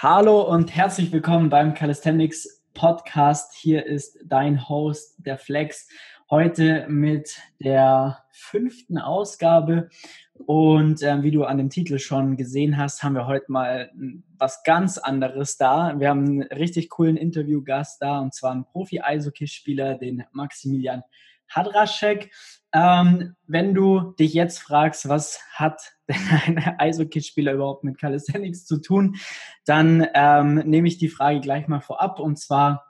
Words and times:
Hallo 0.00 0.42
und 0.42 0.76
herzlich 0.76 1.10
willkommen 1.10 1.48
beim 1.48 1.74
Calisthenics 1.74 2.62
Podcast. 2.72 3.52
Hier 3.56 3.84
ist 3.84 4.16
dein 4.24 4.68
Host, 4.68 5.16
der 5.18 5.38
Flex. 5.38 5.88
Heute 6.30 6.86
mit 6.88 7.36
der 7.58 8.22
fünften 8.30 8.98
Ausgabe. 8.98 9.88
Und 10.34 11.02
äh, 11.02 11.24
wie 11.24 11.32
du 11.32 11.42
an 11.42 11.58
dem 11.58 11.68
Titel 11.68 11.98
schon 11.98 12.36
gesehen 12.36 12.76
hast, 12.76 13.02
haben 13.02 13.16
wir 13.16 13.26
heute 13.26 13.50
mal 13.50 13.90
was 14.38 14.62
ganz 14.62 14.98
anderes 14.98 15.56
da. 15.56 15.98
Wir 15.98 16.10
haben 16.10 16.26
einen 16.26 16.42
richtig 16.42 16.90
coolen 16.90 17.16
Interviewgast 17.16 18.00
da, 18.00 18.20
und 18.20 18.32
zwar 18.32 18.52
einen 18.52 18.66
Profi-Eishockeyspieler, 18.66 19.96
den 19.98 20.22
Maximilian 20.30 21.02
Hadraschek. 21.48 22.30
Ähm, 22.72 23.34
wenn 23.46 23.74
du 23.74 24.12
dich 24.18 24.34
jetzt 24.34 24.58
fragst, 24.58 25.08
was 25.08 25.40
hat 25.52 25.94
ein 26.08 26.58
Eishockeyspieler 26.78 27.52
überhaupt 27.52 27.84
mit 27.84 27.98
Calisthenics 27.98 28.66
zu 28.66 28.80
tun, 28.80 29.16
dann 29.64 30.06
ähm, 30.14 30.56
nehme 30.56 30.88
ich 30.88 30.98
die 30.98 31.08
Frage 31.08 31.40
gleich 31.40 31.68
mal 31.68 31.80
vorab. 31.80 32.20
Und 32.20 32.38
zwar 32.38 32.87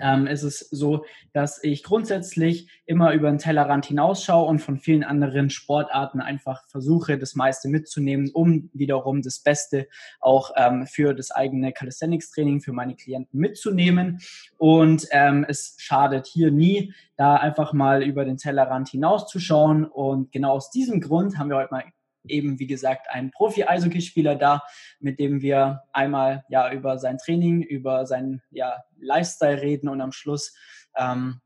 ähm, 0.00 0.26
ist 0.26 0.42
es 0.42 0.58
so, 0.58 1.04
dass 1.32 1.62
ich 1.62 1.82
grundsätzlich 1.82 2.68
immer 2.84 3.12
über 3.12 3.30
den 3.30 3.38
Tellerrand 3.38 3.86
hinausschaue 3.86 4.46
und 4.46 4.58
von 4.60 4.78
vielen 4.78 5.04
anderen 5.04 5.50
Sportarten 5.50 6.20
einfach 6.20 6.68
versuche, 6.68 7.18
das 7.18 7.34
meiste 7.34 7.68
mitzunehmen, 7.68 8.30
um 8.32 8.70
wiederum 8.74 9.22
das 9.22 9.40
Beste 9.40 9.88
auch 10.20 10.50
ähm, 10.56 10.86
für 10.86 11.14
das 11.14 11.30
eigene 11.30 11.72
Calisthenics-Training 11.72 12.60
für 12.60 12.72
meine 12.72 12.96
Klienten 12.96 13.40
mitzunehmen. 13.40 14.20
Und 14.58 15.06
ähm, 15.10 15.46
es 15.48 15.76
schadet 15.78 16.26
hier 16.26 16.50
nie, 16.50 16.92
da 17.16 17.36
einfach 17.36 17.72
mal 17.72 18.02
über 18.02 18.24
den 18.24 18.36
Tellerrand 18.36 18.88
hinauszuschauen. 18.90 19.84
Und 19.84 20.32
genau 20.32 20.52
aus 20.52 20.70
diesem 20.70 21.00
Grund 21.00 21.38
haben 21.38 21.48
wir 21.50 21.56
heute 21.56 21.72
mal 21.72 21.84
eben, 22.28 22.58
wie 22.58 22.66
gesagt, 22.66 23.10
einen 23.10 23.30
Profi-Eishockeyspieler 23.30 24.36
da, 24.36 24.62
mit 25.00 25.18
dem 25.18 25.40
wir 25.42 25.82
einmal 25.92 26.44
ja 26.48 26.72
über 26.72 26.98
sein 26.98 27.18
Training, 27.18 27.62
über 27.62 28.06
seinen 28.06 28.42
ja, 28.50 28.84
Lifestyle 28.98 29.60
reden 29.60 29.88
und 29.88 30.00
am 30.00 30.12
Schluss 30.12 30.54
ähm, 30.96 31.40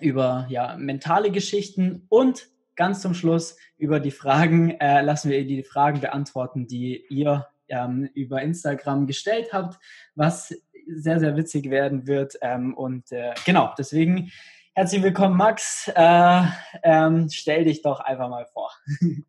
über 0.00 0.46
ja, 0.48 0.76
mentale 0.76 1.30
Geschichten 1.30 2.06
und 2.08 2.48
ganz 2.76 3.02
zum 3.02 3.14
Schluss 3.14 3.56
über 3.76 4.00
die 4.00 4.10
Fragen, 4.10 4.70
äh, 4.80 5.02
lassen 5.02 5.30
wir 5.30 5.46
die 5.46 5.62
Fragen 5.62 6.00
beantworten, 6.00 6.66
die 6.66 7.04
ihr 7.08 7.46
ähm, 7.68 8.08
über 8.14 8.42
Instagram 8.42 9.06
gestellt 9.06 9.52
habt, 9.52 9.78
was 10.14 10.54
sehr, 10.86 11.20
sehr 11.20 11.36
witzig 11.36 11.70
werden 11.70 12.06
wird. 12.06 12.34
Ähm, 12.40 12.74
und 12.74 13.12
äh, 13.12 13.34
genau, 13.44 13.74
deswegen 13.78 14.30
herzlich 14.74 15.02
willkommen, 15.02 15.36
Max. 15.36 15.90
Äh, 15.94 16.42
ähm, 16.82 17.28
stell 17.30 17.64
dich 17.64 17.82
doch 17.82 18.00
einfach 18.00 18.28
mal 18.28 18.46
vor. 18.46 18.72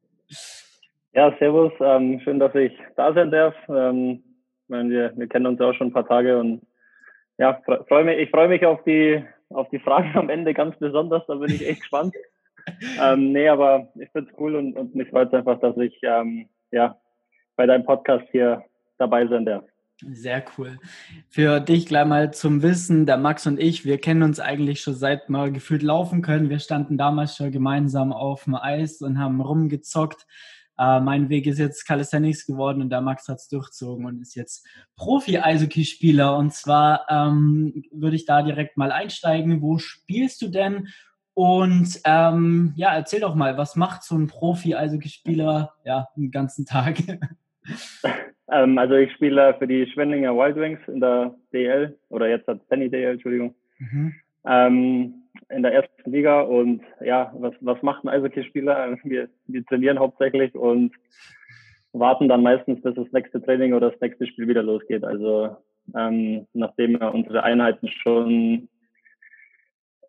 Ja, 1.13 1.35
servus. 1.37 1.71
Ähm, 1.79 2.19
schön, 2.23 2.39
dass 2.39 2.55
ich 2.55 2.73
da 2.95 3.13
sein 3.13 3.29
darf. 3.29 3.55
Ähm, 3.69 4.23
wir, 4.67 5.13
wir 5.15 5.27
kennen 5.27 5.45
uns 5.45 5.59
ja 5.59 5.69
auch 5.69 5.73
schon 5.73 5.87
ein 5.87 5.93
paar 5.93 6.07
Tage 6.07 6.39
und 6.39 6.61
ja, 7.37 7.61
freu 7.87 8.03
mich, 8.03 8.17
ich 8.17 8.29
freue 8.29 8.47
mich 8.47 8.65
auf 8.65 8.83
die, 8.83 9.23
auf 9.49 9.69
die 9.69 9.79
Fragen 9.79 10.11
am 10.15 10.29
Ende 10.29 10.53
ganz 10.53 10.77
besonders. 10.77 11.23
Da 11.27 11.35
bin 11.35 11.51
ich 11.51 11.67
echt 11.67 11.81
gespannt. 11.81 12.15
ähm, 13.01 13.31
nee, 13.31 13.47
aber 13.47 13.91
ich 13.99 14.09
finde 14.11 14.31
es 14.31 14.39
cool 14.39 14.55
und, 14.55 14.73
und 14.75 14.95
mich 14.95 15.09
freut 15.09 15.27
es 15.27 15.33
einfach, 15.33 15.59
dass 15.59 15.77
ich 15.77 15.99
ähm, 16.01 16.47
ja, 16.71 16.97
bei 17.55 17.67
deinem 17.67 17.85
Podcast 17.85 18.25
hier 18.31 18.63
dabei 18.97 19.27
sein 19.27 19.45
darf. 19.45 19.63
Sehr 20.01 20.43
cool. 20.57 20.79
Für 21.29 21.59
dich 21.59 21.85
gleich 21.85 22.05
mal 22.05 22.33
zum 22.33 22.63
Wissen, 22.63 23.05
der 23.05 23.17
Max 23.17 23.45
und 23.45 23.59
ich, 23.59 23.85
wir 23.85 23.99
kennen 23.99 24.23
uns 24.23 24.39
eigentlich 24.39 24.81
schon 24.81 24.95
seit 24.95 25.29
wir 25.29 25.51
gefühlt 25.51 25.83
laufen 25.83 26.21
können. 26.21 26.49
Wir 26.49 26.59
standen 26.59 26.97
damals 26.97 27.37
schon 27.37 27.51
gemeinsam 27.51 28.11
auf 28.11 28.45
dem 28.45 28.55
Eis 28.55 29.01
und 29.01 29.19
haben 29.19 29.39
rumgezockt. 29.39 30.25
Äh, 30.77 30.99
mein 30.99 31.29
Weg 31.29 31.45
ist 31.45 31.59
jetzt 31.59 31.85
Calisthenics 31.85 32.45
geworden 32.45 32.81
und 32.81 32.89
der 32.89 33.01
Max 33.01 33.27
hat 33.27 33.37
es 33.37 33.47
durchzogen 33.47 34.05
und 34.05 34.21
ist 34.21 34.35
jetzt 34.35 34.67
Profi-Eishockeyspieler. 34.95 36.35
Und 36.37 36.53
zwar 36.53 37.05
ähm, 37.09 37.83
würde 37.91 38.15
ich 38.15 38.25
da 38.25 38.41
direkt 38.41 38.77
mal 38.77 38.91
einsteigen. 38.91 39.61
Wo 39.61 39.77
spielst 39.77 40.41
du 40.41 40.49
denn? 40.49 40.87
Und 41.35 41.99
ähm, 42.05 42.73
ja, 42.75 42.93
erzähl 42.93 43.21
doch 43.21 43.35
mal, 43.35 43.57
was 43.57 43.75
macht 43.75 44.03
so 44.03 44.15
ein 44.15 44.27
Profi-Eishockeyspieler 44.27 45.73
ja, 45.83 46.07
den 46.15 46.31
ganzen 46.31 46.65
Tag? 46.65 46.99
ähm, 48.51 48.77
also 48.77 48.95
ich 48.95 49.11
spiele 49.13 49.55
für 49.57 49.67
die 49.67 49.87
Schwendinger 49.87 50.35
Wild 50.35 50.55
Wings 50.55 50.79
in 50.87 50.99
der 50.99 51.35
DL 51.51 51.97
oder 52.09 52.29
jetzt 52.29 52.47
hat 52.47 52.67
Penny 52.67 52.89
DL, 52.89 53.13
Entschuldigung. 53.13 53.55
Mhm. 53.79 54.13
In 55.49 55.63
der 55.63 55.73
ersten 55.73 56.11
Liga 56.11 56.41
und 56.41 56.81
ja, 57.01 57.33
was, 57.37 57.53
was 57.61 57.81
macht 57.81 58.03
ein 58.03 58.09
Eishockeyspieler? 58.09 58.97
Wir, 59.03 59.29
wir 59.47 59.65
trainieren 59.65 59.99
hauptsächlich 59.99 60.55
und 60.55 60.93
warten 61.91 62.27
dann 62.27 62.43
meistens, 62.43 62.81
bis 62.81 62.95
das 62.95 63.11
nächste 63.11 63.41
Training 63.41 63.73
oder 63.73 63.91
das 63.91 64.01
nächste 64.01 64.25
Spiel 64.25 64.47
wieder 64.47 64.63
losgeht. 64.63 65.03
Also 65.03 65.55
ähm, 65.95 66.47
nachdem 66.53 66.99
wir 66.99 67.13
unsere 67.13 67.43
Einheiten 67.43 67.87
schon 67.87 68.67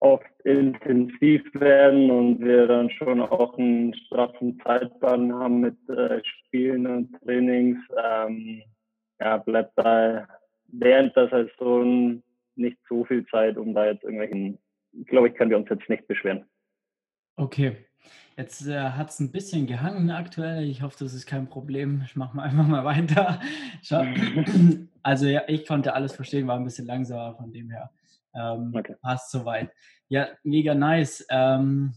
oft 0.00 0.27
intensiv 0.44 1.43
werden 1.55 2.11
und 2.11 2.41
wir 2.41 2.67
dann 2.67 2.91
schon 2.91 3.21
auch 3.21 3.56
einen 3.59 3.94
straffen 3.94 4.61
Zeitplan 4.62 5.33
haben 5.33 5.61
mit 5.61 5.77
äh, 5.89 6.21
Spielen 6.25 6.87
und 6.87 7.12
Trainings, 7.23 7.78
ähm, 8.03 8.62
ja, 9.21 9.39
bleibt 9.39 9.73
da 9.77 10.27
während 10.69 11.17
der 11.17 11.28
Saison 11.28 12.23
nicht 12.56 12.78
so 12.89 13.05
viel 13.05 13.25
Zeit, 13.27 13.56
um 13.56 13.75
da 13.75 13.87
jetzt 13.87 14.05
irgendwelchen 14.05 14.59
glaube 15.06 15.28
ich, 15.28 15.34
können 15.34 15.50
wir 15.50 15.56
uns 15.56 15.69
jetzt 15.69 15.88
nicht 15.88 16.06
beschweren. 16.06 16.44
Okay. 17.37 17.77
Jetzt 18.37 18.66
äh, 18.66 18.91
hat 18.91 19.10
es 19.10 19.21
ein 19.21 19.31
bisschen 19.31 19.66
gehangen 19.66 20.10
aktuell. 20.10 20.65
Ich 20.65 20.82
hoffe, 20.82 20.97
das 20.99 21.15
ist 21.15 21.27
kein 21.27 21.49
Problem. 21.49 22.03
Ich 22.05 22.16
mache 22.16 22.37
mal 22.37 22.43
einfach 22.49 22.66
mal 22.66 22.84
weiter. 22.84 23.41
Also 25.06 25.27
ja, 25.27 25.43
ich 25.49 25.66
konnte 25.66 25.93
alles 25.93 26.15
verstehen, 26.15 26.47
war 26.47 26.56
ein 26.56 26.65
bisschen 26.65 26.87
langsamer 26.87 27.37
von 27.37 27.53
dem 27.53 27.69
her. 27.69 27.91
Ähm, 28.34 28.72
okay. 28.75 28.97
Passt 29.03 29.31
soweit. 29.31 29.71
Ja, 30.09 30.28
mega 30.43 30.75
nice. 30.75 31.26
Ähm, 31.28 31.93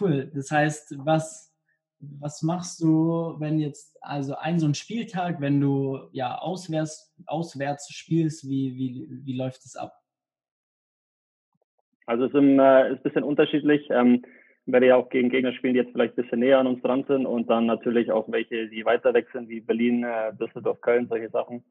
cool. 0.00 0.28
Das 0.34 0.50
heißt, 0.50 0.96
was, 0.98 1.54
was 2.00 2.42
machst 2.42 2.82
du, 2.82 3.36
wenn 3.38 3.60
jetzt, 3.60 3.96
also 4.02 4.34
ein 4.34 4.58
so 4.58 4.66
ein 4.66 4.74
Spieltag, 4.74 5.40
wenn 5.40 5.60
du 5.60 6.00
ja 6.10 6.36
auswärts, 6.38 7.14
auswärts 7.26 7.88
spielst, 7.92 8.42
wie, 8.48 8.74
wie, 8.74 9.06
wie 9.24 9.36
läuft 9.36 9.64
es 9.64 9.76
ab? 9.76 10.01
Also 12.06 12.24
es 12.24 12.30
ist, 12.30 12.36
ein, 12.36 12.58
äh, 12.58 12.92
ist 12.92 13.02
bisschen 13.02 13.24
unterschiedlich. 13.24 13.88
Ähm, 13.90 14.22
werde 14.66 14.86
ja 14.86 14.96
auch 14.96 15.08
gegen 15.08 15.28
Gegner 15.28 15.52
spielen, 15.52 15.74
die 15.74 15.80
jetzt 15.80 15.92
vielleicht 15.92 16.16
ein 16.16 16.22
bisschen 16.22 16.40
näher 16.40 16.58
an 16.58 16.66
uns 16.66 16.82
dran 16.82 17.04
sind 17.08 17.26
und 17.26 17.50
dann 17.50 17.66
natürlich 17.66 18.12
auch 18.12 18.30
welche, 18.30 18.68
die 18.68 18.84
weiter 18.84 19.12
weg 19.12 19.26
sind, 19.32 19.48
wie 19.48 19.60
Berlin, 19.60 20.04
äh, 20.04 20.32
Düsseldorf, 20.34 20.80
Köln, 20.80 21.08
solche 21.08 21.30
Sachen. 21.30 21.64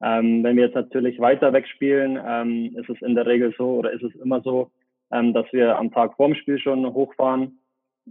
Ähm, 0.00 0.44
wenn 0.44 0.56
wir 0.56 0.66
jetzt 0.66 0.74
natürlich 0.74 1.18
weiter 1.18 1.52
weg 1.52 1.66
spielen, 1.66 2.18
ähm, 2.24 2.76
ist 2.76 2.88
es 2.88 3.00
in 3.02 3.14
der 3.14 3.26
Regel 3.26 3.54
so 3.56 3.76
oder 3.76 3.92
ist 3.92 4.02
es 4.02 4.14
immer 4.16 4.42
so, 4.42 4.70
ähm, 5.10 5.32
dass 5.32 5.46
wir 5.52 5.76
am 5.78 5.90
Tag 5.90 6.14
vorm 6.16 6.34
Spiel 6.34 6.58
schon 6.58 6.84
hochfahren, 6.92 7.58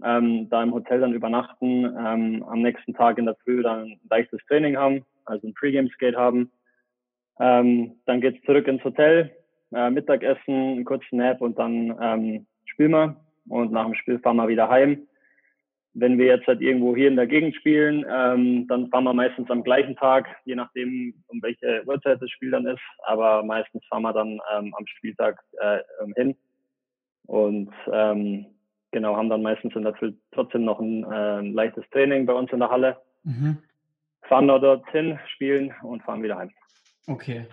ähm, 0.03 0.49
da 0.49 0.63
im 0.63 0.73
Hotel 0.73 0.99
dann 0.99 1.13
übernachten, 1.13 1.85
ähm, 1.85 2.43
am 2.43 2.61
nächsten 2.61 2.93
Tag 2.93 3.17
in 3.17 3.25
der 3.25 3.35
Früh 3.35 3.61
dann 3.61 3.83
ein 3.83 3.99
leichtes 4.09 4.41
Training 4.47 4.75
haben, 4.75 5.05
also 5.25 5.47
ein 5.47 5.53
Pre-Game-Skate 5.53 6.15
haben. 6.15 6.51
Ähm, 7.39 7.93
dann 8.05 8.19
geht's 8.19 8.43
zurück 8.45 8.67
ins 8.67 8.83
Hotel, 8.83 9.31
äh, 9.73 9.89
Mittagessen, 9.89 10.53
einen 10.53 10.85
kurzen 10.85 11.17
Nap 11.17 11.41
und 11.41 11.57
dann 11.57 11.97
ähm, 12.01 12.45
spielen 12.65 12.91
wir. 12.91 13.15
Und 13.47 13.71
nach 13.71 13.85
dem 13.85 13.95
Spiel 13.95 14.19
fahren 14.19 14.37
wir 14.37 14.47
wieder 14.47 14.69
heim. 14.69 15.07
Wenn 15.93 16.17
wir 16.17 16.25
jetzt 16.25 16.47
halt 16.47 16.61
irgendwo 16.61 16.95
hier 16.95 17.07
in 17.07 17.15
der 17.15 17.27
Gegend 17.27 17.55
spielen, 17.55 18.05
ähm, 18.11 18.67
dann 18.67 18.89
fahren 18.89 19.05
wir 19.05 19.13
meistens 19.13 19.49
am 19.49 19.63
gleichen 19.63 19.95
Tag, 19.95 20.27
je 20.43 20.55
nachdem, 20.55 21.13
um 21.27 21.41
welche 21.41 21.83
Uhrzeit 21.85 22.21
das 22.21 22.29
Spiel 22.31 22.51
dann 22.51 22.65
ist. 22.65 22.81
Aber 23.03 23.43
meistens 23.43 23.85
fahren 23.85 24.03
wir 24.03 24.11
dann 24.11 24.39
ähm, 24.53 24.73
am 24.75 24.85
Spieltag 24.87 25.41
äh, 25.61 25.79
hin. 26.15 26.35
Und 27.27 27.71
ähm, 27.91 28.45
genau, 28.91 29.15
haben 29.15 29.29
dann 29.29 29.41
meistens 29.41 29.75
in 29.75 29.83
der 29.83 29.93
Früh 29.95 30.13
trotzdem 30.31 30.65
noch 30.65 30.79
ein, 30.79 31.03
äh, 31.09 31.41
leichtes 31.41 31.87
Training 31.91 32.25
bei 32.25 32.33
uns 32.33 32.51
in 32.51 32.59
der 32.59 32.69
Halle. 32.69 32.97
Mhm. 33.23 33.57
Fahren 34.23 34.47
dort 34.47 34.89
hin, 34.91 35.19
spielen 35.27 35.73
und 35.83 36.03
fahren 36.03 36.23
wieder 36.23 36.37
heim. 36.37 36.51
Okay, 37.07 37.45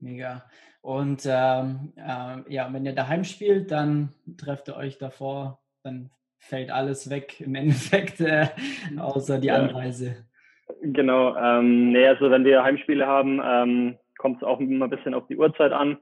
mega. 0.00 0.44
Und 0.80 1.26
ähm, 1.26 1.92
äh, 1.96 2.52
ja, 2.52 2.72
wenn 2.72 2.86
ihr 2.86 2.94
daheim 2.94 3.24
spielt, 3.24 3.70
dann 3.70 4.10
trefft 4.38 4.68
ihr 4.68 4.76
euch 4.76 4.98
davor, 4.98 5.58
dann 5.82 6.10
fällt 6.38 6.70
alles 6.70 7.10
weg 7.10 7.40
im 7.40 7.54
Endeffekt, 7.54 8.20
äh, 8.20 8.48
außer 8.98 9.38
die 9.38 9.50
Anreise. 9.50 10.24
Genau, 10.82 11.36
ähm, 11.36 11.92
nee, 11.92 12.06
also 12.06 12.30
wenn 12.30 12.44
wir 12.44 12.62
Heimspiele 12.62 13.06
haben, 13.06 13.40
ähm, 13.44 13.98
kommt 14.18 14.38
es 14.38 14.46
auch 14.46 14.60
immer 14.60 14.86
ein 14.86 14.90
bisschen 14.90 15.14
auf 15.14 15.26
die 15.26 15.36
Uhrzeit 15.36 15.72
an. 15.72 15.98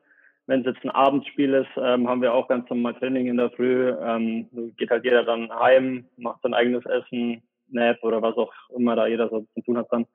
Wenn 0.46 0.60
es 0.60 0.66
jetzt 0.66 0.84
ein 0.84 0.90
Abendspiel 0.90 1.54
ist, 1.54 1.70
ähm, 1.76 2.08
haben 2.08 2.22
wir 2.22 2.32
auch 2.32 2.48
ganz 2.48 2.68
normal 2.70 2.94
Training 2.94 3.26
in 3.26 3.36
der 3.36 3.50
Früh. 3.50 3.90
Ähm, 3.90 4.48
geht 4.76 4.90
halt 4.90 5.04
jeder 5.04 5.24
dann 5.24 5.50
heim, 5.50 6.06
macht 6.16 6.42
sein 6.42 6.54
eigenes 6.54 6.84
Essen, 6.86 7.42
Nap 7.68 8.02
oder 8.02 8.22
was 8.22 8.36
auch 8.36 8.52
immer 8.76 8.94
da 8.94 9.06
jeder 9.06 9.28
so 9.28 9.46
zu 9.54 9.60
tun 9.62 9.76
hat 9.76 9.88
dann. 9.90 10.06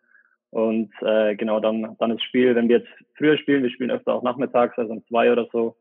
Und 0.52 0.92
äh, 1.02 1.36
genau, 1.36 1.60
dann, 1.60 1.96
dann 1.98 2.12
das 2.12 2.22
Spiel, 2.24 2.56
wenn 2.56 2.68
wir 2.68 2.80
jetzt 2.80 2.92
früher 3.18 3.38
spielen, 3.38 3.64
wir 3.64 3.70
spielen 3.70 3.92
öfter 3.92 4.14
auch 4.14 4.24
nachmittags, 4.24 4.78
also 4.78 4.92
um 4.92 5.06
zwei 5.08 5.32
oder 5.32 5.48
so, 5.52 5.78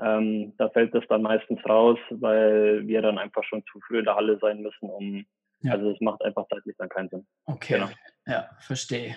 ähm, 0.00 0.54
da 0.58 0.68
fällt 0.70 0.94
das 0.94 1.04
dann 1.08 1.22
meistens 1.22 1.58
raus, 1.68 1.98
weil 2.10 2.86
wir 2.86 3.02
dann 3.02 3.18
einfach 3.18 3.44
schon 3.44 3.64
zu 3.70 3.80
früh 3.80 3.98
in 3.98 4.04
der 4.04 4.14
Halle 4.14 4.38
sein 4.40 4.62
müssen, 4.62 4.88
um 4.88 5.26
ja. 5.62 5.72
also 5.72 5.90
es 5.90 6.00
macht 6.00 6.22
einfach 6.24 6.46
zeitlich 6.48 6.76
dann 6.78 6.88
keinen 6.88 7.08
Sinn. 7.08 7.26
Okay, 7.46 7.74
genau. 7.74 7.88
ja, 8.26 8.48
verstehe. 8.60 9.16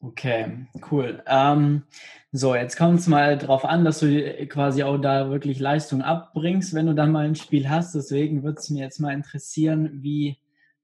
Okay, 0.00 0.66
cool. 0.90 1.22
Ähm, 1.26 1.84
so, 2.32 2.56
jetzt 2.56 2.76
kommt 2.76 2.98
es 2.98 3.06
mal 3.06 3.38
darauf 3.38 3.64
an, 3.64 3.84
dass 3.84 4.00
du 4.00 4.46
quasi 4.48 4.82
auch 4.82 4.98
da 4.98 5.30
wirklich 5.30 5.60
Leistung 5.60 6.02
abbringst, 6.02 6.74
wenn 6.74 6.86
du 6.86 6.94
dann 6.94 7.12
mal 7.12 7.24
ein 7.24 7.36
Spiel 7.36 7.68
hast. 7.68 7.94
Deswegen 7.94 8.42
würde 8.42 8.58
es 8.58 8.68
mir 8.68 8.82
jetzt 8.82 8.98
mal 8.98 9.12
interessieren, 9.12 9.90
wie 10.02 10.38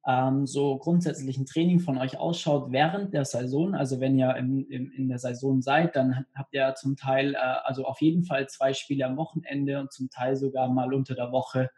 ähm, 0.08 0.46
so 0.46 0.78
grundsätzlich 0.78 1.36
ein 1.36 1.44
Training 1.44 1.80
von 1.80 1.98
euch 1.98 2.16
ausschaut 2.18 2.72
während 2.72 3.12
der 3.12 3.26
Saison. 3.26 3.74
Also 3.74 4.00
wenn 4.00 4.18
ihr 4.18 4.34
im, 4.36 4.66
im, 4.70 4.90
in 4.90 5.08
der 5.10 5.18
Saison 5.18 5.60
seid, 5.60 5.96
dann 5.96 6.24
habt 6.34 6.54
ihr 6.54 6.74
zum 6.76 6.96
Teil, 6.96 7.34
äh, 7.34 7.36
also 7.36 7.84
auf 7.84 8.00
jeden 8.00 8.24
Fall 8.24 8.48
zwei 8.48 8.72
Spiele 8.72 9.04
am 9.04 9.18
Wochenende 9.18 9.78
und 9.78 9.92
zum 9.92 10.08
Teil 10.08 10.34
sogar 10.34 10.68
mal 10.68 10.94
unter 10.94 11.14
der 11.14 11.30
Woche 11.30 11.70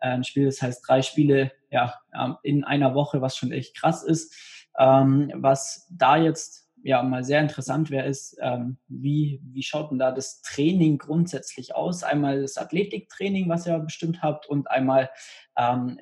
äh, 0.00 0.08
ein 0.08 0.24
Spiel. 0.24 0.46
Das 0.46 0.60
heißt 0.60 0.84
drei 0.86 1.00
Spiele 1.00 1.52
ja, 1.70 1.94
in 2.42 2.64
einer 2.64 2.94
Woche, 2.96 3.20
was 3.20 3.36
schon 3.36 3.52
echt 3.52 3.76
krass 3.76 4.02
ist. 4.02 4.34
Ähm, 4.76 5.30
was 5.36 5.86
da 5.90 6.16
jetzt 6.16 6.68
ja 6.82 7.02
mal 7.04 7.22
sehr 7.22 7.40
interessant 7.40 7.90
wäre, 7.90 8.06
ist, 8.06 8.36
ähm, 8.40 8.78
wie, 8.88 9.40
wie 9.44 9.62
schaut 9.62 9.92
denn 9.92 9.98
da 9.98 10.10
das 10.10 10.40
Training 10.42 10.98
grundsätzlich 10.98 11.76
aus? 11.76 12.02
Einmal 12.02 12.42
das 12.42 12.56
Athletiktraining, 12.56 13.48
was 13.48 13.66
ihr 13.66 13.78
bestimmt 13.78 14.22
habt, 14.22 14.48
und 14.48 14.70
einmal 14.70 15.10
ähm, 15.56 15.98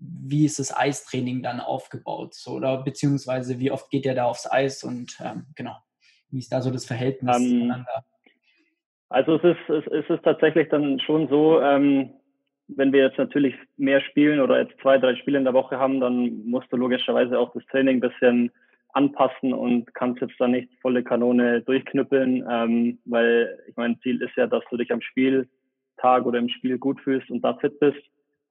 wie 0.00 0.46
ist 0.46 0.58
das 0.58 0.76
Eistraining 0.76 1.42
dann 1.42 1.60
aufgebaut? 1.60 2.34
So, 2.34 2.52
oder 2.52 2.82
beziehungsweise 2.82 3.58
wie 3.58 3.70
oft 3.70 3.90
geht 3.90 4.06
ihr 4.06 4.14
da 4.14 4.24
aufs 4.24 4.50
Eis 4.50 4.82
und 4.82 5.18
ähm, 5.22 5.46
genau, 5.54 5.76
wie 6.30 6.38
ist 6.38 6.52
da 6.52 6.62
so 6.62 6.70
das 6.70 6.86
Verhältnis 6.86 7.36
um, 7.36 7.42
ähm, 7.42 7.48
zueinander? 7.48 8.04
Also 9.10 9.36
es 9.36 9.44
ist, 9.44 9.68
es, 9.68 9.86
es 9.92 10.08
ist 10.08 10.22
tatsächlich 10.22 10.68
dann 10.68 11.00
schon 11.00 11.28
so, 11.28 11.60
ähm, 11.60 12.10
wenn 12.68 12.92
wir 12.92 13.02
jetzt 13.02 13.18
natürlich 13.18 13.54
mehr 13.76 14.00
spielen 14.00 14.40
oder 14.40 14.60
jetzt 14.60 14.80
zwei, 14.80 14.98
drei 14.98 15.16
Spiele 15.16 15.38
in 15.38 15.44
der 15.44 15.54
Woche 15.54 15.78
haben, 15.78 16.00
dann 16.00 16.44
musst 16.46 16.72
du 16.72 16.76
logischerweise 16.76 17.38
auch 17.38 17.52
das 17.52 17.66
Training 17.66 17.96
ein 17.96 18.08
bisschen 18.08 18.52
anpassen 18.92 19.52
und 19.52 19.92
kannst 19.94 20.20
jetzt 20.20 20.34
da 20.38 20.48
nicht 20.48 20.68
volle 20.80 21.02
Kanone 21.02 21.62
durchknüppeln, 21.62 22.46
ähm, 22.48 22.98
weil 23.04 23.58
ich 23.68 23.76
mein 23.76 23.98
Ziel 24.00 24.22
ist 24.22 24.36
ja, 24.36 24.46
dass 24.46 24.64
du 24.70 24.76
dich 24.76 24.92
am 24.92 25.00
Spieltag 25.00 26.24
oder 26.24 26.38
im 26.38 26.48
Spiel 26.48 26.78
gut 26.78 27.00
fühlst 27.00 27.30
und 27.30 27.42
da 27.42 27.54
fit 27.54 27.78
bist. 27.80 28.00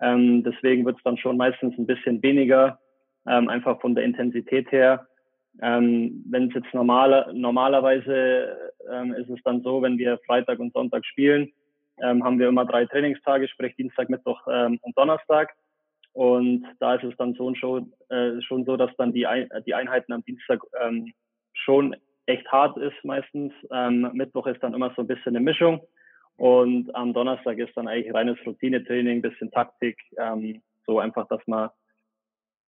Ähm, 0.02 0.44
deswegen 0.44 0.86
wird 0.86 0.98
es 0.98 1.04
dann 1.04 1.18
schon 1.18 1.38
meistens 1.38 1.78
ein 1.78 1.86
bisschen 1.86 2.22
weniger, 2.24 2.80
ähm, 3.28 3.50
einfach 3.50 3.80
von 3.82 3.96
der 3.96 4.04
Intensität 4.04 4.72
her. 4.72 5.08
Ähm, 5.62 6.24
wenn 6.30 6.48
es 6.48 6.54
jetzt 6.54 6.74
normal, 6.74 7.32
normalerweise 7.34 8.72
ähm, 8.92 9.14
ist 9.14 9.30
es 9.30 9.42
dann 9.44 9.62
so, 9.62 9.82
wenn 9.82 9.98
wir 9.98 10.20
Freitag 10.26 10.60
und 10.60 10.74
Sonntag 10.74 11.06
spielen, 11.06 11.52
ähm, 12.02 12.24
haben 12.24 12.40
wir 12.40 12.48
immer 12.48 12.66
drei 12.66 12.86
Trainingstage, 12.86 13.48
sprich 13.50 13.76
Dienstag, 13.76 14.10
Mittwoch 14.10 14.42
ähm, 14.50 14.80
und 14.82 14.98
Donnerstag. 14.98 15.54
Und 16.14 16.66
da 16.80 16.96
ist 16.96 17.04
es 17.04 17.16
dann 17.18 17.36
schon, 17.36 17.56
schon, 17.56 17.94
äh, 18.10 18.42
schon 18.42 18.66
so, 18.66 18.78
dass 18.78 18.96
dann 18.98 19.14
die, 19.14 19.28
Ein 19.28 19.50
die 19.66 19.74
Einheiten 19.74 20.14
am 20.14 20.24
Dienstag 20.24 20.62
ähm, 20.82 21.14
schon 21.54 21.96
echt 22.26 22.48
hart 22.52 22.78
ist 22.78 23.04
meistens. 23.04 23.54
Ähm, 23.72 24.10
Mittwoch 24.14 24.48
ist 24.48 24.62
dann 24.62 24.74
immer 24.74 24.94
so 24.96 25.02
ein 25.02 25.08
bisschen 25.08 25.36
eine 25.36 25.44
Mischung. 25.44 25.82
Und 26.40 26.96
am 26.96 27.14
Donnerstag 27.14 27.58
ist 27.58 27.76
dann 27.76 27.90
eigentlich 27.90 28.14
reines 28.14 28.38
Routinetraining, 28.46 29.22
bisschen 29.22 29.52
Taktik, 29.52 29.98
ähm, 30.18 30.62
so 30.86 31.00
einfach, 31.00 31.28
dass 31.28 31.46
man 31.48 31.70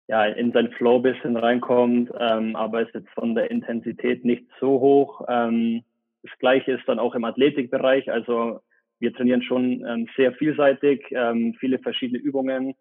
ja 0.09 0.25
in 0.25 0.51
sein 0.51 0.71
Flow 0.73 0.99
bisschen 0.99 1.37
reinkommt, 1.37 2.11
ähm, 2.19 2.57
aber 2.57 2.81
ist 2.81 2.93
jetzt 2.93 3.09
von 3.11 3.33
der 3.33 3.49
Intensität 3.49 4.25
nicht 4.25 4.45
so 4.59 4.81
hoch. 4.81 5.21
Ähm, 5.29 5.83
das 6.21 6.37
gleiche 6.39 6.73
ist 6.73 6.85
dann 6.85 6.99
auch 6.99 7.15
im 7.15 7.23
Athletikbereich. 7.23 8.11
Also 8.11 8.59
wir 8.99 9.13
trainieren 9.13 9.41
schon 9.41 9.85
ähm, 9.87 10.09
sehr 10.17 10.33
vielseitig, 10.33 11.05
ähm, 11.11 11.55
viele 11.57 11.79
verschiedene 11.79 12.19
Übungen. 12.19 12.75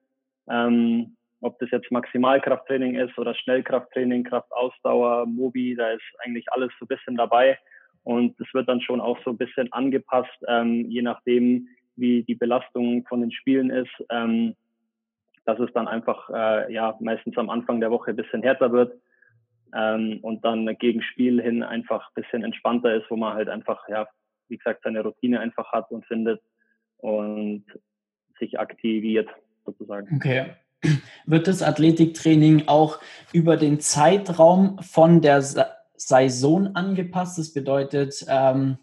Ähm, 0.51 1.17
ob 1.41 1.57
das 1.61 1.71
jetzt 1.71 1.93
Maximalkrafttraining 1.93 2.97
ist 2.97 3.17
oder 3.17 3.37
Schnellkrafttraining, 3.37 4.25
Kraftausdauer, 4.25 5.25
Mobi, 5.27 5.77
da 5.77 5.93
ist 5.93 6.03
eigentlich 6.19 6.51
alles 6.51 6.73
so 6.81 6.85
ein 6.85 6.89
bisschen 6.89 7.17
dabei. 7.17 7.57
Und 8.03 8.39
es 8.41 8.53
wird 8.55 8.69
dann 8.69 8.81
schon 8.81 9.01
auch 9.01 9.19
so 9.25 9.31
ein 9.31 9.37
bisschen 9.37 9.73
angepasst, 9.73 10.31
ähm, 10.49 10.87
je 10.89 11.03
nachdem, 11.03 11.69
wie 11.97 12.23
die 12.23 12.35
Belastung 12.35 13.05
von 13.07 13.21
den 13.21 13.31
Spielen 13.31 13.71
ist, 13.71 13.93
ähm, 14.11 14.55
dass 15.45 15.59
es 15.59 15.73
dann 15.75 15.89
einfach 15.89 16.31
äh, 16.31 16.73
ja 16.73 16.97
meistens 17.01 17.37
am 17.37 17.51
Anfang 17.51 17.81
der 17.81 17.91
Woche 17.91 18.11
ein 18.11 18.17
bisschen 18.17 18.43
härter 18.43 18.73
wird 18.73 18.95
ähm, 19.75 20.19
und 20.23 20.45
dann 20.45 20.67
gegen 20.79 21.03
Spiel 21.03 21.43
hin 21.43 21.63
einfach 21.63 22.09
ein 22.09 22.23
bisschen 22.23 22.43
entspannter 22.43 22.95
ist, 22.95 23.11
wo 23.11 23.17
man 23.17 23.35
halt 23.35 23.49
einfach, 23.49 23.89
ja, 23.89 24.07
wie 24.49 24.57
gesagt, 24.57 24.83
seine 24.85 25.03
Routine 25.03 25.41
einfach 25.41 25.73
hat 25.73 25.91
und 25.91 26.07
findet 26.07 26.41
und 26.99 27.65
sich 28.39 28.59
aktiviert 28.59 29.29
sozusagen. 29.65 30.17
Okay. 30.17 30.47
Wird 31.27 31.47
das 31.47 31.63
Athletiktraining 31.63 32.65
auch 32.67 32.99
über 33.33 33.57
den 33.57 33.81
Zeitraum 33.81 34.79
von 34.79 35.21
der 35.21 35.43
Saison 36.01 36.75
angepasst. 36.75 37.39
Das 37.39 37.53
bedeutet, 37.53 38.25
ähm, 38.29 38.79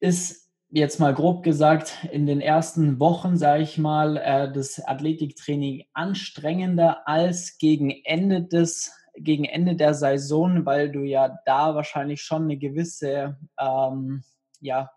ist 0.00 0.50
jetzt 0.68 0.98
mal 0.98 1.14
grob 1.14 1.44
gesagt 1.44 1.94
in 2.10 2.26
den 2.26 2.40
ersten 2.40 2.98
Wochen, 2.98 3.36
sage 3.36 3.62
ich 3.62 3.78
mal, 3.78 4.16
äh, 4.16 4.52
das 4.52 4.84
Athletiktraining 4.84 5.84
anstrengender 5.94 7.06
als 7.06 7.58
gegen 7.58 7.90
Ende 8.04 8.42
des 8.42 8.92
gegen 9.18 9.44
Ende 9.44 9.76
der 9.76 9.94
Saison, 9.94 10.66
weil 10.66 10.92
du 10.92 11.00
ja 11.00 11.38
da 11.46 11.74
wahrscheinlich 11.74 12.20
schon 12.20 12.42
eine 12.42 12.58
gewisse 12.58 13.38
ähm, 13.58 14.22
ja, 14.60 14.90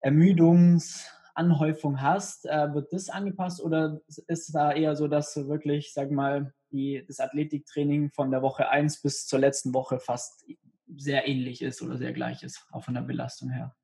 Ermüdungsanhäufung 0.00 2.00
hast. 2.00 2.46
Äh, 2.46 2.72
wird 2.72 2.90
das 2.94 3.10
angepasst 3.10 3.60
oder 3.60 4.00
ist 4.28 4.54
da 4.54 4.72
eher 4.72 4.96
so, 4.96 5.08
dass 5.08 5.34
du 5.34 5.46
wirklich, 5.46 5.92
sag 5.92 6.10
mal, 6.10 6.54
die, 6.72 7.04
das 7.06 7.20
Athletiktraining 7.20 8.10
von 8.10 8.30
der 8.30 8.42
Woche 8.42 8.68
1 8.68 9.02
bis 9.02 9.26
zur 9.26 9.38
letzten 9.38 9.74
Woche 9.74 9.98
fast 9.98 10.44
sehr 10.96 11.28
ähnlich 11.28 11.62
ist 11.62 11.82
oder 11.82 11.96
sehr 11.96 12.12
gleich 12.12 12.42
ist, 12.42 12.66
auch 12.72 12.84
von 12.84 12.94
der 12.94 13.02
Belastung 13.02 13.50
her? 13.50 13.74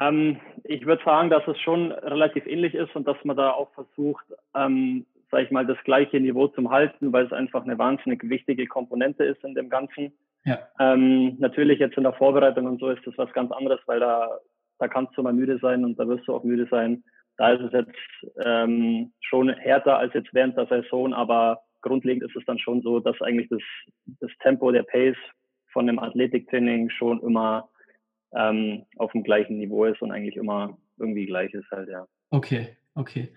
Ähm, 0.00 0.40
ich 0.64 0.86
würde 0.86 1.04
sagen, 1.04 1.30
dass 1.30 1.46
es 1.46 1.58
schon 1.60 1.92
relativ 1.92 2.46
ähnlich 2.46 2.74
ist 2.74 2.94
und 2.96 3.06
dass 3.06 3.16
man 3.24 3.36
da 3.36 3.50
auch 3.50 3.72
versucht, 3.74 4.24
ähm, 4.54 5.06
sage 5.30 5.44
ich 5.44 5.50
mal, 5.50 5.66
das 5.66 5.78
gleiche 5.84 6.20
Niveau 6.20 6.48
zu 6.48 6.70
halten, 6.70 7.12
weil 7.12 7.26
es 7.26 7.32
einfach 7.32 7.62
eine 7.64 7.78
wahnsinnig 7.78 8.28
wichtige 8.28 8.66
Komponente 8.66 9.24
ist 9.24 9.42
in 9.44 9.54
dem 9.54 9.68
Ganzen. 9.68 10.12
Ja. 10.44 10.58
Ähm, 10.78 11.36
natürlich 11.38 11.78
jetzt 11.78 11.96
in 11.96 12.02
der 12.02 12.12
Vorbereitung 12.12 12.66
und 12.66 12.80
so 12.80 12.90
ist 12.90 13.06
das 13.06 13.16
was 13.16 13.32
ganz 13.32 13.50
anderes, 13.52 13.80
weil 13.86 14.00
da, 14.00 14.38
da 14.78 14.88
kannst 14.88 15.16
du 15.16 15.22
mal 15.22 15.32
müde 15.32 15.58
sein 15.58 15.84
und 15.84 15.98
da 15.98 16.06
wirst 16.06 16.26
du 16.28 16.34
auch 16.34 16.44
müde 16.44 16.66
sein. 16.70 17.02
Da 17.36 17.52
ist 17.52 17.62
es 17.62 17.72
jetzt 17.72 18.36
ähm, 18.44 19.12
schon 19.20 19.48
härter 19.48 19.98
als 19.98 20.14
jetzt 20.14 20.32
während 20.32 20.56
der 20.56 20.66
Saison, 20.66 21.14
aber 21.14 21.62
grundlegend 21.84 22.24
ist 22.24 22.34
es 22.34 22.44
dann 22.46 22.58
schon 22.58 22.82
so, 22.82 22.98
dass 22.98 23.20
eigentlich 23.20 23.48
das, 23.48 23.62
das 24.20 24.30
Tempo, 24.42 24.72
der 24.72 24.82
Pace 24.82 25.16
von 25.72 25.86
dem 25.86 25.98
Athletiktraining 25.98 26.90
schon 26.90 27.20
immer 27.20 27.68
ähm, 28.34 28.84
auf 28.96 29.12
dem 29.12 29.22
gleichen 29.22 29.58
Niveau 29.58 29.84
ist 29.84 30.02
und 30.02 30.10
eigentlich 30.10 30.36
immer 30.36 30.76
irgendwie 30.98 31.26
gleich 31.26 31.52
ist 31.54 31.70
halt, 31.70 31.88
ja. 31.88 32.06
Okay, 32.30 32.76
okay. 32.94 33.32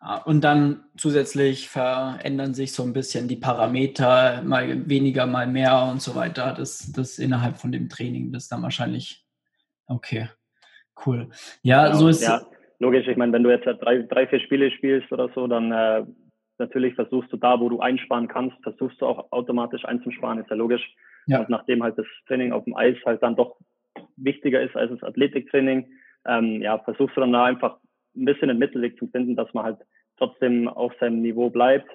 Ah, 0.00 0.16
und 0.16 0.42
dann 0.42 0.84
zusätzlich 0.96 1.68
verändern 1.68 2.54
sich 2.54 2.72
so 2.72 2.82
ein 2.82 2.94
bisschen 2.94 3.28
die 3.28 3.36
Parameter, 3.36 4.42
mal 4.42 4.88
weniger, 4.88 5.26
mal 5.26 5.46
mehr 5.46 5.88
und 5.92 6.00
so 6.00 6.14
weiter. 6.14 6.54
Das, 6.56 6.90
das 6.92 7.18
innerhalb 7.18 7.58
von 7.58 7.70
dem 7.70 7.90
Training, 7.90 8.32
das 8.32 8.48
dann 8.48 8.62
wahrscheinlich, 8.62 9.26
okay, 9.86 10.30
cool. 11.04 11.28
Ja, 11.62 11.88
genau, 11.88 11.98
so 11.98 12.08
ist 12.08 12.22
ja, 12.22 12.40
logisch. 12.78 13.06
Ich 13.08 13.16
meine, 13.18 13.32
wenn 13.34 13.42
du 13.42 13.50
jetzt 13.50 13.66
drei, 13.66 13.98
drei, 13.98 14.26
vier 14.26 14.40
Spiele 14.40 14.70
spielst 14.70 15.12
oder 15.12 15.28
so, 15.34 15.46
dann 15.46 15.70
äh, 15.70 16.06
natürlich 16.60 16.94
versuchst 16.94 17.32
du 17.32 17.36
da, 17.36 17.58
wo 17.58 17.68
du 17.68 17.80
einsparen 17.80 18.28
kannst, 18.28 18.56
versuchst 18.62 19.00
du 19.00 19.06
auch 19.06 19.32
automatisch 19.32 19.84
einzusparen, 19.84 20.38
ist 20.38 20.50
ja 20.50 20.56
logisch. 20.56 20.94
Ja. 21.26 21.40
Und 21.40 21.50
nachdem 21.50 21.82
halt 21.82 21.98
das 21.98 22.06
Training 22.28 22.52
auf 22.52 22.64
dem 22.64 22.76
Eis 22.76 22.96
halt 23.04 23.22
dann 23.22 23.34
doch 23.34 23.56
wichtiger 24.16 24.62
ist 24.62 24.76
als 24.76 24.92
das 24.92 25.02
Athletiktraining, 25.02 25.90
ähm, 26.26 26.62
ja, 26.62 26.78
versuchst 26.78 27.16
du 27.16 27.20
dann 27.20 27.32
da 27.32 27.44
einfach 27.44 27.78
ein 28.16 28.24
bisschen 28.24 28.48
den 28.48 28.58
Mittelweg 28.58 28.98
zu 28.98 29.08
finden, 29.08 29.36
dass 29.36 29.52
man 29.54 29.64
halt 29.64 29.78
trotzdem 30.16 30.68
auf 30.68 30.92
seinem 31.00 31.22
Niveau 31.22 31.50
bleibt, 31.50 31.88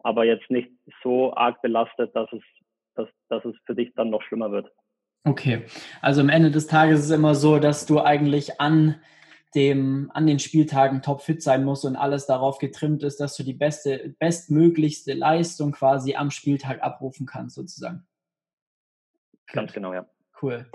aber 0.00 0.24
jetzt 0.24 0.50
nicht 0.50 0.70
so 1.02 1.34
arg 1.34 1.60
belastet, 1.62 2.14
dass 2.16 2.32
es, 2.32 2.42
dass, 2.94 3.08
dass 3.28 3.44
es 3.44 3.54
für 3.64 3.74
dich 3.74 3.92
dann 3.94 4.10
noch 4.10 4.22
schlimmer 4.22 4.50
wird. 4.50 4.70
Okay, 5.24 5.64
also 6.02 6.20
am 6.20 6.28
Ende 6.28 6.50
des 6.50 6.68
Tages 6.68 7.00
ist 7.00 7.06
es 7.06 7.10
immer 7.10 7.34
so, 7.34 7.58
dass 7.58 7.84
du 7.84 8.00
eigentlich 8.00 8.60
an 8.60 8.96
dem, 9.54 10.10
an 10.12 10.26
den 10.26 10.38
Spieltagen 10.38 11.02
topfit 11.02 11.42
sein 11.42 11.64
muss 11.64 11.84
und 11.84 11.96
alles 11.96 12.26
darauf 12.26 12.58
getrimmt 12.58 13.02
ist, 13.02 13.20
dass 13.20 13.36
du 13.36 13.42
die 13.42 13.54
beste, 13.54 14.14
bestmöglichste 14.18 15.14
Leistung 15.14 15.72
quasi 15.72 16.14
am 16.14 16.30
Spieltag 16.30 16.82
abrufen 16.82 17.26
kannst, 17.26 17.56
sozusagen. 17.56 18.06
Ganz 19.52 19.72
genau, 19.72 19.94
ja. 19.94 20.06
Cool. 20.40 20.66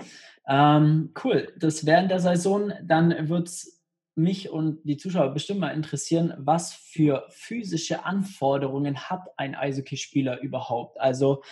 Ähm, 0.48 1.12
cool. 1.22 1.52
Das 1.56 1.86
während 1.86 2.10
der 2.10 2.18
Saison, 2.18 2.72
dann 2.82 3.28
wird 3.28 3.48
es 3.48 3.82
mich 4.14 4.50
und 4.50 4.82
die 4.84 4.96
Zuschauer 4.96 5.32
bestimmt 5.32 5.60
mal 5.60 5.70
interessieren, 5.70 6.34
was 6.36 6.72
für 6.72 7.26
physische 7.30 8.04
Anforderungen 8.04 8.98
hat 9.08 9.22
ein 9.36 9.54
Eishockeyspieler 9.54 10.40
überhaupt? 10.40 11.00
Also, 11.00 11.42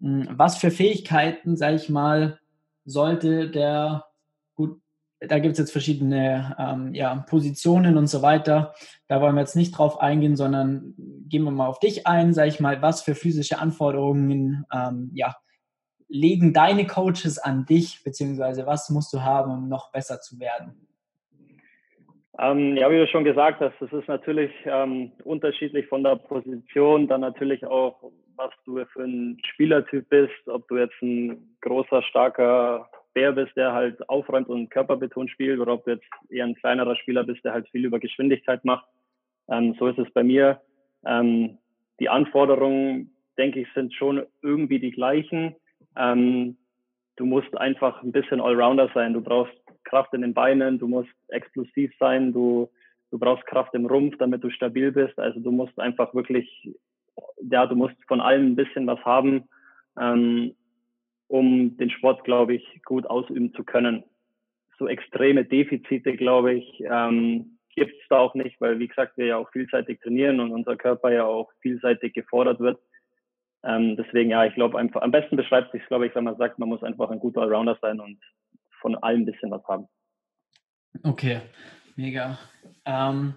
hm, 0.00 0.28
was 0.30 0.58
für 0.58 0.70
Fähigkeiten, 0.70 1.56
sage 1.56 1.76
ich 1.76 1.88
mal, 1.88 2.38
sollte 2.84 3.50
der 3.50 4.04
gut 4.54 4.80
da 5.28 5.38
gibt 5.38 5.52
es 5.52 5.58
jetzt 5.58 5.72
verschiedene 5.72 6.56
ähm, 6.58 6.94
ja, 6.94 7.14
Positionen 7.28 7.96
und 7.96 8.06
so 8.06 8.22
weiter. 8.22 8.74
Da 9.08 9.20
wollen 9.20 9.34
wir 9.34 9.40
jetzt 9.40 9.56
nicht 9.56 9.76
drauf 9.76 10.00
eingehen, 10.00 10.36
sondern 10.36 10.94
gehen 11.28 11.44
wir 11.44 11.50
mal 11.50 11.66
auf 11.66 11.80
dich 11.80 12.06
ein, 12.06 12.32
sage 12.32 12.48
ich 12.48 12.60
mal, 12.60 12.82
was 12.82 13.02
für 13.02 13.14
physische 13.14 13.58
Anforderungen 13.58 14.64
ähm, 14.72 15.10
ja, 15.14 15.34
legen 16.08 16.52
deine 16.52 16.86
Coaches 16.86 17.38
an 17.38 17.66
dich, 17.66 18.02
beziehungsweise 18.04 18.66
was 18.66 18.90
musst 18.90 19.12
du 19.12 19.22
haben, 19.22 19.50
um 19.52 19.68
noch 19.68 19.90
besser 19.90 20.20
zu 20.20 20.38
werden? 20.38 20.86
Ähm, 22.38 22.76
ja, 22.76 22.90
wie 22.90 22.96
du 22.96 23.06
schon 23.06 23.24
gesagt 23.24 23.60
hast, 23.60 23.74
das 23.80 23.92
ist 23.92 24.08
natürlich 24.08 24.50
ähm, 24.64 25.12
unterschiedlich 25.22 25.86
von 25.86 26.02
der 26.02 26.16
Position, 26.16 27.06
dann 27.06 27.20
natürlich 27.20 27.64
auch, 27.64 28.10
was 28.34 28.50
du 28.64 28.84
für 28.86 29.04
ein 29.04 29.38
Spielertyp 29.52 30.08
bist, 30.08 30.48
ob 30.48 30.66
du 30.66 30.78
jetzt 30.78 31.00
ein 31.00 31.56
großer, 31.60 32.02
starker 32.02 32.88
Bär 33.14 33.32
bist, 33.32 33.56
der 33.56 33.72
halt 33.72 34.08
aufräumt 34.08 34.48
und 34.48 34.70
körperbetont 34.70 35.30
spielt, 35.30 35.60
oder 35.60 35.74
ob 35.74 35.84
du 35.84 35.92
jetzt 35.92 36.04
eher 36.28 36.44
ein 36.44 36.56
kleinerer 36.56 36.96
Spieler 36.96 37.24
bist, 37.24 37.44
der 37.44 37.52
halt 37.52 37.68
viel 37.68 37.84
über 37.84 37.98
Geschwindigkeit 37.98 38.64
macht. 38.64 38.86
Ähm, 39.48 39.74
so 39.78 39.86
ist 39.86 39.98
es 39.98 40.10
bei 40.12 40.22
mir. 40.22 40.60
Ähm, 41.06 41.58
die 42.00 42.08
Anforderungen, 42.08 43.14
denke 43.38 43.60
ich, 43.60 43.68
sind 43.74 43.94
schon 43.94 44.24
irgendwie 44.42 44.78
die 44.78 44.90
gleichen. 44.90 45.54
Ähm, 45.96 46.56
du 47.16 47.26
musst 47.26 47.56
einfach 47.56 48.02
ein 48.02 48.12
bisschen 48.12 48.40
Allrounder 48.40 48.90
sein. 48.94 49.12
Du 49.12 49.20
brauchst 49.20 49.54
Kraft 49.84 50.12
in 50.14 50.22
den 50.22 50.34
Beinen, 50.34 50.78
du 50.78 50.88
musst 50.88 51.10
explosiv 51.28 51.92
sein, 51.98 52.32
du, 52.32 52.68
du 53.10 53.18
brauchst 53.18 53.46
Kraft 53.46 53.74
im 53.74 53.86
Rumpf, 53.86 54.16
damit 54.18 54.42
du 54.42 54.50
stabil 54.50 54.90
bist. 54.90 55.18
Also 55.18 55.40
du 55.40 55.52
musst 55.52 55.78
einfach 55.78 56.14
wirklich, 56.14 56.48
ja, 57.48 57.66
du 57.66 57.76
musst 57.76 57.96
von 58.08 58.20
allem 58.20 58.52
ein 58.52 58.56
bisschen 58.56 58.86
was 58.86 59.00
haben, 59.04 59.44
ähm, 60.00 60.54
um 61.34 61.76
den 61.78 61.90
Sport, 61.90 62.22
glaube 62.22 62.54
ich, 62.54 62.82
gut 62.84 63.06
ausüben 63.06 63.52
zu 63.54 63.64
können. 63.64 64.04
So 64.78 64.86
extreme 64.86 65.44
Defizite, 65.44 66.16
glaube 66.16 66.54
ich, 66.54 66.80
ähm, 66.88 67.58
gibt 67.74 67.92
es 68.00 68.08
da 68.08 68.18
auch 68.18 68.34
nicht, 68.36 68.60
weil 68.60 68.78
wie 68.78 68.86
gesagt, 68.86 69.16
wir 69.16 69.26
ja 69.26 69.36
auch 69.36 69.50
vielseitig 69.50 70.00
trainieren 70.00 70.38
und 70.38 70.52
unser 70.52 70.76
Körper 70.76 71.10
ja 71.10 71.24
auch 71.24 71.50
vielseitig 71.60 72.14
gefordert 72.14 72.60
wird. 72.60 72.78
Ähm, 73.64 73.96
deswegen, 73.96 74.30
ja, 74.30 74.44
ich 74.44 74.54
glaube, 74.54 74.78
am 74.78 75.10
besten 75.10 75.34
beschreibt 75.34 75.72
sich, 75.72 75.84
glaube 75.86 76.06
ich, 76.06 76.14
wenn 76.14 76.22
man 76.22 76.36
sagt, 76.36 76.60
man 76.60 76.68
muss 76.68 76.84
einfach 76.84 77.10
ein 77.10 77.18
guter 77.18 77.42
Allrounder 77.42 77.76
sein 77.82 77.98
und 77.98 78.20
von 78.80 78.94
allem 78.94 79.22
ein 79.22 79.26
bisschen 79.26 79.50
was 79.50 79.64
haben. 79.66 79.88
Okay, 81.02 81.40
mega. 81.96 82.38
Ähm, 82.84 83.34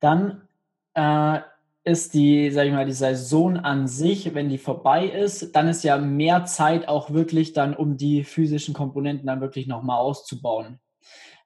dann 0.00 0.48
äh, 0.94 1.40
ist 1.86 2.14
die, 2.14 2.50
sag 2.50 2.66
ich 2.66 2.72
mal, 2.72 2.84
die 2.84 2.92
Saison 2.92 3.58
an 3.58 3.86
sich, 3.86 4.34
wenn 4.34 4.48
die 4.48 4.58
vorbei 4.58 5.06
ist, 5.06 5.54
dann 5.54 5.68
ist 5.68 5.84
ja 5.84 5.98
mehr 5.98 6.44
Zeit 6.44 6.88
auch 6.88 7.12
wirklich 7.12 7.52
dann, 7.52 7.76
um 7.76 7.96
die 7.96 8.24
physischen 8.24 8.74
Komponenten 8.74 9.28
dann 9.28 9.40
wirklich 9.40 9.68
nochmal 9.68 9.98
auszubauen. 9.98 10.80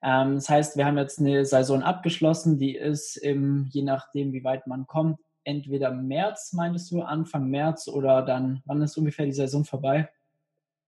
Ähm, 0.02 0.36
das 0.36 0.48
heißt, 0.48 0.78
wir 0.78 0.86
haben 0.86 0.96
jetzt 0.96 1.20
eine 1.20 1.44
Saison 1.44 1.82
abgeschlossen, 1.82 2.58
die 2.58 2.74
ist 2.74 3.18
im, 3.18 3.68
je 3.70 3.82
nachdem, 3.82 4.32
wie 4.32 4.42
weit 4.42 4.66
man 4.66 4.86
kommt, 4.86 5.18
entweder 5.44 5.90
März, 5.90 6.54
meintest 6.54 6.90
du, 6.90 7.02
Anfang 7.02 7.50
März 7.50 7.86
oder 7.86 8.22
dann, 8.22 8.62
wann 8.64 8.80
ist 8.80 8.96
ungefähr 8.96 9.26
die 9.26 9.32
Saison 9.32 9.66
vorbei? 9.66 10.08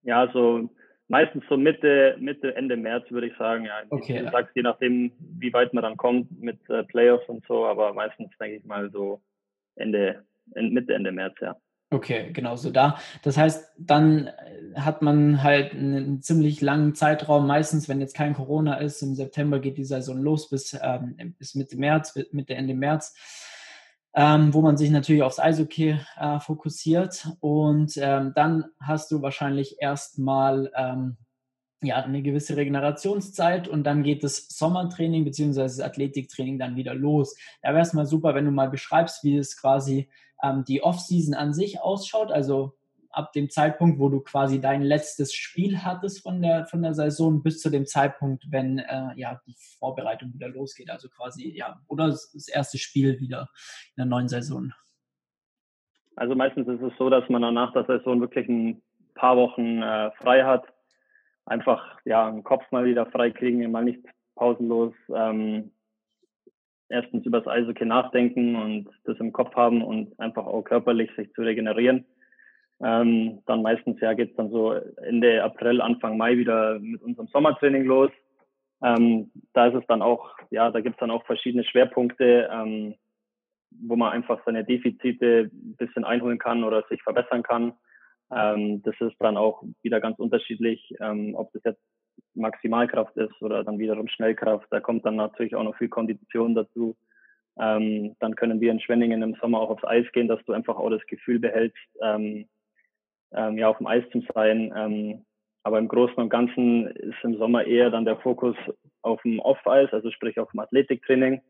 Ja, 0.01 0.31
so 0.33 0.67
meistens 1.09 1.43
so 1.47 1.57
Mitte, 1.57 2.15
Mitte, 2.19 2.55
Ende 2.55 2.75
März 2.75 3.11
würde 3.11 3.27
ich 3.27 3.37
sagen. 3.37 3.65
Ja, 3.65 3.83
okay. 3.91 4.23
Du 4.23 4.31
sagst, 4.31 4.55
je 4.55 4.63
nachdem, 4.63 5.11
wie 5.19 5.53
weit 5.53 5.75
man 5.75 5.83
dann 5.83 5.97
kommt 5.97 6.41
mit 6.41 6.57
äh, 6.71 6.83
Playoffs 6.83 7.29
und 7.29 7.45
so, 7.45 7.67
aber 7.67 7.93
meistens 7.93 8.35
denke 8.39 8.57
ich 8.57 8.65
mal 8.65 8.89
so 8.89 9.21
Ende, 9.75 10.25
Mitte, 10.53 10.93
Ende 10.93 11.11
März, 11.11 11.35
ja. 11.41 11.55
Okay, 11.89 12.31
genau 12.33 12.55
so 12.55 12.71
da. 12.71 12.97
Das 13.21 13.37
heißt, 13.37 13.73
dann 13.77 14.27
äh, 14.27 14.79
hat 14.79 15.03
man 15.03 15.43
halt 15.43 15.73
einen 15.73 16.23
ziemlich 16.23 16.59
langen 16.59 16.95
Zeitraum. 16.95 17.45
Meistens, 17.45 17.87
wenn 17.87 18.01
jetzt 18.01 18.15
kein 18.15 18.33
Corona 18.33 18.75
ist, 18.75 19.03
im 19.03 19.13
September 19.13 19.59
geht 19.59 19.77
die 19.77 19.85
Saison 19.85 20.19
los 20.19 20.49
bis, 20.49 20.75
ähm, 20.81 21.35
bis 21.37 21.53
Mitte 21.53 21.77
März, 21.77 22.15
Mitte, 22.31 22.55
Ende 22.55 22.73
März 22.73 23.13
ähm, 24.15 24.53
wo 24.53 24.61
man 24.61 24.77
sich 24.77 24.91
natürlich 24.91 25.23
aufs 25.23 25.39
Eishockey 25.39 25.99
äh, 26.17 26.39
fokussiert. 26.39 27.27
Und 27.39 27.93
ähm, 27.97 28.33
dann 28.35 28.65
hast 28.79 29.11
du 29.11 29.21
wahrscheinlich 29.21 29.77
erstmal 29.79 30.71
ähm, 30.75 31.17
ja, 31.83 31.97
eine 31.97 32.21
gewisse 32.21 32.55
Regenerationszeit 32.55 33.67
und 33.67 33.83
dann 33.83 34.03
geht 34.03 34.23
das 34.23 34.47
Sommertraining 34.49 35.23
bzw. 35.23 35.61
das 35.61 35.79
Athletiktraining 35.79 36.59
dann 36.59 36.75
wieder 36.75 36.93
los. 36.93 37.35
Da 37.61 37.69
wäre 37.69 37.81
es 37.81 37.93
mal 37.93 38.05
super, 38.05 38.35
wenn 38.35 38.45
du 38.45 38.51
mal 38.51 38.69
beschreibst, 38.69 39.23
wie 39.23 39.37
es 39.37 39.59
quasi 39.59 40.09
ähm, 40.41 40.63
die 40.67 40.83
Offseason 40.83 41.33
an 41.33 41.53
sich 41.53 41.81
ausschaut. 41.81 42.31
Also 42.31 42.75
ab 43.09 43.31
dem 43.33 43.49
Zeitpunkt, 43.49 43.99
wo 43.99 44.09
du 44.09 44.21
quasi 44.21 44.59
dein 44.59 44.81
letztes 44.81 45.33
Spiel 45.33 45.83
hattest 45.83 46.23
von 46.23 46.41
der, 46.41 46.65
von 46.65 46.81
der 46.81 46.93
Saison 46.93 47.43
bis 47.43 47.61
zu 47.61 47.69
dem 47.69 47.85
Zeitpunkt, 47.85 48.45
wenn 48.49 48.79
äh, 48.79 49.11
ja, 49.15 49.39
die 49.45 49.55
Vorbereitung 49.79 50.33
wieder 50.33 50.49
losgeht. 50.49 50.89
Also 50.89 51.09
quasi, 51.09 51.55
ja, 51.55 51.79
oder 51.87 52.07
das 52.07 52.47
erste 52.47 52.77
Spiel 52.77 53.19
wieder 53.19 53.49
in 53.95 54.01
der 54.01 54.05
neuen 54.05 54.27
Saison. 54.27 54.73
Also 56.15 56.35
meistens 56.35 56.67
ist 56.67 56.81
es 56.81 56.93
so, 56.97 57.09
dass 57.09 57.27
man 57.29 57.41
dann 57.41 57.53
nach 57.53 57.73
der 57.73 57.85
Saison 57.85 58.19
wirklich 58.21 58.47
ein 58.47 58.81
paar 59.15 59.37
Wochen 59.37 59.81
äh, 59.81 60.11
frei 60.11 60.43
hat. 60.43 60.65
Einfach 61.45 61.99
ja, 62.05 62.29
den 62.29 62.43
Kopf 62.43 62.63
mal 62.71 62.85
wieder 62.85 63.05
frei 63.07 63.31
kriegen, 63.31 63.69
mal 63.71 63.83
nicht 63.83 64.03
pausenlos 64.35 64.93
ähm, 65.13 65.71
erstens 66.89 67.25
über 67.25 67.39
das 67.39 67.47
Eishockey 67.47 67.85
nachdenken 67.85 68.55
und 68.55 68.89
das 69.05 69.17
im 69.19 69.33
Kopf 69.33 69.55
haben 69.55 69.83
und 69.83 70.17
einfach 70.19 70.45
auch 70.45 70.63
körperlich 70.63 71.11
sich 71.15 71.31
zu 71.33 71.41
regenerieren. 71.41 72.05
Ähm, 72.81 73.39
dann 73.45 73.61
meistens 73.61 73.99
ja 74.01 74.13
geht 74.13 74.31
es 74.31 74.35
dann 74.35 74.51
so 74.51 74.73
Ende 74.73 75.43
April, 75.43 75.81
Anfang 75.81 76.17
Mai 76.17 76.37
wieder 76.37 76.79
mit 76.79 77.01
unserem 77.01 77.27
Sommertraining 77.27 77.85
los. 77.85 78.11
Ähm, 78.83 79.31
da 79.53 79.67
ist 79.67 79.75
es 79.75 79.87
dann 79.87 80.01
auch, 80.01 80.35
ja, 80.49 80.69
da 80.69 80.81
gibt 80.81 80.95
es 80.95 80.99
dann 80.99 81.11
auch 81.11 81.25
verschiedene 81.25 81.63
Schwerpunkte, 81.63 82.49
ähm, 82.51 82.95
wo 83.71 83.95
man 83.95 84.11
einfach 84.11 84.41
seine 84.45 84.65
Defizite 84.65 85.49
ein 85.51 85.75
bisschen 85.77 86.03
einholen 86.03 86.37
kann 86.37 86.63
oder 86.63 86.83
sich 86.89 87.01
verbessern 87.01 87.43
kann. 87.43 87.73
Ähm, 88.31 88.81
das 88.83 88.95
ist 88.99 89.15
dann 89.19 89.37
auch 89.37 89.63
wieder 89.81 89.99
ganz 89.99 90.19
unterschiedlich, 90.19 90.93
ähm, 90.99 91.35
ob 91.35 91.51
das 91.53 91.63
jetzt 91.63 91.81
Maximalkraft 92.35 93.15
ist 93.17 93.41
oder 93.41 93.63
dann 93.63 93.79
wiederum 93.79 94.07
Schnellkraft. 94.07 94.67
Da 94.71 94.79
kommt 94.79 95.05
dann 95.05 95.15
natürlich 95.15 95.55
auch 95.55 95.63
noch 95.63 95.77
viel 95.77 95.89
Kondition 95.89 96.55
dazu. 96.55 96.95
Ähm, 97.59 98.15
dann 98.19 98.35
können 98.35 98.61
wir 98.61 98.71
in 98.71 98.79
Schwenningen 98.79 99.21
im 99.21 99.35
Sommer 99.35 99.59
auch 99.59 99.69
aufs 99.69 99.83
Eis 99.83 100.05
gehen, 100.13 100.27
dass 100.27 100.43
du 100.45 100.53
einfach 100.53 100.75
auch 100.77 100.89
das 100.89 101.05
Gefühl 101.05 101.39
behältst, 101.39 101.77
ähm, 102.01 102.47
ähm, 103.31 103.57
ja, 103.57 103.69
auf 103.69 103.77
dem 103.77 103.87
Eis 103.87 104.03
zu 104.11 104.23
sein. 104.33 104.73
Ähm, 104.75 105.25
aber 105.63 105.79
im 105.79 105.87
Großen 105.87 106.15
und 106.15 106.29
Ganzen 106.29 106.87
ist 106.87 107.23
im 107.23 107.37
Sommer 107.37 107.65
eher 107.65 107.89
dann 107.89 108.05
der 108.05 108.17
Fokus 108.17 108.55
auf 109.01 109.21
dem 109.21 109.39
Off-Eis, 109.39 109.93
also 109.93 110.11
sprich 110.11 110.39
auf 110.39 110.51
dem 110.51 110.59
Athletiktraining. 110.59 111.41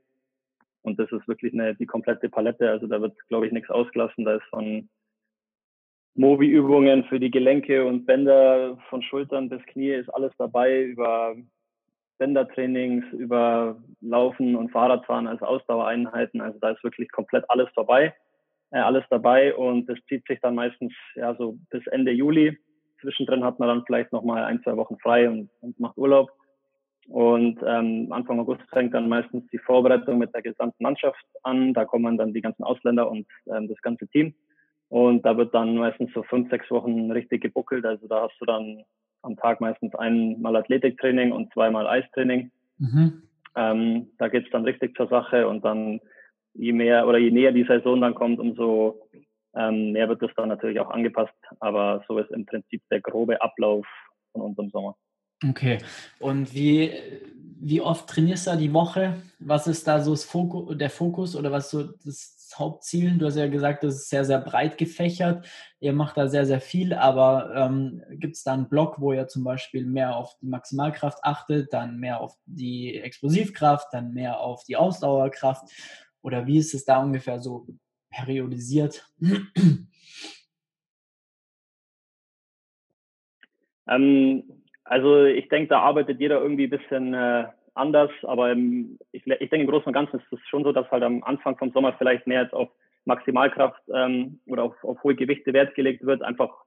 Und 0.81 0.99
das 0.99 1.11
ist 1.11 1.27
wirklich 1.27 1.53
eine, 1.53 1.75
die 1.75 1.85
komplette 1.85 2.29
Palette. 2.29 2.69
Also 2.69 2.87
da 2.87 3.01
wird, 3.01 3.17
glaube 3.29 3.47
ich, 3.47 3.53
nichts 3.53 3.69
ausgelassen. 3.69 4.25
Da 4.25 4.35
ist 4.35 4.45
von 4.49 4.89
Mobi-Übungen 6.15 7.05
für 7.05 7.19
die 7.19 7.31
Gelenke 7.31 7.85
und 7.85 8.05
Bänder 8.05 8.77
von 8.89 9.01
Schultern 9.01 9.49
bis 9.49 9.63
Knie 9.65 9.91
ist 9.91 10.09
alles 10.09 10.31
dabei, 10.37 10.83
über 10.83 11.35
Bändertrainings, 12.19 13.05
über 13.13 13.81
Laufen 14.01 14.55
und 14.55 14.71
Fahrradfahren 14.71 15.27
als 15.27 15.41
Ausdauereinheiten. 15.41 16.41
Also 16.41 16.59
da 16.59 16.71
ist 16.71 16.83
wirklich 16.83 17.11
komplett 17.11 17.43
alles 17.49 17.69
dabei 17.75 18.13
äh, 18.73 18.79
alles 18.79 19.03
dabei 19.09 19.55
und 19.55 19.87
das 19.87 19.97
zieht 20.09 20.25
sich 20.27 20.39
dann 20.41 20.55
meistens 20.55 20.93
ja 21.15 21.35
so 21.35 21.57
bis 21.69 21.85
Ende 21.87 22.11
Juli. 22.11 22.57
Zwischendrin 23.01 23.43
hat 23.43 23.59
man 23.59 23.69
dann 23.69 23.83
vielleicht 23.85 24.11
noch 24.11 24.23
mal 24.23 24.43
ein, 24.43 24.61
zwei 24.63 24.75
Wochen 24.75 24.97
frei 24.97 25.29
und, 25.29 25.49
und 25.61 25.79
macht 25.79 25.97
Urlaub. 25.97 26.31
Und 27.07 27.59
ähm, 27.65 28.07
Anfang 28.11 28.39
August 28.39 28.61
fängt 28.69 28.93
dann 28.93 29.09
meistens 29.09 29.45
die 29.51 29.57
Vorbereitung 29.57 30.17
mit 30.17 30.33
der 30.33 30.41
gesamten 30.41 30.81
Mannschaft 30.81 31.23
an. 31.43 31.73
Da 31.73 31.85
kommen 31.85 32.17
dann 32.17 32.33
die 32.33 32.41
ganzen 32.41 32.63
Ausländer 32.63 33.11
und 33.11 33.27
ähm, 33.53 33.67
das 33.67 33.81
ganze 33.81 34.07
Team. 34.07 34.33
Und 34.93 35.25
da 35.25 35.35
wird 35.37 35.55
dann 35.55 35.75
meistens 35.75 36.11
so 36.13 36.21
fünf, 36.21 36.51
sechs 36.51 36.69
Wochen 36.69 37.09
richtig 37.09 37.41
gebuckelt. 37.41 37.83
Also 37.83 38.07
da 38.07 38.21
hast 38.21 38.39
du 38.39 38.45
dann 38.45 38.83
am 39.23 39.35
Tag 39.37 39.59
meistens 39.59 39.95
einmal 39.95 40.55
Athletiktraining 40.55 41.31
und 41.31 41.51
zweimal 41.51 41.87
Eistraining. 41.87 42.51
Mhm. 42.77 43.23
Ähm, 43.55 44.11
da 44.19 44.27
geht's 44.27 44.51
dann 44.51 44.65
richtig 44.65 44.95
zur 44.95 45.07
Sache 45.07 45.47
und 45.47 45.65
dann 45.65 45.99
je 46.53 46.73
mehr 46.73 47.07
oder 47.07 47.17
je 47.17 47.31
näher 47.31 47.51
die 47.51 47.63
Saison 47.63 48.01
dann 48.01 48.13
kommt, 48.13 48.39
umso 48.39 49.09
ähm, 49.55 49.93
mehr 49.93 50.09
wird 50.09 50.21
das 50.21 50.29
dann 50.35 50.49
natürlich 50.49 50.79
auch 50.79 50.91
angepasst. 50.91 51.33
Aber 51.59 52.03
so 52.07 52.19
ist 52.19 52.29
im 52.29 52.45
Prinzip 52.45 52.83
der 52.91 53.01
grobe 53.01 53.41
Ablauf 53.41 53.87
von 54.31 54.43
unserem 54.43 54.69
Sommer. 54.69 54.95
Okay. 55.49 55.79
Und 56.19 56.53
wie, 56.53 56.91
wie 57.59 57.81
oft 57.81 58.07
trainierst 58.07 58.45
du 58.45 58.51
da 58.51 58.57
die 58.57 58.73
Woche? 58.73 59.15
Was 59.39 59.65
ist 59.65 59.87
da 59.87 59.99
so 60.01 60.11
das 60.11 60.23
Fokus, 60.23 60.77
der 60.77 60.91
Fokus 60.91 61.35
oder 61.35 61.51
was 61.51 61.71
so 61.71 61.81
das 61.81 62.42
Hauptziel? 62.59 63.17
Du 63.17 63.25
hast 63.25 63.37
ja 63.37 63.47
gesagt, 63.47 63.83
das 63.83 63.95
ist 63.95 64.09
sehr, 64.09 64.25
sehr 64.25 64.39
breit 64.39 64.77
gefächert. 64.77 65.47
Ihr 65.79 65.93
macht 65.93 66.17
da 66.17 66.27
sehr, 66.27 66.45
sehr 66.45 66.61
viel, 66.61 66.93
aber 66.93 67.53
ähm, 67.55 68.03
gibt 68.11 68.35
es 68.35 68.43
da 68.43 68.53
einen 68.53 68.69
Block, 68.69 68.99
wo 68.99 69.13
ihr 69.13 69.27
zum 69.27 69.43
Beispiel 69.43 69.85
mehr 69.85 70.15
auf 70.15 70.37
die 70.41 70.47
Maximalkraft 70.47 71.23
achtet, 71.23 71.73
dann 71.73 71.99
mehr 71.99 72.21
auf 72.21 72.35
die 72.45 72.97
Explosivkraft, 72.99 73.87
dann 73.93 74.13
mehr 74.13 74.39
auf 74.39 74.63
die 74.63 74.75
Ausdauerkraft? 74.75 75.63
Oder 76.21 76.47
wie 76.47 76.57
ist 76.57 76.73
es 76.73 76.85
da 76.85 77.01
ungefähr 77.01 77.39
so 77.39 77.67
periodisiert? 78.09 79.05
Ähm, 83.87 84.43
also 84.83 85.25
ich 85.25 85.49
denke, 85.49 85.69
da 85.69 85.79
arbeitet 85.79 86.19
jeder 86.19 86.41
irgendwie 86.41 86.65
ein 86.65 86.69
bisschen 86.69 87.13
äh, 87.13 87.47
anders, 87.75 88.11
aber 88.23 88.51
ähm, 88.51 88.97
ich, 89.11 89.25
ich 89.25 89.49
denke 89.49 89.61
im 89.61 89.67
Großen 89.67 89.87
und 89.87 89.93
Ganzen 89.93 90.19
ist 90.19 90.31
es 90.31 90.39
schon 90.47 90.63
so, 90.63 90.71
dass 90.71 90.89
halt 90.91 91.03
am 91.03 91.23
Anfang 91.23 91.57
vom 91.57 91.71
Sommer 91.71 91.93
vielleicht 91.93 92.27
mehr 92.27 92.43
jetzt 92.43 92.53
auf 92.53 92.69
Maximalkraft 93.05 93.81
ähm, 93.93 94.39
oder 94.47 94.63
auf, 94.63 94.83
auf 94.83 95.03
hohe 95.03 95.15
Gewichte 95.15 95.53
Wert 95.53 95.75
gelegt 95.75 96.05
wird, 96.05 96.21
einfach 96.21 96.63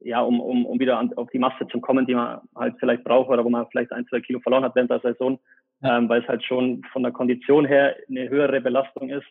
ja, 0.00 0.20
um, 0.22 0.40
um, 0.40 0.66
um 0.66 0.78
wieder 0.80 0.98
an, 0.98 1.12
auf 1.14 1.28
die 1.30 1.38
Masse 1.38 1.66
zu 1.68 1.80
kommen, 1.80 2.06
die 2.06 2.14
man 2.14 2.40
halt 2.56 2.76
vielleicht 2.80 3.04
braucht 3.04 3.28
oder 3.28 3.44
wo 3.44 3.50
man 3.50 3.66
vielleicht 3.70 3.92
ein, 3.92 4.06
zwei 4.06 4.20
Kilo 4.20 4.40
verloren 4.40 4.64
hat 4.64 4.74
während 4.74 4.90
der 4.90 5.00
Saison, 5.00 5.38
ähm, 5.82 6.08
weil 6.08 6.22
es 6.22 6.28
halt 6.28 6.42
schon 6.44 6.82
von 6.92 7.02
der 7.02 7.12
Kondition 7.12 7.66
her 7.66 7.96
eine 8.08 8.28
höhere 8.28 8.60
Belastung 8.60 9.10
ist. 9.10 9.26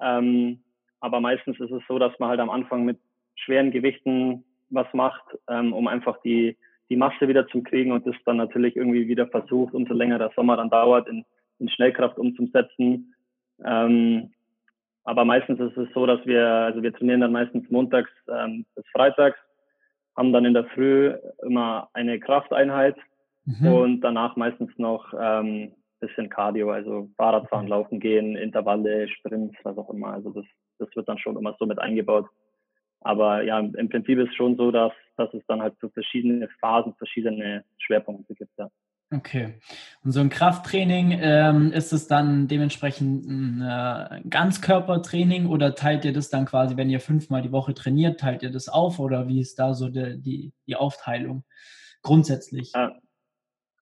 Ähm, 0.00 0.60
aber 1.00 1.20
meistens 1.20 1.58
ist 1.60 1.70
es 1.70 1.82
so, 1.86 1.98
dass 1.98 2.18
man 2.18 2.30
halt 2.30 2.40
am 2.40 2.50
Anfang 2.50 2.84
mit 2.84 2.98
schweren 3.36 3.70
Gewichten 3.70 4.44
was 4.70 4.92
macht, 4.92 5.24
ähm, 5.48 5.72
um 5.72 5.86
einfach 5.86 6.20
die, 6.22 6.56
die 6.90 6.96
Masse 6.96 7.28
wieder 7.28 7.46
zu 7.48 7.62
kriegen 7.62 7.92
und 7.92 8.06
das 8.06 8.16
dann 8.24 8.36
natürlich 8.36 8.76
irgendwie 8.76 9.08
wieder 9.08 9.26
versucht, 9.26 9.74
umso 9.74 9.94
länger 9.94 10.18
der 10.18 10.32
Sommer 10.34 10.56
dann 10.56 10.70
dauert, 10.70 11.08
in, 11.08 11.24
in 11.58 11.68
Schnellkraft 11.68 12.18
umzusetzen. 12.18 13.14
Ähm, 13.64 14.30
aber 15.04 15.24
meistens 15.24 15.60
ist 15.60 15.76
es 15.76 15.88
so, 15.94 16.06
dass 16.06 16.24
wir, 16.26 16.46
also 16.46 16.82
wir 16.82 16.92
trainieren 16.92 17.20
dann 17.20 17.32
meistens 17.32 17.70
montags 17.70 18.10
ähm, 18.28 18.64
bis 18.74 18.84
freitags, 18.92 19.38
haben 20.16 20.32
dann 20.32 20.44
in 20.44 20.54
der 20.54 20.64
Früh 20.66 21.14
immer 21.42 21.88
eine 21.92 22.18
Krafteinheit 22.20 22.96
mhm. 23.44 23.66
und 23.66 24.00
danach 24.00 24.36
meistens 24.36 24.70
noch 24.76 25.12
ähm, 25.18 25.72
bisschen 26.00 26.28
Cardio, 26.28 26.70
also 26.70 27.08
Fahrradfahren. 27.16 27.68
Laufen 27.68 28.00
gehen, 28.00 28.36
Intervalle, 28.36 29.08
Sprints, 29.08 29.56
was 29.62 29.76
auch 29.76 29.90
immer. 29.90 30.12
Also 30.12 30.30
das, 30.30 30.44
das 30.78 30.88
wird 30.94 31.08
dann 31.08 31.18
schon 31.18 31.36
immer 31.36 31.56
so 31.58 31.66
mit 31.66 31.78
eingebaut. 31.78 32.26
Aber 33.00 33.42
ja, 33.42 33.58
im 33.58 33.88
Prinzip 33.88 34.18
ist 34.18 34.30
es 34.30 34.34
schon 34.34 34.56
so, 34.56 34.70
dass, 34.70 34.92
dass 35.18 35.32
es 35.34 35.44
dann 35.46 35.60
halt 35.60 35.74
so 35.80 35.88
verschiedene 35.88 36.48
Phasen, 36.60 36.94
verschiedene 36.94 37.64
Schwerpunkte 37.78 38.34
gibt. 38.34 38.56
Ja. 38.58 38.70
Okay. 39.10 39.54
Und 40.04 40.12
so 40.12 40.20
ein 40.20 40.28
Krafttraining, 40.28 41.18
ähm, 41.22 41.72
ist 41.72 41.92
es 41.92 42.08
dann 42.08 42.46
dementsprechend 42.46 43.26
ein 43.26 43.62
äh, 43.62 44.20
Ganzkörpertraining 44.28 45.46
oder 45.46 45.74
teilt 45.74 46.04
ihr 46.04 46.12
das 46.12 46.28
dann 46.28 46.44
quasi, 46.44 46.76
wenn 46.76 46.90
ihr 46.90 47.00
fünfmal 47.00 47.40
die 47.40 47.52
Woche 47.52 47.72
trainiert, 47.72 48.20
teilt 48.20 48.42
ihr 48.42 48.50
das 48.50 48.68
auf 48.68 48.98
oder 48.98 49.26
wie 49.26 49.40
ist 49.40 49.58
da 49.58 49.72
so 49.72 49.88
die, 49.88 50.20
die, 50.20 50.52
die 50.66 50.76
Aufteilung 50.76 51.44
grundsätzlich? 52.02 52.72
Ja. 52.74 52.92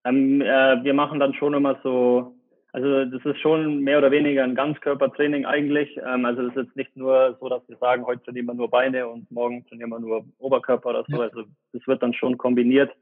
Ähm, 0.04 0.40
äh, 0.40 0.84
wir 0.84 0.94
machen 0.94 1.18
dann 1.18 1.34
schon 1.34 1.54
immer 1.54 1.80
so, 1.82 2.35
also 2.76 3.06
das 3.06 3.25
ist 3.25 3.40
schon 3.40 3.80
mehr 3.80 3.97
oder 3.97 4.11
weniger 4.11 4.45
ein 4.45 4.54
Ganzkörpertraining 4.54 5.47
eigentlich. 5.47 5.99
Ähm, 6.06 6.26
also 6.26 6.42
das 6.42 6.50
ist 6.54 6.64
jetzt 6.64 6.76
nicht 6.76 6.95
nur 6.95 7.35
so, 7.40 7.49
dass 7.49 7.66
wir 7.71 7.78
sagen, 7.78 8.04
heute 8.04 8.23
trainieren 8.25 8.45
wir 8.45 8.52
nur 8.52 8.68
Beine 8.68 9.09
und 9.09 9.30
morgen 9.30 9.64
trainieren 9.66 9.88
wir 9.88 9.99
nur 9.99 10.26
Oberkörper 10.37 10.90
oder 10.90 11.04
so. 11.09 11.23
Also 11.23 11.45
das 11.73 11.87
wird 11.87 12.02
dann 12.02 12.12
schon 12.12 12.37
kombiniert. 12.37 12.95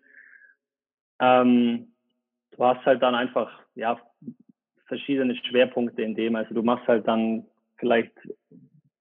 Ähm, 1.18 1.88
du 2.52 2.64
hast 2.64 2.86
halt 2.86 3.02
dann 3.02 3.16
einfach, 3.16 3.50
ja, 3.74 3.98
verschiedene 4.86 5.34
Schwerpunkte 5.34 6.02
in 6.02 6.14
dem. 6.14 6.36
Also 6.36 6.54
du 6.54 6.62
machst 6.62 6.86
halt 6.86 7.08
dann 7.08 7.44
vielleicht, 7.76 8.12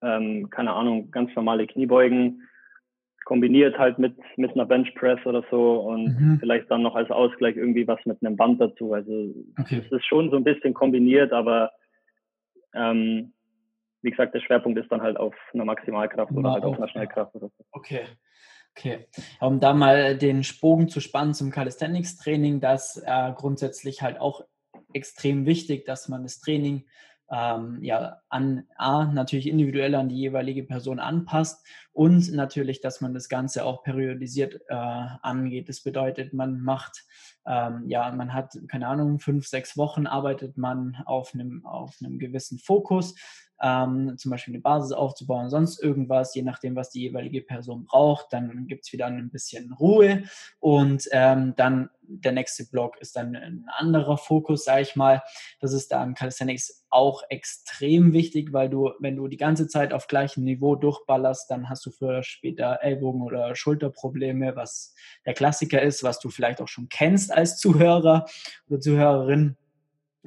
ähm, 0.02 0.50
keine 0.50 0.72
Ahnung, 0.72 1.12
ganz 1.12 1.32
normale 1.36 1.68
Kniebeugen, 1.68 2.48
kombiniert 3.24 3.78
halt 3.78 3.98
mit, 3.98 4.16
mit 4.36 4.52
einer 4.52 4.66
Bench 4.66 4.94
Press 4.94 5.18
oder 5.24 5.42
so 5.50 5.80
und 5.80 6.18
mhm. 6.18 6.36
vielleicht 6.40 6.70
dann 6.70 6.82
noch 6.82 6.94
als 6.94 7.10
Ausgleich 7.10 7.56
irgendwie 7.56 7.86
was 7.86 7.98
mit 8.04 8.18
einem 8.22 8.36
Band 8.36 8.60
dazu. 8.60 8.92
Also 8.92 9.34
okay. 9.58 9.82
es 9.84 9.92
ist 9.92 10.06
schon 10.06 10.30
so 10.30 10.36
ein 10.36 10.44
bisschen 10.44 10.74
kombiniert, 10.74 11.32
aber 11.32 11.72
ähm, 12.74 13.32
wie 14.02 14.10
gesagt, 14.10 14.34
der 14.34 14.40
Schwerpunkt 14.40 14.78
ist 14.78 14.92
dann 14.92 15.00
halt 15.00 15.16
auf 15.16 15.34
einer 15.54 15.64
Maximalkraft 15.64 16.32
oder 16.32 16.52
halt 16.52 16.64
auf 16.64 16.76
einer 16.76 16.88
Schnellkraft 16.88 17.34
oder 17.34 17.48
so. 17.56 17.64
Okay. 17.72 18.02
Okay, 18.76 19.06
um 19.38 19.60
da 19.60 19.72
mal 19.72 20.18
den 20.18 20.42
Spogen 20.42 20.88
zu 20.88 20.98
spannen 20.98 21.32
zum 21.32 21.52
Calisthenics-Training, 21.52 22.58
das 22.58 23.00
äh, 23.06 23.32
grundsätzlich 23.32 24.02
halt 24.02 24.20
auch 24.20 24.44
extrem 24.92 25.46
wichtig, 25.46 25.84
dass 25.84 26.08
man 26.08 26.24
das 26.24 26.40
Training 26.40 26.84
ähm, 27.30 27.78
ja 27.82 28.20
an 28.28 28.66
A, 28.76 29.06
natürlich 29.06 29.48
individuell 29.48 29.94
an 29.94 30.08
die 30.08 30.16
jeweilige 30.18 30.64
Person 30.64 31.00
anpasst 31.00 31.64
und 31.92 32.32
natürlich, 32.32 32.80
dass 32.80 33.00
man 33.00 33.14
das 33.14 33.28
Ganze 33.28 33.64
auch 33.64 33.82
periodisiert 33.82 34.60
äh, 34.68 34.74
angeht. 34.74 35.68
Das 35.68 35.82
bedeutet, 35.82 36.32
man 36.32 36.60
macht, 36.60 37.04
ähm, 37.46 37.84
ja, 37.86 38.10
man 38.12 38.34
hat, 38.34 38.58
keine 38.68 38.88
Ahnung, 38.88 39.18
fünf, 39.20 39.46
sechs 39.46 39.76
Wochen 39.76 40.06
arbeitet 40.06 40.58
man 40.58 40.96
auf 41.06 41.34
einem, 41.34 41.64
auf 41.64 41.96
einem 42.02 42.18
gewissen 42.18 42.58
Fokus 42.58 43.14
ähm, 43.62 44.16
zum 44.16 44.30
Beispiel 44.30 44.54
eine 44.54 44.62
Basis 44.62 44.92
aufzubauen, 44.92 45.50
sonst 45.50 45.82
irgendwas, 45.82 46.34
je 46.34 46.42
nachdem, 46.42 46.76
was 46.76 46.90
die 46.90 47.02
jeweilige 47.02 47.42
Person 47.42 47.84
braucht. 47.84 48.32
Dann 48.32 48.66
gibt 48.66 48.84
es 48.84 48.92
wieder 48.92 49.06
ein 49.06 49.30
bisschen 49.30 49.72
Ruhe 49.72 50.24
und 50.60 51.08
ähm, 51.12 51.54
dann 51.56 51.90
der 52.06 52.32
nächste 52.32 52.66
Block 52.66 52.98
ist 53.00 53.16
dann 53.16 53.34
ein 53.34 53.66
anderer 53.68 54.18
Fokus, 54.18 54.64
sage 54.64 54.82
ich 54.82 54.96
mal. 54.96 55.22
Das 55.60 55.72
ist 55.72 55.90
da 55.90 56.02
im 56.02 56.14
Calisthenics 56.14 56.84
auch 56.90 57.22
extrem 57.28 58.12
wichtig, 58.12 58.52
weil 58.52 58.68
du, 58.68 58.92
wenn 59.00 59.16
du 59.16 59.26
die 59.28 59.36
ganze 59.36 59.68
Zeit 59.68 59.92
auf 59.92 60.06
gleichem 60.06 60.44
Niveau 60.44 60.76
durchballerst, 60.76 61.50
dann 61.50 61.68
hast 61.68 61.84
du 61.86 61.90
früher 61.90 62.10
oder 62.10 62.22
später 62.22 62.78
Ellbogen- 62.82 63.22
oder 63.22 63.54
Schulterprobleme, 63.56 64.54
was 64.56 64.94
der 65.24 65.34
Klassiker 65.34 65.80
ist, 65.80 66.02
was 66.02 66.20
du 66.20 66.30
vielleicht 66.30 66.60
auch 66.60 66.68
schon 66.68 66.88
kennst 66.88 67.32
als 67.32 67.58
Zuhörer 67.58 68.26
oder 68.68 68.80
Zuhörerin. 68.80 69.56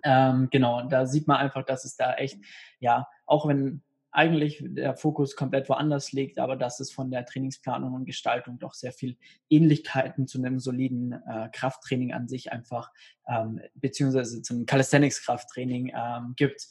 Ähm, 0.03 0.49
genau, 0.51 0.87
da 0.87 1.05
sieht 1.05 1.27
man 1.27 1.37
einfach, 1.37 1.65
dass 1.65 1.85
es 1.85 1.95
da 1.95 2.13
echt, 2.15 2.39
ja, 2.79 3.07
auch 3.25 3.47
wenn 3.47 3.81
eigentlich 4.17 4.63
der 4.65 4.95
Fokus 4.95 5.35
komplett 5.35 5.69
woanders 5.69 6.11
liegt, 6.11 6.39
aber 6.39 6.55
dass 6.55 6.79
es 6.79 6.91
von 6.91 7.11
der 7.11 7.25
Trainingsplanung 7.25 7.93
und 7.93 8.05
Gestaltung 8.05 8.57
doch 8.57 8.73
sehr 8.73 8.91
viel 8.91 9.15
Ähnlichkeiten 9.47 10.27
zu 10.27 10.39
einem 10.39 10.59
soliden 10.59 11.11
äh, 11.11 11.49
Krafttraining 11.51 12.13
an 12.13 12.27
sich 12.27 12.51
einfach, 12.51 12.91
ähm, 13.27 13.61
beziehungsweise 13.75 14.41
zum 14.41 14.65
Calisthenics-Krafttraining 14.65 15.93
ähm, 15.95 16.33
gibt. 16.35 16.67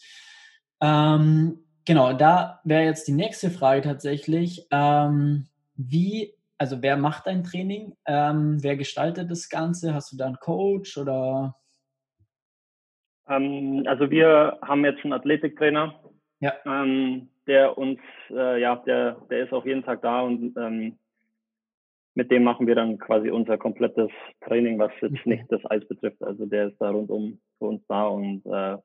Ähm, 0.80 1.64
genau, 1.84 2.14
da 2.14 2.60
wäre 2.64 2.82
jetzt 2.82 3.06
die 3.06 3.12
nächste 3.12 3.50
Frage 3.52 3.82
tatsächlich. 3.82 4.66
Ähm, 4.72 5.46
wie, 5.76 6.34
also 6.58 6.82
wer 6.82 6.96
macht 6.96 7.28
dein 7.28 7.44
Training? 7.44 7.96
Ähm, 8.06 8.60
wer 8.60 8.76
gestaltet 8.76 9.30
das 9.30 9.48
Ganze? 9.48 9.94
Hast 9.94 10.10
du 10.10 10.16
da 10.16 10.26
einen 10.26 10.40
Coach 10.40 10.96
oder? 10.96 11.54
Ähm, 13.28 13.84
also 13.86 14.10
wir 14.10 14.58
haben 14.62 14.84
jetzt 14.84 15.04
einen 15.04 15.12
Athletiktrainer, 15.12 15.94
ja. 16.40 16.52
ähm, 16.64 17.28
der 17.46 17.76
uns, 17.78 18.00
äh, 18.30 18.60
ja, 18.60 18.76
der, 18.76 19.16
der 19.30 19.44
ist 19.44 19.52
auch 19.52 19.64
jeden 19.64 19.84
Tag 19.84 20.02
da 20.02 20.22
und 20.22 20.56
ähm, 20.56 20.98
mit 22.14 22.30
dem 22.30 22.44
machen 22.44 22.66
wir 22.66 22.74
dann 22.74 22.98
quasi 22.98 23.30
unser 23.30 23.58
komplettes 23.58 24.10
Training, 24.40 24.78
was 24.78 24.90
jetzt 25.00 25.26
nicht 25.26 25.44
das 25.50 25.60
Eis 25.70 25.86
betrifft. 25.86 26.22
Also 26.22 26.46
der 26.46 26.68
ist 26.68 26.78
da 26.80 26.90
rundum 26.90 27.38
für 27.58 27.66
uns 27.66 27.82
da 27.88 28.06
und 28.06 28.44
äh, 28.46 28.78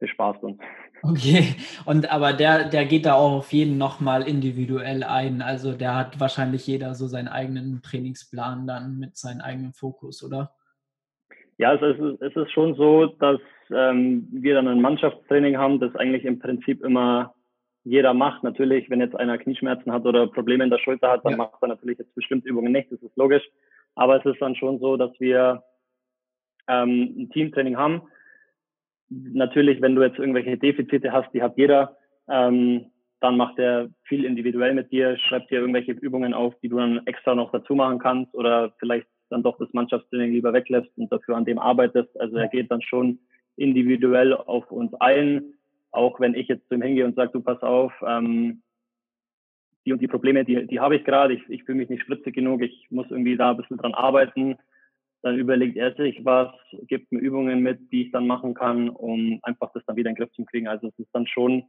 bespaßt 0.00 0.42
uns. 0.42 0.58
Okay, 1.02 1.54
und 1.86 2.12
aber 2.12 2.34
der, 2.34 2.68
der 2.68 2.84
geht 2.84 3.06
da 3.06 3.14
auch 3.14 3.32
auf 3.32 3.54
jeden 3.54 3.78
nochmal 3.78 4.28
individuell 4.28 5.02
ein. 5.02 5.40
Also 5.40 5.72
der 5.72 5.94
hat 5.94 6.20
wahrscheinlich 6.20 6.66
jeder 6.66 6.94
so 6.94 7.06
seinen 7.06 7.28
eigenen 7.28 7.80
Trainingsplan 7.80 8.66
dann 8.66 8.98
mit 8.98 9.16
seinem 9.16 9.40
eigenen 9.40 9.72
Fokus, 9.72 10.22
oder? 10.22 10.52
Ja, 11.60 11.74
es 11.74 11.82
ist, 11.82 12.22
es 12.22 12.34
ist 12.34 12.52
schon 12.52 12.74
so, 12.74 13.04
dass 13.04 13.38
ähm, 13.70 14.26
wir 14.32 14.54
dann 14.54 14.66
ein 14.66 14.80
Mannschaftstraining 14.80 15.58
haben, 15.58 15.78
das 15.78 15.94
eigentlich 15.94 16.24
im 16.24 16.38
Prinzip 16.38 16.82
immer 16.82 17.34
jeder 17.84 18.14
macht. 18.14 18.42
Natürlich, 18.42 18.88
wenn 18.88 19.00
jetzt 19.00 19.14
einer 19.14 19.36
Knieschmerzen 19.36 19.92
hat 19.92 20.06
oder 20.06 20.26
Probleme 20.26 20.64
in 20.64 20.70
der 20.70 20.78
Schulter 20.78 21.10
hat, 21.10 21.22
dann 21.22 21.32
ja. 21.32 21.36
macht 21.36 21.60
er 21.60 21.68
natürlich 21.68 21.98
jetzt 21.98 22.14
bestimmte 22.14 22.48
Übungen 22.48 22.72
nicht, 22.72 22.90
das 22.90 23.02
ist 23.02 23.14
logisch. 23.14 23.46
Aber 23.94 24.16
es 24.18 24.24
ist 24.24 24.40
dann 24.40 24.56
schon 24.56 24.78
so, 24.78 24.96
dass 24.96 25.10
wir 25.20 25.62
ähm, 26.66 27.14
ein 27.18 27.30
Teamtraining 27.30 27.76
haben. 27.76 28.04
Natürlich, 29.10 29.82
wenn 29.82 29.94
du 29.94 30.02
jetzt 30.02 30.18
irgendwelche 30.18 30.56
Defizite 30.56 31.12
hast, 31.12 31.30
die 31.34 31.42
hat 31.42 31.58
jeder, 31.58 31.94
ähm, 32.30 32.86
dann 33.20 33.36
macht 33.36 33.58
er 33.58 33.90
viel 34.04 34.24
individuell 34.24 34.72
mit 34.72 34.90
dir, 34.92 35.18
schreibt 35.18 35.50
dir 35.50 35.60
irgendwelche 35.60 35.92
Übungen 35.92 36.32
auf, 36.32 36.54
die 36.62 36.70
du 36.70 36.78
dann 36.78 37.06
extra 37.06 37.34
noch 37.34 37.52
dazu 37.52 37.74
machen 37.74 37.98
kannst 37.98 38.34
oder 38.34 38.72
vielleicht 38.78 39.08
dann 39.30 39.42
doch 39.42 39.58
das 39.58 39.72
Mannschaftstraining 39.72 40.32
lieber 40.32 40.52
weglässt 40.52 40.90
und 40.96 41.10
dafür 41.12 41.36
an 41.36 41.44
dem 41.44 41.58
arbeitest. 41.58 42.18
Also 42.20 42.36
er 42.36 42.48
geht 42.48 42.70
dann 42.70 42.82
schon 42.82 43.18
individuell 43.56 44.34
auf 44.34 44.70
uns 44.70 44.92
ein, 44.94 45.54
auch 45.92 46.20
wenn 46.20 46.34
ich 46.34 46.48
jetzt 46.48 46.68
zu 46.68 46.74
ihm 46.74 46.82
hingehe 46.82 47.04
und 47.04 47.16
sage, 47.16 47.32
du 47.32 47.40
pass 47.40 47.62
auf, 47.62 47.92
ähm, 48.06 48.62
die 49.86 49.92
und 49.92 50.00
die 50.00 50.08
Probleme, 50.08 50.44
die, 50.44 50.66
die 50.66 50.80
habe 50.80 50.96
ich 50.96 51.04
gerade, 51.04 51.34
ich, 51.34 51.42
ich 51.48 51.64
fühle 51.64 51.78
mich 51.78 51.88
nicht 51.88 52.02
spritzig 52.02 52.34
genug, 52.34 52.62
ich 52.62 52.86
muss 52.90 53.10
irgendwie 53.10 53.36
da 53.36 53.50
ein 53.50 53.56
bisschen 53.56 53.78
dran 53.78 53.94
arbeiten. 53.94 54.56
Dann 55.22 55.36
überlegt 55.36 55.76
er 55.76 55.94
sich 55.94 56.24
was, 56.24 56.52
gibt 56.86 57.12
mir 57.12 57.18
Übungen 57.18 57.60
mit, 57.60 57.92
die 57.92 58.02
ich 58.06 58.12
dann 58.12 58.26
machen 58.26 58.54
kann, 58.54 58.88
um 58.88 59.38
einfach 59.42 59.70
das 59.72 59.84
dann 59.86 59.96
wieder 59.96 60.10
in 60.10 60.16
den 60.16 60.22
Griff 60.22 60.32
zu 60.32 60.44
kriegen. 60.44 60.68
Also 60.68 60.88
es 60.88 60.98
ist 60.98 61.10
dann 61.12 61.26
schon 61.26 61.64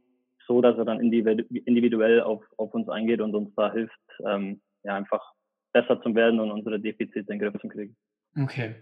so, 0.46 0.60
dass 0.60 0.76
er 0.76 0.84
dann 0.84 1.00
individuell 1.00 2.20
auf, 2.22 2.42
auf 2.56 2.74
uns 2.74 2.88
eingeht 2.88 3.20
und 3.20 3.34
uns 3.34 3.54
da 3.54 3.72
hilft, 3.72 4.00
ähm, 4.26 4.60
ja, 4.84 4.94
einfach 4.96 5.32
besser 5.72 6.00
zu 6.02 6.14
werden 6.14 6.40
und 6.40 6.50
unsere 6.50 6.78
Defizite 6.78 7.20
in 7.20 7.26
den 7.26 7.38
Griff 7.38 7.60
zu 7.60 7.68
kriegen. 7.68 7.96
Okay, 8.34 8.76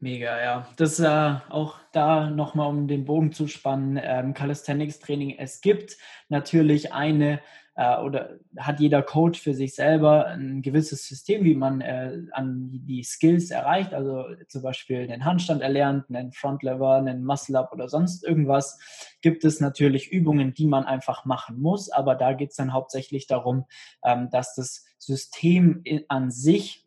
mega, 0.00 0.40
ja. 0.40 0.68
Das 0.76 0.98
äh, 0.98 1.06
auch 1.50 1.78
da 1.92 2.30
nochmal, 2.30 2.68
um 2.68 2.88
den 2.88 3.04
Bogen 3.04 3.32
zu 3.32 3.48
spannen, 3.48 4.00
ähm, 4.02 4.32
Calisthenics-Training. 4.32 5.36
Es 5.38 5.60
gibt 5.60 5.98
natürlich 6.30 6.94
eine 6.94 7.40
äh, 7.76 7.98
oder 7.98 8.38
hat 8.56 8.80
jeder 8.80 9.02
Coach 9.02 9.40
für 9.40 9.52
sich 9.52 9.74
selber 9.74 10.26
ein 10.28 10.62
gewisses 10.62 11.06
System, 11.06 11.44
wie 11.44 11.54
man 11.54 11.82
äh, 11.82 12.22
an 12.32 12.70
die 12.72 13.02
Skills 13.02 13.50
erreicht. 13.50 13.92
Also 13.92 14.24
zum 14.48 14.62
Beispiel 14.62 15.06
den 15.06 15.24
Handstand 15.26 15.60
erlernt, 15.60 16.06
einen 16.08 16.32
Frontlever, 16.32 16.94
einen 16.94 17.24
Muscle-Up 17.24 17.72
oder 17.72 17.88
sonst 17.90 18.24
irgendwas. 18.24 18.78
Gibt 19.20 19.44
es 19.44 19.60
natürlich 19.60 20.10
Übungen, 20.10 20.54
die 20.54 20.66
man 20.66 20.84
einfach 20.84 21.26
machen 21.26 21.60
muss, 21.60 21.90
aber 21.90 22.14
da 22.14 22.32
geht 22.32 22.50
es 22.50 22.56
dann 22.56 22.72
hauptsächlich 22.72 23.26
darum, 23.26 23.66
ähm, 24.02 24.30
dass 24.30 24.54
das 24.54 24.86
System 24.98 25.82
an 26.08 26.30
sich 26.30 26.83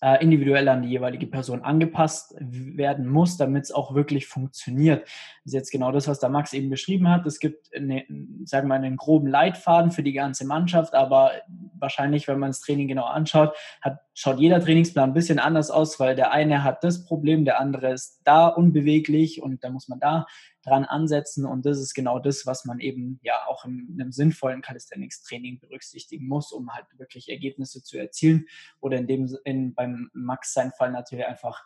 äh, 0.00 0.22
individuell 0.22 0.68
an 0.68 0.82
die 0.82 0.90
jeweilige 0.90 1.26
Person 1.26 1.62
angepasst 1.62 2.34
werden 2.38 3.08
muss, 3.08 3.36
damit 3.36 3.64
es 3.64 3.72
auch 3.72 3.94
wirklich 3.94 4.26
funktioniert. 4.26 5.02
Das 5.02 5.46
ist 5.46 5.54
jetzt 5.54 5.70
genau 5.70 5.92
das, 5.92 6.08
was 6.08 6.20
der 6.20 6.28
Max 6.28 6.52
eben 6.52 6.70
beschrieben 6.70 7.08
hat. 7.08 7.26
Es 7.26 7.38
gibt, 7.38 7.74
eine, 7.74 8.04
sagen 8.44 8.68
wir 8.68 8.74
einen 8.74 8.96
groben 8.96 9.28
Leitfaden 9.28 9.90
für 9.90 10.02
die 10.02 10.12
ganze 10.12 10.46
Mannschaft, 10.46 10.94
aber 10.94 11.32
wahrscheinlich, 11.78 12.28
wenn 12.28 12.38
man 12.38 12.50
das 12.50 12.60
Training 12.60 12.88
genau 12.88 13.04
anschaut, 13.04 13.54
hat, 13.80 13.98
schaut 14.14 14.40
jeder 14.40 14.60
Trainingsplan 14.60 15.10
ein 15.10 15.14
bisschen 15.14 15.38
anders 15.38 15.70
aus, 15.70 15.98
weil 15.98 16.14
der 16.14 16.32
eine 16.32 16.64
hat 16.64 16.84
das 16.84 17.04
Problem, 17.04 17.44
der 17.44 17.60
andere 17.60 17.92
ist 17.92 18.20
da 18.24 18.48
unbeweglich 18.48 19.42
und 19.42 19.64
da 19.64 19.70
muss 19.70 19.88
man 19.88 20.00
da 20.00 20.26
dran 20.62 20.84
ansetzen. 20.84 21.46
Und 21.46 21.66
das 21.66 21.78
ist 21.78 21.94
genau 21.94 22.18
das, 22.18 22.46
was 22.46 22.64
man 22.64 22.78
eben 22.78 23.18
ja 23.22 23.34
auch 23.46 23.64
in 23.64 23.96
einem 23.98 24.12
sinnvollen 24.12 24.62
Calisthenics-Training 24.62 25.60
berücksichtigen 25.60 26.28
muss, 26.28 26.52
um 26.52 26.72
halt 26.74 26.86
wirklich 26.98 27.30
Ergebnisse 27.30 27.82
zu 27.82 27.98
erzielen 27.98 28.46
oder 28.80 28.98
in 28.98 29.06
dem 29.06 29.34
in, 29.44 29.74
beim 29.74 30.10
Max 30.12 30.52
sein 30.52 30.72
Fall 30.76 30.92
natürlich 30.92 31.26
einfach 31.26 31.64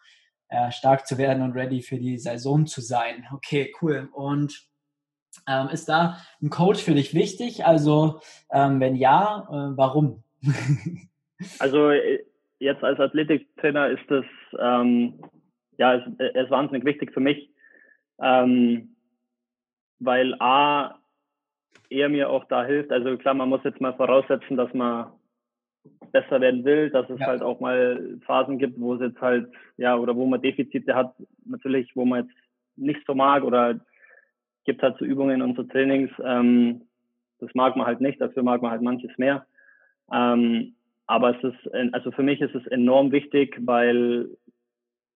äh, 0.48 0.70
stark 0.70 1.06
zu 1.06 1.18
werden 1.18 1.42
und 1.42 1.52
ready 1.52 1.82
für 1.82 1.98
die 1.98 2.18
Saison 2.18 2.66
zu 2.66 2.80
sein. 2.80 3.26
Okay, 3.32 3.74
cool. 3.82 4.08
Und 4.12 4.68
ähm, 5.48 5.68
ist 5.68 5.88
da 5.88 6.18
ein 6.40 6.50
Coach 6.50 6.82
für 6.82 6.94
dich 6.94 7.12
wichtig? 7.12 7.66
Also 7.66 8.20
ähm, 8.50 8.80
wenn 8.80 8.94
ja, 8.94 9.46
äh, 9.50 9.76
warum? 9.76 10.22
also 11.58 11.90
äh, 11.90 12.24
jetzt 12.58 12.82
als 12.82 12.98
Athletiktrainer 12.98 13.88
ist 13.88 14.08
das 14.08 14.24
ähm, 14.58 15.20
ja, 15.78 15.94
es, 15.94 16.02
es 16.18 16.44
ist 16.44 16.50
wahnsinnig 16.50 16.84
wichtig 16.84 17.12
für 17.12 17.20
mich, 17.20 17.50
ähm, 18.20 18.96
weil 19.98 20.34
A, 20.40 20.98
er 21.90 22.08
mir 22.08 22.30
auch 22.30 22.44
da 22.44 22.64
hilft. 22.64 22.90
Also 22.90 23.16
klar, 23.16 23.34
man 23.34 23.48
muss 23.48 23.64
jetzt 23.64 23.80
mal 23.80 23.94
voraussetzen, 23.94 24.56
dass 24.56 24.72
man 24.74 25.12
besser 26.12 26.40
werden 26.40 26.64
will, 26.64 26.90
dass 26.90 27.08
es 27.10 27.20
ja. 27.20 27.26
halt 27.26 27.42
auch 27.42 27.60
mal 27.60 28.18
Phasen 28.26 28.58
gibt, 28.58 28.80
wo 28.80 28.94
es 28.94 29.00
jetzt 29.00 29.20
halt, 29.20 29.48
ja, 29.76 29.96
oder 29.96 30.16
wo 30.16 30.26
man 30.26 30.42
Defizite 30.42 30.94
hat, 30.94 31.14
natürlich, 31.44 31.94
wo 31.94 32.04
man 32.04 32.24
jetzt 32.24 32.36
nicht 32.76 33.00
so 33.06 33.14
mag 33.14 33.44
oder 33.44 33.78
gibt 34.64 34.82
halt 34.82 34.96
so 34.98 35.04
Übungen 35.04 35.42
und 35.42 35.56
so 35.56 35.62
Trainings, 35.62 36.10
ähm, 36.24 36.82
das 37.38 37.54
mag 37.54 37.76
man 37.76 37.86
halt 37.86 38.00
nicht, 38.00 38.20
dafür 38.20 38.42
mag 38.42 38.62
man 38.62 38.72
halt 38.72 38.82
manches 38.82 39.16
mehr. 39.18 39.46
Ähm, 40.12 40.75
aber 41.06 41.36
es 41.36 41.44
ist, 41.44 41.74
also 41.94 42.10
für 42.10 42.22
mich 42.22 42.40
ist 42.40 42.54
es 42.54 42.66
enorm 42.66 43.12
wichtig, 43.12 43.56
weil 43.60 44.28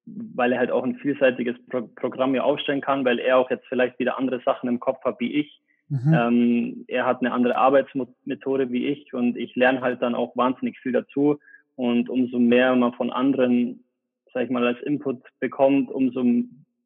weil 0.07 0.53
er 0.53 0.59
halt 0.59 0.71
auch 0.71 0.83
ein 0.83 0.97
vielseitiges 0.97 1.57
Pro 1.67 1.83
Programm 1.83 2.33
hier 2.33 2.45
aufstellen 2.45 2.81
kann, 2.81 3.05
weil 3.05 3.19
er 3.19 3.39
auch 3.39 3.51
jetzt 3.51 3.67
vielleicht 3.69 3.99
wieder 3.99 4.19
andere 4.19 4.41
Sachen 4.41 4.69
im 4.69 4.81
Kopf 4.81 5.05
hat 5.05 5.21
wie 5.21 5.33
ich. 5.33 5.61
Mhm. 5.89 6.15
Ähm, 6.15 6.85
er 6.89 7.07
hat 7.07 7.21
eine 7.21 7.33
andere 7.33 7.57
Arbeitsmethode 7.57 8.71
wie 8.73 8.87
ich 8.87 9.13
und 9.13 9.37
ich 9.37 9.55
lerne 9.57 9.81
halt 9.81 10.03
dann 10.03 10.15
auch 10.15 10.37
wahnsinnig 10.37 10.79
viel 10.79 10.93
dazu. 10.93 11.39
Und 11.77 12.09
umso 12.09 12.39
mehr 12.39 12.75
man 12.77 12.93
von 12.95 13.11
anderen, 13.11 13.85
sag 14.33 14.45
ich 14.45 14.51
mal, 14.51 14.67
als 14.67 14.81
Input 14.83 15.23
bekommt, 15.41 15.91
umso 15.91 16.25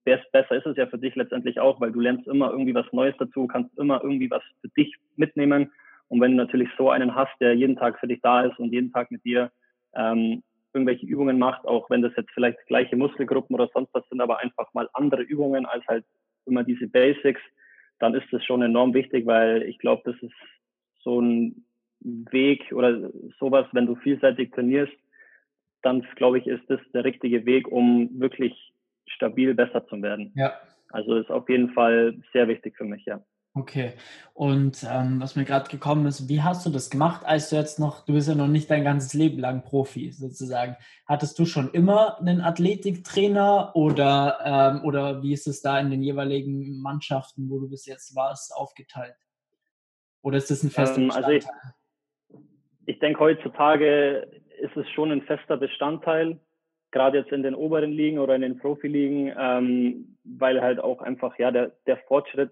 besser 0.04 0.52
ist 0.52 0.66
es 0.66 0.76
ja 0.76 0.86
für 0.86 0.98
dich 0.98 1.14
letztendlich 1.14 1.58
auch, 1.60 1.80
weil 1.80 1.92
du 1.92 2.00
lernst 2.00 2.26
immer 2.26 2.50
irgendwie 2.50 2.74
was 2.74 2.90
Neues 2.92 3.14
dazu, 3.18 3.46
kannst 3.46 3.76
immer 3.78 4.02
irgendwie 4.02 4.30
was 4.30 4.42
für 4.60 4.68
dich 4.68 4.94
mitnehmen. 5.16 5.72
Und 6.08 6.20
wenn 6.20 6.32
du 6.32 6.36
natürlich 6.36 6.68
so 6.76 6.90
einen 6.90 7.14
hast, 7.14 7.32
der 7.40 7.54
jeden 7.54 7.76
Tag 7.76 7.98
für 7.98 8.06
dich 8.06 8.20
da 8.22 8.42
ist 8.42 8.58
und 8.58 8.72
jeden 8.72 8.92
Tag 8.92 9.10
mit 9.10 9.24
dir 9.24 9.50
ähm, 9.94 10.42
irgendwelche 10.72 11.06
Übungen 11.06 11.38
macht, 11.38 11.64
auch 11.64 11.88
wenn 11.88 12.02
das 12.02 12.12
jetzt 12.16 12.30
vielleicht 12.32 12.58
gleiche 12.66 12.96
Muskelgruppen 12.96 13.54
oder 13.54 13.68
sonst 13.72 13.94
was 13.94 14.06
sind, 14.08 14.20
aber 14.20 14.40
einfach 14.40 14.72
mal 14.74 14.88
andere 14.92 15.22
Übungen 15.22 15.66
als 15.66 15.86
halt 15.86 16.04
immer 16.46 16.64
diese 16.64 16.88
Basics, 16.88 17.40
dann 18.00 18.14
ist 18.14 18.26
das 18.32 18.44
schon 18.44 18.62
enorm 18.62 18.92
wichtig, 18.92 19.24
weil 19.26 19.62
ich 19.62 19.78
glaube, 19.78 20.02
das 20.04 20.20
ist 20.20 20.34
so 21.00 21.20
ein 21.20 21.64
Weg 22.00 22.72
oder 22.72 23.10
sowas, 23.38 23.66
wenn 23.72 23.86
du 23.86 23.94
vielseitig 23.94 24.52
trainierst, 24.52 24.92
dann 25.82 26.06
glaube 26.16 26.38
ich, 26.38 26.46
ist 26.46 26.68
das 26.68 26.80
der 26.92 27.04
richtige 27.04 27.46
Weg, 27.46 27.68
um 27.68 28.10
wirklich 28.20 28.72
stabil 29.06 29.54
besser 29.54 29.86
zu 29.86 30.02
werden. 30.02 30.32
Ja. 30.34 30.54
Also 30.90 31.16
ist 31.16 31.30
auf 31.30 31.48
jeden 31.48 31.70
Fall 31.70 32.16
sehr 32.32 32.48
wichtig 32.48 32.76
für 32.76 32.84
mich, 32.84 33.04
ja. 33.04 33.22
Okay. 33.56 33.92
Und 34.32 34.84
ähm, 34.90 35.20
was 35.20 35.36
mir 35.36 35.44
gerade 35.44 35.70
gekommen 35.70 36.06
ist, 36.06 36.28
wie 36.28 36.42
hast 36.42 36.66
du 36.66 36.70
das 36.70 36.90
gemacht, 36.90 37.24
als 37.24 37.50
du 37.50 37.56
jetzt 37.56 37.78
noch, 37.78 38.04
du 38.04 38.14
bist 38.14 38.28
ja 38.28 38.34
noch 38.34 38.48
nicht 38.48 38.68
dein 38.68 38.82
ganzes 38.82 39.14
Leben 39.14 39.38
lang 39.38 39.62
Profi 39.62 40.10
sozusagen. 40.10 40.76
Hattest 41.06 41.38
du 41.38 41.44
schon 41.46 41.70
immer 41.70 42.18
einen 42.18 42.40
Athletiktrainer 42.40 43.70
oder, 43.76 44.38
ähm, 44.44 44.84
oder 44.84 45.22
wie 45.22 45.32
ist 45.32 45.46
es 45.46 45.62
da 45.62 45.78
in 45.78 45.90
den 45.90 46.02
jeweiligen 46.02 46.82
Mannschaften, 46.82 47.48
wo 47.48 47.60
du 47.60 47.70
bis 47.70 47.86
jetzt 47.86 48.16
warst, 48.16 48.52
aufgeteilt? 48.52 49.14
Oder 50.22 50.38
ist 50.38 50.50
das 50.50 50.64
ein 50.64 50.70
fester 50.70 50.98
ähm, 51.00 51.06
Bestandteil? 51.06 51.34
Also 51.34 51.46
ich, 51.46 52.40
ich 52.86 52.98
denke, 52.98 53.20
heutzutage 53.20 54.26
ist 54.60 54.76
es 54.76 54.90
schon 54.90 55.12
ein 55.12 55.22
fester 55.22 55.56
Bestandteil, 55.56 56.40
gerade 56.90 57.18
jetzt 57.18 57.30
in 57.30 57.44
den 57.44 57.54
oberen 57.54 57.92
Ligen 57.92 58.18
oder 58.18 58.34
in 58.34 58.42
den 58.42 58.58
Profiligen, 58.58 59.32
ähm, 59.38 60.16
weil 60.24 60.60
halt 60.60 60.80
auch 60.80 61.02
einfach 61.02 61.38
ja 61.38 61.52
der, 61.52 61.72
der 61.86 61.98
Fortschritt 62.08 62.50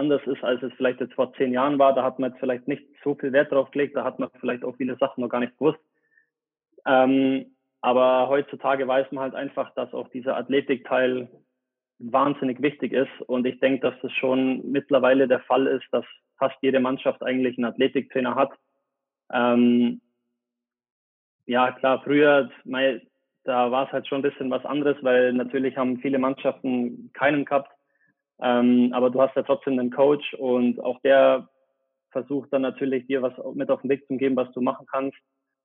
anders 0.00 0.22
ist, 0.26 0.42
als 0.42 0.62
es 0.62 0.72
vielleicht 0.76 1.00
jetzt 1.00 1.14
vor 1.14 1.32
zehn 1.34 1.52
Jahren 1.52 1.78
war. 1.78 1.94
Da 1.94 2.02
hat 2.02 2.18
man 2.18 2.30
jetzt 2.30 2.40
vielleicht 2.40 2.66
nicht 2.66 2.84
so 3.04 3.14
viel 3.14 3.32
Wert 3.32 3.52
drauf 3.52 3.70
gelegt, 3.70 3.96
da 3.96 4.04
hat 4.04 4.18
man 4.18 4.30
vielleicht 4.40 4.64
auch 4.64 4.76
viele 4.76 4.96
Sachen 4.96 5.20
noch 5.20 5.28
gar 5.28 5.40
nicht 5.40 5.56
gewusst. 5.58 5.80
Ähm, 6.86 7.54
aber 7.80 8.28
heutzutage 8.28 8.86
weiß 8.86 9.12
man 9.12 9.22
halt 9.22 9.34
einfach, 9.34 9.72
dass 9.74 9.94
auch 9.94 10.08
dieser 10.08 10.36
Athletikteil 10.36 11.28
wahnsinnig 11.98 12.60
wichtig 12.62 12.92
ist. 12.92 13.20
Und 13.26 13.46
ich 13.46 13.60
denke, 13.60 13.90
dass 13.90 14.00
das 14.02 14.12
schon 14.12 14.70
mittlerweile 14.70 15.28
der 15.28 15.40
Fall 15.40 15.66
ist, 15.66 15.86
dass 15.92 16.04
fast 16.38 16.56
jede 16.62 16.80
Mannschaft 16.80 17.22
eigentlich 17.22 17.56
einen 17.58 17.66
Athletiktrainer 17.66 18.34
hat. 18.34 18.50
Ähm, 19.32 20.00
ja, 21.46 21.72
klar, 21.72 22.02
früher, 22.02 22.50
da 23.44 23.70
war 23.70 23.86
es 23.86 23.92
halt 23.92 24.06
schon 24.06 24.20
ein 24.20 24.30
bisschen 24.30 24.50
was 24.50 24.64
anderes, 24.64 24.96
weil 25.02 25.32
natürlich 25.32 25.76
haben 25.76 25.98
viele 25.98 26.18
Mannschaften 26.18 27.10
keinen 27.12 27.44
gehabt. 27.44 27.70
Ähm, 28.42 28.92
aber 28.92 29.10
du 29.10 29.20
hast 29.20 29.36
ja 29.36 29.42
trotzdem 29.42 29.78
einen 29.78 29.90
Coach 29.90 30.34
und 30.34 30.80
auch 30.80 31.00
der 31.00 31.48
versucht 32.10 32.52
dann 32.52 32.62
natürlich 32.62 33.06
dir 33.06 33.22
was 33.22 33.32
mit 33.54 33.70
auf 33.70 33.82
den 33.82 33.90
Weg 33.90 34.06
zu 34.06 34.16
geben, 34.16 34.36
was 34.36 34.50
du 34.52 34.60
machen 34.60 34.86
kannst. 34.90 35.18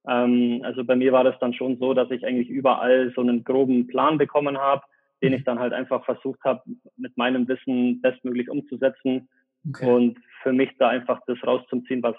Ähm, 0.07 0.61
also 0.63 0.83
bei 0.83 0.95
mir 0.95 1.11
war 1.11 1.23
das 1.23 1.37
dann 1.39 1.53
schon 1.53 1.77
so, 1.77 1.93
dass 1.93 2.11
ich 2.11 2.25
eigentlich 2.25 2.49
überall 2.49 3.11
so 3.15 3.21
einen 3.21 3.43
groben 3.43 3.87
Plan 3.87 4.17
bekommen 4.17 4.57
habe, 4.57 4.83
den 5.21 5.33
ich 5.33 5.43
dann 5.43 5.59
halt 5.59 5.73
einfach 5.73 6.05
versucht 6.05 6.39
habe, 6.43 6.61
mit 6.97 7.17
meinem 7.17 7.47
Wissen 7.47 8.01
bestmöglich 8.01 8.49
umzusetzen 8.49 9.27
okay. 9.67 9.89
und 9.89 10.19
für 10.43 10.53
mich 10.53 10.69
da 10.77 10.89
einfach 10.89 11.21
das 11.25 11.37
rauszuziehen, 11.45 12.03
was 12.03 12.15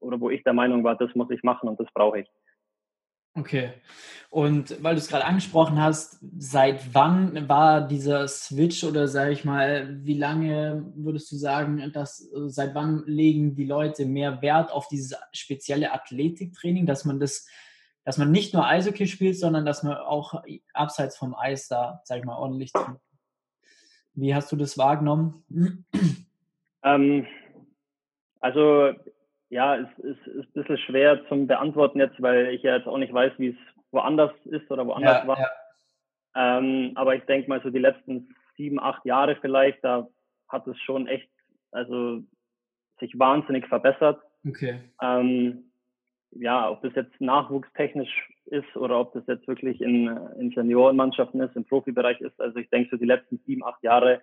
oder 0.00 0.20
wo 0.20 0.30
ich 0.30 0.42
der 0.44 0.54
Meinung 0.54 0.82
war, 0.84 0.96
das 0.96 1.14
muss 1.14 1.30
ich 1.30 1.42
machen 1.42 1.68
und 1.68 1.78
das 1.78 1.88
brauche 1.92 2.20
ich. 2.20 2.28
Okay. 3.36 3.70
Und 4.30 4.82
weil 4.82 4.94
du 4.94 5.00
es 5.00 5.08
gerade 5.08 5.24
angesprochen 5.24 5.80
hast, 5.80 6.18
seit 6.38 6.94
wann 6.94 7.48
war 7.48 7.86
dieser 7.86 8.26
Switch 8.28 8.82
oder 8.82 9.08
sage 9.08 9.32
ich 9.32 9.44
mal, 9.44 10.04
wie 10.04 10.18
lange 10.18 10.90
würdest 10.96 11.30
du 11.30 11.36
sagen, 11.36 11.90
dass 11.92 12.28
seit 12.46 12.74
wann 12.74 13.04
legen 13.06 13.54
die 13.54 13.66
Leute 13.66 14.06
mehr 14.06 14.42
Wert 14.42 14.72
auf 14.72 14.88
dieses 14.88 15.16
spezielle 15.32 15.92
Athletiktraining, 15.92 16.86
dass 16.86 17.04
man 17.04 17.20
das, 17.20 17.46
dass 18.04 18.18
man 18.18 18.30
nicht 18.30 18.54
nur 18.54 18.66
Eishockey 18.66 19.06
spielt, 19.06 19.38
sondern 19.38 19.64
dass 19.66 19.82
man 19.82 19.96
auch 19.96 20.42
abseits 20.72 21.16
vom 21.16 21.34
Eis 21.34 21.68
da, 21.68 22.00
sag 22.04 22.18
ich 22.18 22.24
mal, 22.24 22.36
ordentlich 22.36 22.72
trainiert? 22.72 23.00
Wie 24.14 24.34
hast 24.34 24.50
du 24.50 24.56
das 24.56 24.78
wahrgenommen? 24.78 25.44
Ähm, 26.82 27.26
also 28.40 28.92
ja, 29.56 29.76
es 29.76 29.98
ist, 30.00 30.26
ist 30.26 30.48
ein 30.48 30.52
bisschen 30.52 30.76
schwer 30.76 31.26
zum 31.28 31.46
Beantworten 31.46 31.98
jetzt, 31.98 32.20
weil 32.20 32.48
ich 32.48 32.62
ja 32.62 32.76
jetzt 32.76 32.86
auch 32.86 32.98
nicht 32.98 33.12
weiß, 33.12 33.32
wie 33.38 33.48
es 33.48 33.56
woanders 33.90 34.32
ist 34.44 34.70
oder 34.70 34.86
woanders 34.86 35.22
ja, 35.22 35.26
war. 35.26 35.38
Ja. 35.38 36.58
Ähm, 36.58 36.92
aber 36.94 37.14
ich 37.14 37.24
denke 37.24 37.48
mal, 37.48 37.62
so 37.62 37.70
die 37.70 37.78
letzten 37.78 38.36
sieben, 38.58 38.78
acht 38.78 39.02
Jahre 39.06 39.34
vielleicht, 39.40 39.82
da 39.82 40.08
hat 40.48 40.66
es 40.66 40.78
schon 40.80 41.06
echt, 41.06 41.30
also 41.70 42.22
sich 43.00 43.18
wahnsinnig 43.18 43.66
verbessert. 43.66 44.20
Okay. 44.46 44.78
Ähm, 45.00 45.70
ja, 46.32 46.68
ob 46.68 46.82
das 46.82 46.94
jetzt 46.94 47.18
nachwuchstechnisch 47.18 48.28
ist 48.44 48.76
oder 48.76 49.00
ob 49.00 49.14
das 49.14 49.26
jetzt 49.26 49.48
wirklich 49.48 49.80
in, 49.80 50.08
in 50.38 50.50
Seniorenmannschaften 50.50 51.40
ist, 51.40 51.56
im 51.56 51.64
Profibereich 51.64 52.20
ist. 52.20 52.38
Also 52.38 52.58
ich 52.58 52.68
denke, 52.68 52.90
so 52.90 52.98
die 52.98 53.06
letzten 53.06 53.38
sieben, 53.46 53.64
acht 53.64 53.82
Jahre, 53.82 54.20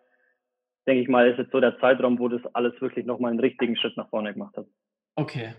denke 0.86 1.02
ich 1.02 1.08
mal, 1.08 1.28
ist 1.28 1.40
jetzt 1.40 1.52
so 1.52 1.60
der 1.60 1.80
Zeitraum, 1.80 2.20
wo 2.20 2.28
das 2.28 2.46
alles 2.54 2.80
wirklich 2.80 3.08
nochmal 3.08 3.32
einen 3.32 3.40
richtigen 3.40 3.76
Schritt 3.76 3.98
nach 3.98 4.10
vorne 4.10 4.32
gemacht 4.32 4.56
hat. 4.56 4.68
Okay, 5.16 5.54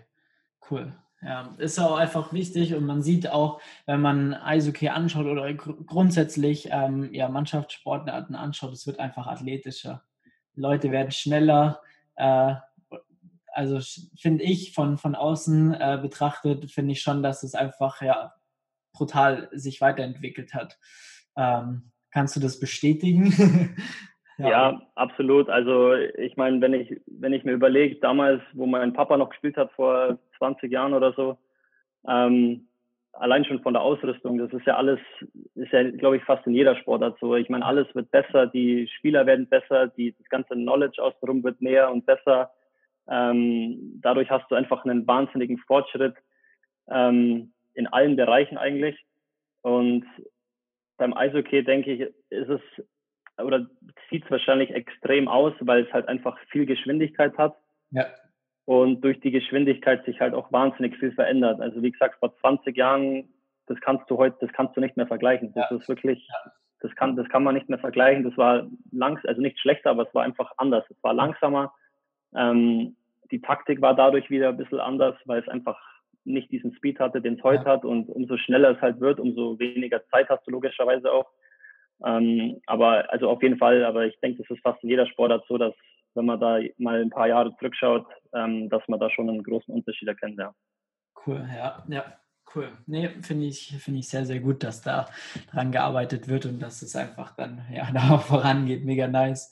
cool. 0.69 0.93
Ja, 1.21 1.55
ist 1.57 1.79
auch 1.79 1.95
einfach 1.95 2.33
wichtig 2.33 2.75
und 2.75 2.85
man 2.85 3.01
sieht 3.01 3.29
auch, 3.29 3.59
wenn 3.87 4.01
man 4.01 4.33
Eishockey 4.33 4.89
anschaut 4.89 5.25
oder 5.25 5.51
gr 5.53 5.73
grundsätzlich 5.85 6.67
ähm, 6.71 7.11
ja, 7.13 7.29
Mannschaftssportarten 7.29 8.35
anschaut, 8.35 8.73
es 8.73 8.85
wird 8.85 8.99
einfach 8.99 9.25
athletischer. 9.25 10.03
Leute 10.53 10.91
werden 10.91 11.11
schneller. 11.11 11.81
Äh, 12.15 12.55
also 13.47 13.79
finde 14.19 14.43
ich 14.43 14.73
von, 14.73 14.97
von 14.97 15.15
außen 15.15 15.73
äh, 15.73 15.97
betrachtet, 16.01 16.69
finde 16.69 16.91
ich 16.91 17.01
schon, 17.01 17.23
dass 17.23 17.41
es 17.41 17.55
einfach 17.55 18.01
ja 18.01 18.33
brutal 18.91 19.49
sich 19.51 19.81
weiterentwickelt 19.81 20.53
hat. 20.53 20.77
Ähm, 21.37 21.91
kannst 22.11 22.35
du 22.35 22.39
das 22.39 22.59
bestätigen? 22.59 23.75
ja. 24.37 24.49
ja. 24.49 24.81
absolut. 24.95 25.49
Also 25.49 25.93
ich 25.93 26.35
meine, 26.37 26.61
wenn 26.61 26.73
ich, 26.73 27.01
wenn 27.05 27.33
ich 27.33 27.43
mir 27.43 27.53
überlege, 27.53 27.95
damals, 27.95 28.41
wo 28.53 28.65
mein 28.65 28.93
Papa 28.93 29.17
noch 29.17 29.29
gespielt 29.29 29.57
hat, 29.57 29.71
vor 29.73 30.17
20 30.37 30.71
Jahren 30.71 30.93
oder 30.93 31.13
so, 31.13 31.37
ähm, 32.07 32.67
allein 33.13 33.45
schon 33.45 33.61
von 33.61 33.73
der 33.73 33.81
Ausrüstung, 33.81 34.37
das 34.37 34.51
ist 34.51 34.65
ja 34.65 34.75
alles, 34.75 34.99
ist 35.55 35.71
ja, 35.71 35.89
glaube 35.91 36.17
ich, 36.17 36.23
fast 36.23 36.45
in 36.47 36.53
jeder 36.53 36.75
Sportart 36.75 37.17
so. 37.19 37.35
Ich 37.35 37.49
meine, 37.49 37.65
alles 37.65 37.87
wird 37.95 38.11
besser, 38.11 38.47
die 38.47 38.87
Spieler 38.97 39.25
werden 39.25 39.47
besser, 39.47 39.87
die, 39.87 40.13
das 40.17 40.27
ganze 40.29 40.53
Knowledge 40.53 41.01
außenrum 41.01 41.43
wird 41.43 41.61
mehr 41.61 41.91
und 41.91 42.05
besser. 42.05 42.51
Ähm, 43.07 43.99
dadurch 44.01 44.29
hast 44.29 44.49
du 44.49 44.55
einfach 44.55 44.83
einen 44.83 45.07
wahnsinnigen 45.07 45.57
Fortschritt 45.59 46.15
ähm, 46.89 47.53
in 47.73 47.87
allen 47.87 48.15
Bereichen 48.15 48.57
eigentlich. 48.57 48.97
Und 49.61 50.05
beim 50.97 51.13
Eishockey, 51.13 51.63
denke 51.63 51.91
ich, 51.91 52.01
ist 52.29 52.49
es 52.49 52.61
oder 53.37 53.65
sieht 54.09 54.23
es 54.25 54.31
wahrscheinlich 54.31 54.71
extrem 54.71 55.27
aus, 55.27 55.53
weil 55.59 55.83
es 55.83 55.93
halt 55.93 56.07
einfach 56.07 56.37
viel 56.49 56.65
Geschwindigkeit 56.65 57.37
hat. 57.37 57.55
Ja. 57.91 58.05
Und 58.65 59.01
durch 59.01 59.19
die 59.19 59.31
Geschwindigkeit 59.31 60.05
sich 60.05 60.19
halt 60.19 60.33
auch 60.33 60.51
wahnsinnig 60.51 60.97
viel 60.97 61.11
verändert. 61.11 61.61
Also 61.61 61.81
wie 61.83 61.91
gesagt, 61.91 62.19
vor 62.19 62.35
20 62.37 62.75
Jahren, 62.75 63.29
das 63.67 63.79
kannst 63.81 64.09
du 64.09 64.17
heute, 64.17 64.37
das 64.41 64.51
kannst 64.53 64.75
du 64.75 64.81
nicht 64.81 64.97
mehr 64.97 65.07
vergleichen. 65.07 65.53
Das 65.53 65.69
ja. 65.69 65.77
ist 65.77 65.87
wirklich, 65.87 66.27
das 66.79 66.95
kann, 66.95 67.15
das 67.15 67.29
kann 67.29 67.43
man 67.43 67.53
nicht 67.53 67.69
mehr 67.69 67.79
vergleichen. 67.79 68.23
Das 68.23 68.37
war 68.37 68.67
langs, 68.91 69.23
also 69.25 69.41
nicht 69.41 69.59
schlechter, 69.59 69.91
aber 69.91 70.07
es 70.07 70.13
war 70.15 70.23
einfach 70.23 70.51
anders. 70.57 70.83
Es 70.89 71.03
war 71.03 71.13
langsamer. 71.13 71.73
Ähm, 72.35 72.95
die 73.31 73.41
Taktik 73.41 73.81
war 73.81 73.95
dadurch 73.95 74.29
wieder 74.29 74.49
ein 74.49 74.57
bisschen 74.57 74.79
anders, 74.79 75.15
weil 75.25 75.41
es 75.41 75.47
einfach 75.47 75.79
nicht 76.23 76.51
diesen 76.51 76.73
Speed 76.73 76.99
hatte, 76.99 77.21
den 77.21 77.35
es 77.35 77.43
heute 77.43 77.65
ja. 77.65 77.71
hat. 77.71 77.85
Und 77.85 78.09
umso 78.09 78.37
schneller 78.37 78.71
es 78.71 78.81
halt 78.81 78.99
wird, 78.99 79.19
umso 79.19 79.59
weniger 79.59 80.03
Zeit 80.07 80.29
hast 80.29 80.45
du 80.47 80.51
logischerweise 80.51 81.11
auch. 81.11 81.29
Ähm, 82.03 82.61
aber 82.65 83.11
also 83.11 83.29
auf 83.29 83.41
jeden 83.41 83.57
Fall, 83.57 83.85
aber 83.85 84.05
ich 84.05 84.19
denke, 84.19 84.43
das 84.43 84.49
ist 84.49 84.63
fast 84.63 84.83
in 84.83 84.89
jeder 84.89 85.07
Sportart 85.07 85.45
so, 85.47 85.57
dass 85.57 85.73
wenn 86.13 86.25
man 86.25 86.39
da 86.39 86.59
mal 86.77 87.01
ein 87.01 87.09
paar 87.09 87.27
Jahre 87.27 87.55
zurückschaut, 87.57 88.05
ähm, 88.33 88.69
dass 88.69 88.81
man 88.87 88.99
da 88.99 89.09
schon 89.09 89.29
einen 89.29 89.43
großen 89.43 89.73
Unterschied 89.73 90.07
erkennt, 90.07 90.39
ja. 90.39 90.53
Cool, 91.25 91.47
ja, 91.55 91.83
ja. 91.87 92.05
Cool. 92.53 92.71
Nee, 92.85 93.09
finde 93.21 93.47
ich, 93.47 93.75
finde 93.79 93.99
ich 93.99 94.07
sehr, 94.07 94.25
sehr 94.25 94.39
gut, 94.39 94.63
dass 94.63 94.81
da 94.81 95.07
dran 95.51 95.73
gearbeitet 95.73 96.29
wird 96.29 96.45
und 96.45 96.59
dass 96.59 96.81
es 96.81 96.95
einfach 96.95 97.35
dann 97.35 97.65
ja 97.73 97.89
da 97.93 98.17
vorangeht. 98.17 98.85
Mega 98.85 99.07
nice. 99.07 99.51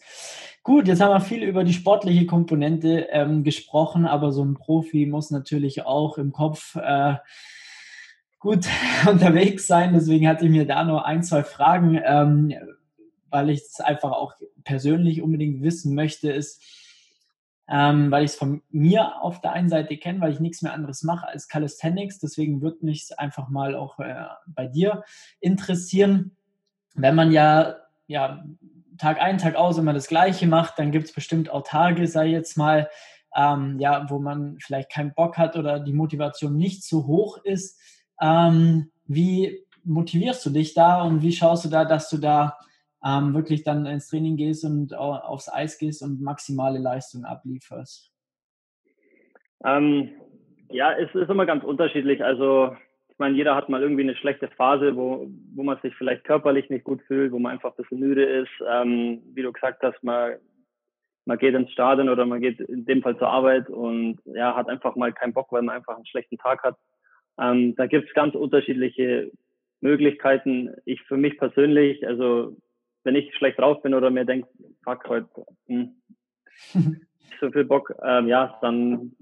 Gut, 0.63 0.87
jetzt 0.87 1.01
haben 1.01 1.11
wir 1.11 1.19
viel 1.19 1.43
über 1.43 1.65
die 1.65 1.73
sportliche 1.73 2.25
Komponente 2.25 3.07
ähm, 3.11 3.43
gesprochen, 3.43 4.05
aber 4.05 4.31
so 4.31 4.45
ein 4.45 4.53
Profi 4.53 5.05
muss 5.05 5.31
natürlich 5.31 5.85
auch 5.85 6.17
im 6.17 6.31
Kopf 6.31 6.75
äh, 6.75 7.15
gut 8.43 8.67
unterwegs 9.09 9.65
sein. 9.65 9.93
Deswegen 9.93 10.27
hatte 10.27 10.45
ich 10.45 10.51
mir 10.51 10.67
da 10.67 10.83
nur 10.83 11.05
ein, 11.05 11.23
zwei 11.23 11.43
Fragen, 11.43 11.99
ähm, 12.05 12.53
weil 13.29 13.49
ich 13.49 13.61
es 13.61 13.79
einfach 13.79 14.11
auch 14.11 14.33
persönlich 14.63 15.21
unbedingt 15.21 15.63
wissen 15.63 15.95
möchte, 15.95 16.31
ist, 16.31 16.61
ähm, 17.69 18.11
weil 18.11 18.25
ich 18.25 18.31
es 18.31 18.37
von 18.37 18.61
mir 18.69 19.21
auf 19.21 19.39
der 19.39 19.53
einen 19.53 19.69
Seite 19.69 19.97
kenne, 19.97 20.19
weil 20.19 20.33
ich 20.33 20.41
nichts 20.41 20.61
mehr 20.61 20.73
anderes 20.73 21.03
mache 21.03 21.27
als 21.27 21.47
Calisthenics. 21.47 22.19
Deswegen 22.19 22.61
würde 22.61 22.85
mich 22.85 23.17
einfach 23.17 23.47
mal 23.47 23.75
auch 23.75 23.97
äh, 23.99 24.25
bei 24.45 24.67
dir 24.67 25.03
interessieren. 25.39 26.35
Wenn 26.95 27.15
man 27.15 27.31
ja, 27.31 27.77
ja 28.07 28.43
Tag 28.97 29.21
ein, 29.21 29.37
Tag 29.37 29.55
aus 29.55 29.77
immer 29.77 29.93
das 29.93 30.07
Gleiche 30.07 30.47
macht, 30.47 30.77
dann 30.77 30.91
gibt 30.91 31.07
es 31.07 31.13
bestimmt 31.13 31.49
auch 31.49 31.63
Tage, 31.63 32.07
sei 32.07 32.27
jetzt 32.27 32.57
mal, 32.57 32.89
ähm, 33.35 33.79
ja, 33.79 34.05
wo 34.09 34.19
man 34.19 34.57
vielleicht 34.59 34.91
keinen 34.91 35.13
Bock 35.13 35.37
hat 35.37 35.55
oder 35.55 35.79
die 35.79 35.93
Motivation 35.93 36.57
nicht 36.57 36.83
so 36.83 37.07
hoch 37.07 37.37
ist. 37.37 37.79
Ähm, 38.23 38.89
wie 39.05 39.65
motivierst 39.83 40.45
du 40.45 40.49
dich 40.49 40.73
da 40.73 41.03
und 41.03 41.21
wie 41.21 41.33
schaust 41.33 41.65
du 41.65 41.69
da, 41.69 41.83
dass 41.83 42.09
du 42.09 42.17
da 42.17 42.57
ähm, 43.05 43.33
wirklich 43.33 43.63
dann 43.63 43.85
ins 43.85 44.07
Training 44.07 44.37
gehst 44.37 44.63
und 44.63 44.95
aufs 44.95 45.51
Eis 45.51 45.77
gehst 45.77 46.01
und 46.01 46.21
maximale 46.21 46.79
Leistung 46.79 47.25
ablieferst? 47.25 48.11
Ähm, 49.65 50.11
ja, 50.69 50.93
es 50.93 51.13
ist 51.13 51.29
immer 51.29 51.45
ganz 51.45 51.65
unterschiedlich. 51.65 52.23
Also 52.23 52.75
ich 53.09 53.19
meine, 53.19 53.35
jeder 53.35 53.55
hat 53.55 53.69
mal 53.69 53.81
irgendwie 53.81 54.03
eine 54.03 54.15
schlechte 54.15 54.47
Phase, 54.47 54.95
wo, 54.95 55.27
wo 55.53 55.63
man 55.63 55.77
sich 55.81 55.93
vielleicht 55.95 56.23
körperlich 56.23 56.69
nicht 56.69 56.85
gut 56.85 57.01
fühlt, 57.03 57.31
wo 57.31 57.39
man 57.39 57.51
einfach 57.51 57.71
ein 57.71 57.75
bisschen 57.77 57.99
müde 57.99 58.23
ist. 58.23 58.49
Ähm, 58.67 59.21
wie 59.33 59.43
du 59.43 59.51
gesagt 59.51 59.83
hast, 59.83 60.01
man, 60.03 60.37
man 61.25 61.37
geht 61.37 61.53
ins 61.55 61.71
Stadion 61.71 62.09
oder 62.09 62.25
man 62.25 62.41
geht 62.41 62.59
in 62.61 62.85
dem 62.85 63.03
Fall 63.03 63.17
zur 63.17 63.29
Arbeit 63.29 63.69
und 63.69 64.19
ja, 64.25 64.55
hat 64.55 64.69
einfach 64.69 64.95
mal 64.95 65.13
keinen 65.13 65.33
Bock, 65.33 65.51
weil 65.51 65.61
man 65.61 65.75
einfach 65.75 65.95
einen 65.95 66.05
schlechten 66.05 66.37
Tag 66.37 66.63
hat. 66.63 66.77
Ähm, 67.39 67.75
da 67.75 67.87
gibt 67.87 68.07
es 68.07 68.13
ganz 68.13 68.35
unterschiedliche 68.35 69.31
Möglichkeiten. 69.81 70.73
Ich 70.85 71.01
für 71.03 71.17
mich 71.17 71.37
persönlich, 71.37 72.05
also 72.07 72.55
wenn 73.03 73.15
ich 73.15 73.35
schlecht 73.35 73.59
drauf 73.59 73.81
bin 73.81 73.93
oder 73.93 74.09
mir 74.09 74.25
denke, 74.25 74.47
fuck, 74.83 75.07
heute 75.07 75.27
hm, 75.67 75.95
so 77.39 77.51
viel 77.51 77.65
Bock, 77.65 77.93
ähm, 78.03 78.27
ja, 78.27 78.57
dann 78.61 79.13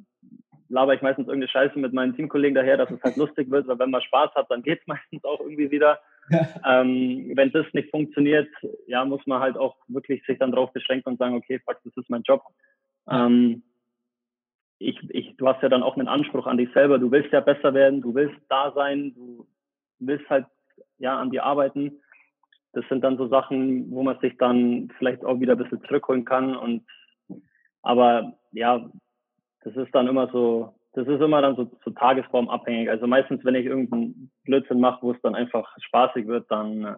laber 0.69 0.93
ich 0.93 1.01
meistens 1.01 1.27
irgendeine 1.27 1.49
Scheiße 1.51 1.77
mit 1.77 1.93
meinen 1.93 2.15
Teamkollegen 2.15 2.55
daher, 2.55 2.77
dass 2.77 2.89
es 2.89 3.01
halt 3.03 3.17
lustig 3.17 3.51
wird, 3.51 3.67
weil 3.67 3.79
wenn 3.79 3.91
man 3.91 4.01
Spaß 4.01 4.33
hat, 4.35 4.49
dann 4.49 4.63
geht's 4.63 4.87
meistens 4.87 5.23
auch 5.23 5.39
irgendwie 5.41 5.71
wieder. 5.71 5.99
ähm, 6.65 7.31
wenn 7.35 7.51
das 7.51 7.65
nicht 7.73 7.89
funktioniert, 7.89 8.47
ja, 8.87 9.03
muss 9.03 9.25
man 9.25 9.41
halt 9.41 9.57
auch 9.57 9.75
wirklich 9.87 10.23
sich 10.25 10.37
dann 10.37 10.51
drauf 10.51 10.71
beschränken 10.71 11.09
und 11.09 11.17
sagen, 11.17 11.35
okay, 11.35 11.59
fuck, 11.65 11.77
das 11.83 11.97
ist 11.97 12.09
mein 12.09 12.23
Job. 12.23 12.43
Ähm, 13.09 13.63
ich, 14.81 14.99
ich, 15.09 15.37
du 15.37 15.47
hast 15.47 15.61
ja 15.61 15.69
dann 15.69 15.83
auch 15.83 15.95
einen 15.95 16.07
Anspruch 16.07 16.47
an 16.47 16.57
dich 16.57 16.71
selber. 16.73 16.99
Du 16.99 17.11
willst 17.11 17.31
ja 17.31 17.39
besser 17.39 17.73
werden, 17.73 18.01
du 18.01 18.13
willst 18.13 18.35
da 18.49 18.71
sein, 18.73 19.13
du 19.15 19.47
willst 19.99 20.29
halt 20.29 20.45
ja 20.97 21.19
an 21.19 21.31
dir 21.31 21.43
arbeiten 21.43 22.01
das 22.73 22.85
sind 22.87 23.03
dann 23.03 23.17
so 23.17 23.27
Sachen, 23.27 23.91
wo 23.91 24.03
man 24.03 24.19
sich 24.19 24.37
dann 24.37 24.89
vielleicht 24.97 25.25
auch 25.25 25.39
wieder 25.39 25.53
ein 25.53 25.57
bisschen 25.57 25.83
zurückholen 25.83 26.25
kann. 26.25 26.55
Und 26.55 26.83
aber 27.81 28.33
ja, 28.51 28.89
das 29.63 29.75
ist 29.75 29.93
dann 29.93 30.07
immer 30.07 30.29
so, 30.31 30.73
das 30.93 31.07
ist 31.07 31.21
immer 31.21 31.41
dann 31.41 31.55
so, 31.55 31.69
so 31.83 31.91
tagesformabhängig. 31.91 32.89
Also 32.89 33.07
meistens, 33.07 33.43
wenn 33.43 33.55
ich 33.55 33.65
irgendeinen 33.65 34.31
Blödsinn 34.43 34.79
mache, 34.79 35.01
wo 35.01 35.11
es 35.11 35.21
dann 35.21 35.35
einfach 35.35 35.75
spaßig 35.79 36.27
wird, 36.27 36.49
dann 36.49 36.95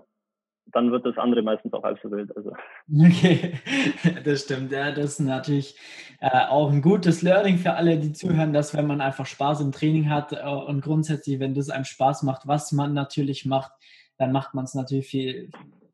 dann 0.72 0.92
wird 0.92 1.06
das 1.06 1.18
andere 1.18 1.42
meistens 1.42 1.74
auch 1.74 1.84
halb 1.84 2.00
so 2.02 2.10
wild. 2.12 2.36
Also. 2.36 2.52
Okay, 2.92 3.54
das 4.24 4.44
stimmt. 4.44 4.72
Ja, 4.72 4.92
das 4.92 5.12
ist 5.12 5.20
natürlich 5.20 5.78
äh, 6.20 6.48
auch 6.48 6.72
ein 6.72 6.82
gutes 6.82 7.22
Learning 7.22 7.58
für 7.58 7.74
alle, 7.74 7.98
die 7.98 8.14
zuhören, 8.14 8.54
dass 8.54 8.76
wenn 8.76 8.88
man 8.88 9.02
einfach 9.02 9.26
Spaß 9.26 9.62
im 9.62 9.72
Training 9.72 10.10
hat 10.10 10.34
äh, 10.34 10.46
und 10.46 10.82
grundsätzlich, 10.82 11.40
wenn 11.40 11.54
das 11.54 11.70
einem 11.70 11.86
Spaß 11.86 12.24
macht, 12.24 12.48
was 12.48 12.72
man 12.72 12.94
natürlich 12.94 13.46
macht, 13.46 13.72
dann 14.18 14.32
macht 14.32 14.54
man 14.54 14.66
es 14.66 14.74
natürlich 14.74 15.08
viel, 15.08 15.52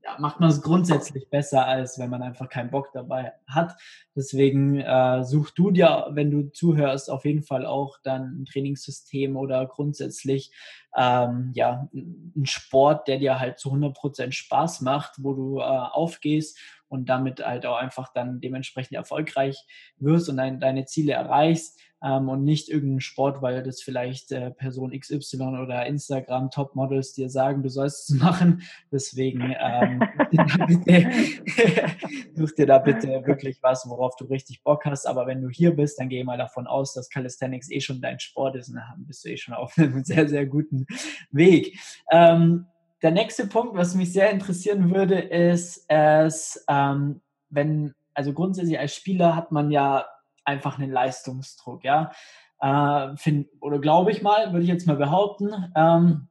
ja, 0.09 0.19
macht 0.19 0.39
man 0.39 0.49
es 0.49 0.61
grundsätzlich 0.61 1.29
besser, 1.29 1.65
als 1.65 1.99
wenn 1.99 2.09
man 2.09 2.21
einfach 2.21 2.49
keinen 2.49 2.71
Bock 2.71 2.91
dabei 2.93 3.33
hat. 3.47 3.75
Deswegen 4.15 4.79
äh, 4.79 5.23
such 5.23 5.51
du 5.51 5.71
dir, 5.71 6.07
wenn 6.11 6.31
du 6.31 6.51
zuhörst, 6.51 7.09
auf 7.09 7.25
jeden 7.25 7.43
Fall 7.43 7.65
auch 7.65 7.97
dann 8.03 8.41
ein 8.41 8.45
Trainingssystem 8.45 9.35
oder 9.35 9.65
grundsätzlich 9.65 10.51
ähm, 10.97 11.51
ja, 11.53 11.87
ein 11.93 12.45
Sport, 12.45 13.07
der 13.07 13.19
dir 13.19 13.39
halt 13.39 13.59
zu 13.59 13.71
100% 13.71 14.31
Spaß 14.31 14.81
macht, 14.81 15.15
wo 15.19 15.33
du 15.33 15.59
äh, 15.59 15.63
aufgehst 15.63 16.57
und 16.87 17.07
damit 17.07 17.45
halt 17.45 17.65
auch 17.65 17.77
einfach 17.77 18.11
dann 18.13 18.41
dementsprechend 18.41 18.97
erfolgreich 18.97 19.65
wirst 19.97 20.29
und 20.29 20.37
dein, 20.37 20.59
deine 20.59 20.85
Ziele 20.85 21.13
erreichst 21.13 21.79
ähm, 22.03 22.29
und 22.29 22.43
nicht 22.43 22.69
irgendeinen 22.69 23.01
Sport, 23.01 23.41
weil 23.41 23.63
das 23.63 23.81
vielleicht 23.81 24.31
äh, 24.31 24.51
Person 24.51 24.97
XY 24.97 25.59
oder 25.61 25.85
Instagram 25.85 26.49
Topmodels 26.49 27.13
dir 27.13 27.29
sagen, 27.29 27.63
du 27.63 27.69
sollst 27.69 28.09
es 28.09 28.15
machen. 28.21 28.61
Deswegen 28.91 29.55
ähm, 29.59 30.01
such 32.35 32.55
dir 32.55 32.65
da 32.65 32.79
bitte 32.79 33.25
wirklich 33.25 33.61
was, 33.61 33.87
worauf 33.87 34.15
du 34.15 34.25
richtig 34.25 34.63
Bock 34.63 34.85
hast. 34.85 35.05
Aber 35.05 35.27
wenn 35.27 35.41
du 35.41 35.49
hier 35.49 35.75
bist, 35.75 35.99
dann 35.99 36.09
geh 36.09 36.23
mal 36.23 36.37
davon 36.37 36.67
aus, 36.67 36.93
dass 36.93 37.09
Calisthenics 37.09 37.69
eh 37.69 37.81
schon 37.81 38.01
dein 38.01 38.19
Sport 38.19 38.55
ist 38.55 38.69
und 38.69 38.75
dann 38.75 39.05
bist 39.05 39.25
du 39.25 39.29
eh 39.29 39.37
schon 39.37 39.53
auf 39.53 39.77
einem 39.77 40.03
sehr, 40.03 40.27
sehr 40.27 40.45
guten 40.45 40.85
Weg. 41.31 41.77
Ähm, 42.11 42.65
der 43.01 43.11
nächste 43.11 43.47
Punkt, 43.47 43.75
was 43.75 43.95
mich 43.95 44.11
sehr 44.11 44.29
interessieren 44.29 44.93
würde, 44.93 45.19
ist 45.19 45.85
es, 45.87 46.65
ähm, 46.67 47.21
wenn, 47.49 47.93
also 48.13 48.33
grundsätzlich 48.33 48.77
als 48.77 48.95
Spieler 48.95 49.35
hat 49.35 49.51
man 49.51 49.71
ja 49.71 50.05
einfach 50.49 50.79
einen 50.79 50.91
Leistungsdruck, 50.91 51.83
ja. 51.83 52.11
Äh, 52.59 53.15
find, 53.15 53.47
oder 53.61 53.79
glaube 53.79 54.11
ich 54.11 54.21
mal, 54.21 54.51
würde 54.51 54.63
ich 54.63 54.69
jetzt 54.69 54.87
mal 54.87 54.97
behaupten. 54.97 55.71
Ähm, 55.75 56.27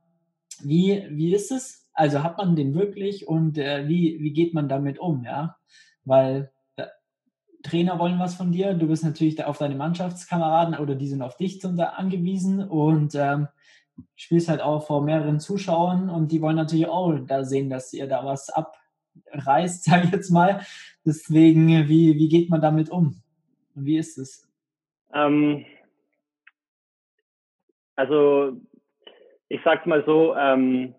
wie, 0.60 1.06
wie 1.10 1.34
ist 1.34 1.50
es? 1.50 1.88
Also 1.94 2.22
hat 2.22 2.38
man 2.38 2.54
den 2.54 2.74
wirklich 2.74 3.26
und 3.26 3.58
äh, 3.58 3.88
wie, 3.88 4.18
wie 4.20 4.32
geht 4.32 4.54
man 4.54 4.68
damit 4.68 4.98
um, 4.98 5.24
ja? 5.24 5.56
Weil 6.04 6.52
Trainer 7.62 7.98
wollen 7.98 8.18
was 8.18 8.34
von 8.34 8.52
dir, 8.52 8.74
du 8.74 8.86
bist 8.86 9.04
natürlich 9.04 9.44
auf 9.44 9.58
deine 9.58 9.74
Mannschaftskameraden 9.74 10.76
oder 10.76 10.94
die 10.94 11.08
sind 11.08 11.22
auf 11.22 11.36
dich 11.36 11.64
angewiesen 11.64 12.62
und 12.62 13.14
ähm, 13.14 13.48
spielst 14.14 14.48
halt 14.48 14.60
auch 14.60 14.86
vor 14.86 15.02
mehreren 15.02 15.40
Zuschauern 15.40 16.08
und 16.08 16.30
die 16.30 16.40
wollen 16.40 16.56
natürlich 16.56 16.86
auch 16.86 17.18
da 17.26 17.44
sehen, 17.44 17.68
dass 17.68 17.92
ihr 17.92 18.06
da 18.06 18.24
was 18.24 18.48
abreißt, 18.50 19.84
sage 19.90 20.04
ich 20.06 20.12
jetzt 20.12 20.30
mal. 20.30 20.60
Deswegen, 21.04 21.88
wie, 21.88 22.14
wie 22.16 22.28
geht 22.28 22.48
man 22.48 22.60
damit 22.60 22.90
um? 22.90 23.22
Wie 23.80 23.98
ist 23.98 24.18
es? 24.18 24.48
Ähm, 25.14 25.64
also, 27.96 28.60
ich 29.48 29.60
sag's 29.64 29.86
mal 29.86 30.04
so, 30.04 30.34
ähm, 30.36 30.94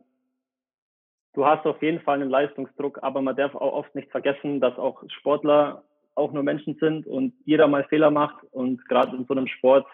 du 1.33 1.45
hast 1.45 1.65
auf 1.65 1.81
jeden 1.81 2.01
Fall 2.01 2.21
einen 2.21 2.29
Leistungsdruck, 2.29 3.03
aber 3.03 3.21
man 3.21 3.35
darf 3.35 3.53
auch 3.55 3.73
oft 3.73 3.93
nicht 3.95 4.09
vergessen, 4.11 4.59
dass 4.59 4.77
auch 4.77 5.03
Sportler 5.09 5.83
auch 6.15 6.31
nur 6.31 6.43
Menschen 6.43 6.75
sind 6.75 7.05
und 7.07 7.33
jeder 7.45 7.67
mal 7.67 7.85
Fehler 7.85 8.11
macht 8.11 8.43
und 8.51 8.83
gerade 8.87 9.15
in 9.15 9.25
so 9.25 9.33
einem 9.33 9.47
Sport, 9.47 9.87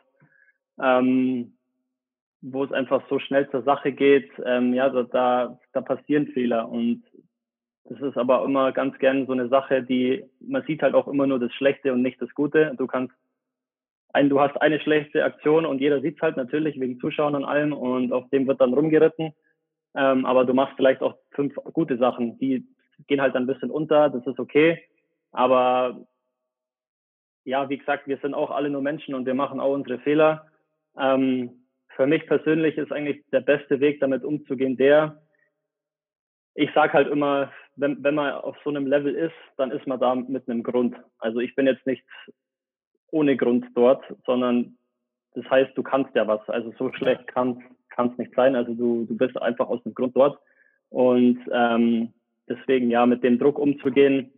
ähm, 0.82 1.58
wo 2.42 2.64
es 2.64 2.72
einfach 2.72 3.04
so 3.10 3.20
schnell 3.20 3.50
zur 3.50 3.64
Sache 3.64 3.92
geht, 3.92 4.32
ähm, 4.46 4.74
ja, 4.74 4.90
da, 4.90 5.04
da, 5.04 5.60
da 5.74 5.82
passieren 5.82 6.28
Fehler 6.28 6.70
und 6.70 7.04
das 7.88 8.02
ist 8.02 8.18
aber 8.18 8.44
immer 8.44 8.72
ganz 8.72 8.98
gern 8.98 9.28
so 9.28 9.32
eine 9.32 9.48
Sache, 9.48 9.84
die 9.84 10.26
man 10.40 10.64
sieht 10.64 10.82
halt 10.82 10.96
auch 10.96 11.08
immer 11.08 11.28
nur 11.28 11.40
das 11.40 11.54
Schlechte 11.54 11.94
und 11.94 12.02
nicht 12.02 12.20
das 12.22 12.34
Gute. 12.34 12.74
Du 12.78 12.88
kannst 12.88 13.14
ein, 14.12 14.30
du 14.30 14.40
hast 14.40 14.60
eine 14.62 14.80
schlechte 14.80 15.24
Aktion 15.24 15.66
und 15.66 15.82
jeder 15.82 16.02
sieht 16.02 16.16
es 16.16 16.22
halt 16.22 16.38
natürlich 16.38 16.80
wegen 16.80 17.00
Zuschauern 17.00 17.36
und 17.36 17.46
allem 17.46 17.74
und 17.74 18.12
auf 18.12 18.28
dem 18.30 18.48
wird 18.48 18.60
dann 18.60 18.74
rumgeritten. 18.74 19.34
Ähm, 19.94 20.26
aber 20.26 20.46
du 20.46 20.54
machst 20.54 20.76
vielleicht 20.78 21.02
auch 21.02 21.16
fünf 21.32 21.54
gute 21.74 21.98
Sachen, 21.98 22.40
die 22.40 22.66
gehen 23.08 23.22
halt 23.22 23.36
ein 23.36 23.46
bisschen 23.46 23.70
unter, 23.70 24.10
das 24.10 24.26
ist 24.26 24.40
okay. 24.40 24.82
Aber 25.32 26.08
ja, 27.44 27.70
wie 27.70 27.78
gesagt, 27.78 28.08
wir 28.08 28.18
sind 28.18 28.34
auch 28.34 28.50
alle 28.50 28.70
nur 28.70 28.82
Menschen 28.82 29.14
und 29.14 29.26
wir 29.26 29.36
machen 29.36 29.60
auch 29.60 29.74
unsere 29.74 30.00
Fehler. 30.00 30.48
Ähm, 30.98 31.66
für 31.96 32.08
mich 32.08 32.26
persönlich 32.26 32.78
ist 32.78 32.92
eigentlich 32.92 33.24
der 33.32 33.42
beste 33.42 33.80
Weg, 33.80 34.00
damit 34.00 34.24
umzugehen, 34.24 34.76
der, 34.76 35.22
ich 36.56 36.72
sage 36.74 36.94
halt 36.94 37.10
immer, 37.10 37.52
wenn, 37.76 38.04
wenn 38.04 38.16
man 38.16 38.34
auf 38.34 38.58
so 38.64 38.70
einem 38.70 38.88
Level 38.88 39.14
ist, 39.14 39.36
dann 39.58 39.72
ist 39.72 39.86
man 39.88 40.00
da 40.00 40.16
mit 40.16 40.48
einem 40.48 40.64
Grund. 40.64 40.96
Also 41.20 41.40
ich 41.40 41.56
bin 41.56 41.68
jetzt 41.68 41.86
nicht 41.86 42.04
ohne 43.12 43.38
Grund 43.38 43.66
dort, 43.76 44.04
sondern 44.26 44.78
das 45.34 45.50
heißt, 45.50 45.78
du 45.78 45.84
kannst 45.84 46.16
ja 46.16 46.28
was. 46.28 46.48
Also 46.50 46.74
so 46.78 46.92
schlecht 46.94 47.28
kann 47.28 47.62
es 47.98 48.18
nicht 48.18 48.34
sein. 48.36 48.56
Also 48.56 48.74
du, 48.74 49.06
du 49.06 49.18
bist 49.18 49.40
einfach 49.42 49.68
aus 49.68 49.84
dem 49.84 49.94
Grund 49.94 50.16
dort. 50.16 50.40
Und 50.90 51.40
ähm, 51.52 52.14
deswegen 52.48 52.90
ja, 52.90 53.06
mit 53.06 53.24
dem 53.24 53.38
Druck 53.38 53.60
umzugehen, 53.60 54.32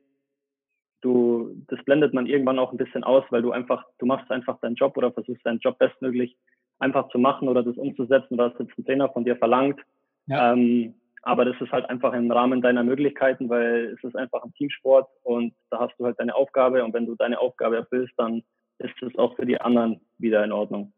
du, 1.02 1.52
das 1.68 1.84
blendet 1.86 2.14
man 2.14 2.26
irgendwann 2.26 2.60
auch 2.60 2.72
ein 2.72 2.78
bisschen 2.78 3.04
aus, 3.04 3.24
weil 3.30 3.42
du 3.42 3.52
einfach, 3.52 3.86
du 4.00 4.06
machst 4.06 4.32
einfach 4.32 4.60
deinen 4.60 4.76
Job 4.76 4.98
oder 4.98 5.12
versuchst 5.12 5.46
deinen 5.46 5.60
Job 5.60 5.78
bestmöglich 5.78 6.36
einfach 6.80 7.10
zu 7.10 7.20
machen 7.20 7.48
oder 7.48 7.64
das 7.64 7.78
umzusetzen, 7.78 8.38
was 8.38 8.54
jetzt 8.60 8.78
ein 8.78 8.86
Trainer 8.86 9.10
von 9.10 9.24
dir 9.24 9.36
verlangt. 9.36 9.80
Ja. 10.28 10.54
Ähm, 10.54 10.96
aber 11.28 11.44
das 11.44 11.60
ist 11.60 11.74
halt 11.74 11.90
einfach 11.90 12.14
im 12.14 12.32
Rahmen 12.32 12.62
deiner 12.62 12.84
Möglichkeiten, 12.84 13.50
weil 13.50 13.96
es 13.98 14.04
ist 14.04 14.16
einfach 14.16 14.44
ein 14.44 14.54
Teamsport 14.54 15.10
und 15.24 15.54
da 15.70 15.80
hast 15.80 15.94
du 16.00 16.06
halt 16.06 16.18
deine 16.20 16.34
Aufgabe 16.34 16.84
und 16.86 16.94
wenn 16.94 17.06
du 17.06 17.16
deine 17.16 17.40
Aufgabe 17.40 17.76
erfüllst, 17.76 18.14
dann 18.18 18.44
ist 18.80 18.94
es 19.02 19.18
auch 19.18 19.36
für 19.36 19.46
die 19.46 19.60
anderen 19.60 20.00
wieder 20.18 20.42
in 20.46 20.54
Ordnung. 20.54 20.94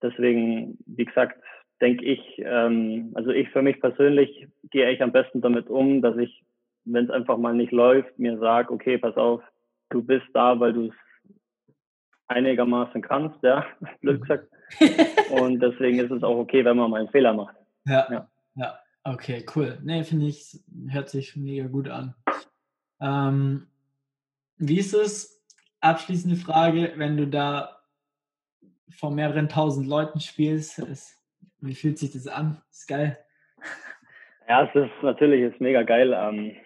Deswegen, 0.00 0.78
wie 0.86 1.04
gesagt, 1.04 1.42
denke 1.80 2.04
ich, 2.04 2.20
ähm, 2.38 3.10
also 3.14 3.30
ich 3.30 3.48
für 3.50 3.62
mich 3.62 3.80
persönlich 3.80 4.46
gehe 4.70 4.86
eigentlich 4.86 5.02
am 5.02 5.10
besten 5.10 5.40
damit 5.40 5.68
um, 5.68 6.02
dass 6.02 6.16
ich, 6.18 6.44
wenn 6.84 7.06
es 7.06 7.10
einfach 7.10 7.36
mal 7.36 7.54
nicht 7.54 7.72
läuft, 7.72 8.16
mir 8.16 8.38
sage, 8.38 8.72
okay, 8.72 8.96
pass 8.96 9.16
auf, 9.16 9.42
du 9.90 10.04
bist 10.04 10.26
da, 10.34 10.60
weil 10.60 10.72
du 10.72 10.86
es 10.86 10.94
einigermaßen 12.28 13.02
kannst, 13.02 13.42
ja, 13.42 13.66
blöd 14.02 14.20
gesagt. 14.20 14.48
und 15.30 15.58
deswegen 15.58 15.98
ist 15.98 16.12
es 16.12 16.22
auch 16.22 16.36
okay, 16.36 16.64
wenn 16.64 16.76
man 16.76 16.92
mal 16.92 17.00
einen 17.00 17.10
Fehler 17.10 17.32
macht. 17.32 17.56
Ja, 17.86 18.06
ja. 18.08 18.28
ja. 18.54 18.78
Okay, 19.14 19.44
cool. 19.56 19.78
Nee, 19.82 20.04
finde 20.04 20.26
ich, 20.26 20.58
hört 20.90 21.08
sich 21.08 21.34
mega 21.34 21.66
gut 21.66 21.88
an. 21.88 22.14
Ähm, 23.00 23.68
wie 24.58 24.78
ist 24.78 24.92
es, 24.92 25.42
abschließende 25.80 26.36
Frage, 26.36 26.92
wenn 26.96 27.16
du 27.16 27.26
da 27.26 27.78
vor 28.90 29.10
mehreren 29.10 29.48
tausend 29.48 29.86
Leuten 29.86 30.20
spielst, 30.20 30.78
ist, 30.80 31.16
wie 31.60 31.74
fühlt 31.74 31.98
sich 31.98 32.12
das 32.12 32.26
an? 32.26 32.60
Ist 32.70 32.86
geil. 32.86 33.18
Ja, 34.48 34.64
es 34.64 34.74
ist 34.74 35.02
natürlich 35.02 35.42
ist 35.42 35.60
mega 35.60 35.82
geil. 35.82 36.14
Ähm, 36.14 36.56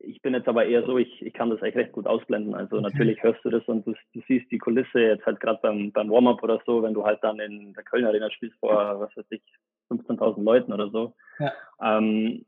ich 0.00 0.22
bin 0.22 0.32
jetzt 0.32 0.48
aber 0.48 0.64
eher 0.64 0.86
so, 0.86 0.96
ich, 0.96 1.20
ich 1.20 1.34
kann 1.34 1.50
das 1.50 1.60
echt 1.62 1.76
recht 1.76 1.92
gut 1.92 2.06
ausblenden. 2.06 2.54
Also 2.54 2.76
okay. 2.76 2.88
natürlich 2.90 3.22
hörst 3.22 3.44
du 3.44 3.50
das 3.50 3.64
und 3.66 3.86
du, 3.86 3.94
du 4.14 4.22
siehst 4.26 4.50
die 4.50 4.58
Kulisse 4.58 5.00
jetzt 5.00 5.26
halt 5.26 5.40
gerade 5.40 5.58
beim, 5.62 5.92
beim 5.92 6.10
Warm-up 6.10 6.42
oder 6.42 6.62
so, 6.64 6.82
wenn 6.82 6.94
du 6.94 7.04
halt 7.04 7.22
dann 7.22 7.40
in 7.40 7.74
der 7.74 7.84
Kölner 7.84 8.08
Arena 8.08 8.30
spielst 8.30 8.58
vor, 8.58 9.00
was 9.00 9.14
weiß 9.16 9.26
ich, 9.30 9.42
15.000 9.90 10.42
Leuten 10.42 10.72
oder 10.72 10.90
so. 10.90 11.14
Ja. 11.38 11.52
Ähm, 11.82 12.44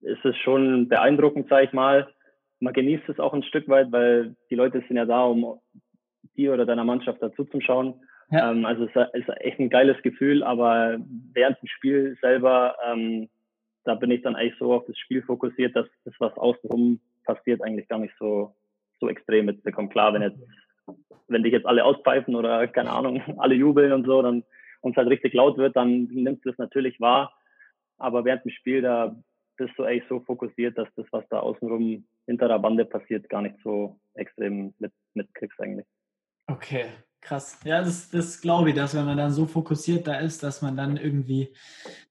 ist 0.00 0.24
es 0.24 0.36
schon 0.38 0.88
beeindruckend, 0.88 1.48
sag 1.48 1.64
ich 1.64 1.72
mal. 1.72 2.08
Man 2.60 2.72
genießt 2.72 3.08
es 3.08 3.18
auch 3.18 3.32
ein 3.32 3.42
Stück 3.42 3.68
weit, 3.68 3.90
weil 3.90 4.36
die 4.50 4.54
Leute 4.54 4.82
sind 4.86 4.96
ja 4.96 5.04
da, 5.04 5.24
um 5.24 5.60
dir 6.36 6.52
oder 6.52 6.66
deiner 6.66 6.84
Mannschaft 6.84 7.22
dazu 7.22 7.44
zu 7.44 7.60
schauen. 7.60 7.94
Ja. 8.30 8.50
Ähm, 8.50 8.64
also 8.64 8.84
es 8.84 9.08
ist 9.12 9.28
echt 9.40 9.58
ein 9.58 9.70
geiles 9.70 10.00
Gefühl, 10.02 10.42
aber 10.42 10.98
während 11.32 11.60
dem 11.60 11.68
Spiel 11.68 12.16
selber, 12.20 12.76
ähm, 12.86 13.28
da 13.84 13.94
bin 13.94 14.10
ich 14.10 14.22
dann 14.22 14.36
eigentlich 14.36 14.58
so 14.58 14.72
auf 14.72 14.84
das 14.86 14.98
Spiel 14.98 15.22
fokussiert, 15.22 15.76
dass 15.76 15.86
das, 16.04 16.14
was 16.18 16.36
außenrum 16.36 17.00
passiert, 17.24 17.62
eigentlich 17.62 17.88
gar 17.88 17.98
nicht 17.98 18.14
so, 18.18 18.54
so 19.00 19.08
extrem 19.08 19.46
mitbekommt. 19.46 19.92
Klar, 19.92 20.14
wenn 20.14 20.22
jetzt, 20.22 20.38
wenn 21.28 21.42
dich 21.42 21.52
jetzt 21.52 21.66
alle 21.66 21.84
auspfeifen 21.84 22.34
oder 22.34 22.66
keine 22.68 22.90
Ahnung, 22.90 23.22
alle 23.38 23.54
jubeln 23.54 23.92
und 23.92 24.06
so, 24.06 24.22
dann 24.22 24.44
und 24.84 24.92
es 24.92 24.96
halt 24.98 25.08
richtig 25.08 25.32
laut 25.32 25.56
wird, 25.56 25.74
dann 25.76 26.04
nimmst 26.04 26.44
du 26.44 26.50
es 26.50 26.58
natürlich 26.58 27.00
wahr. 27.00 27.32
Aber 27.96 28.24
während 28.24 28.44
dem 28.44 28.50
Spiel, 28.50 28.82
da 28.82 29.16
bist 29.56 29.72
du 29.78 29.84
eigentlich 29.84 30.04
so 30.08 30.20
fokussiert, 30.20 30.76
dass 30.76 30.88
das, 30.94 31.06
was 31.10 31.24
da 31.30 31.38
außenrum 31.40 32.04
hinter 32.26 32.48
der 32.48 32.58
Bande 32.58 32.84
passiert, 32.84 33.28
gar 33.30 33.40
nicht 33.40 33.56
so 33.64 33.98
extrem 34.14 34.74
mit, 34.78 34.92
mitkriegst 35.14 35.58
eigentlich. 35.58 35.86
Okay, 36.48 36.84
Krass. 37.24 37.58
Ja, 37.64 37.80
das, 37.80 38.10
das 38.10 38.42
glaube 38.42 38.68
ich, 38.68 38.76
dass 38.76 38.94
wenn 38.94 39.06
man 39.06 39.16
dann 39.16 39.32
so 39.32 39.46
fokussiert 39.46 40.06
da 40.06 40.16
ist, 40.16 40.42
dass 40.42 40.60
man 40.60 40.76
dann 40.76 40.98
irgendwie 40.98 41.54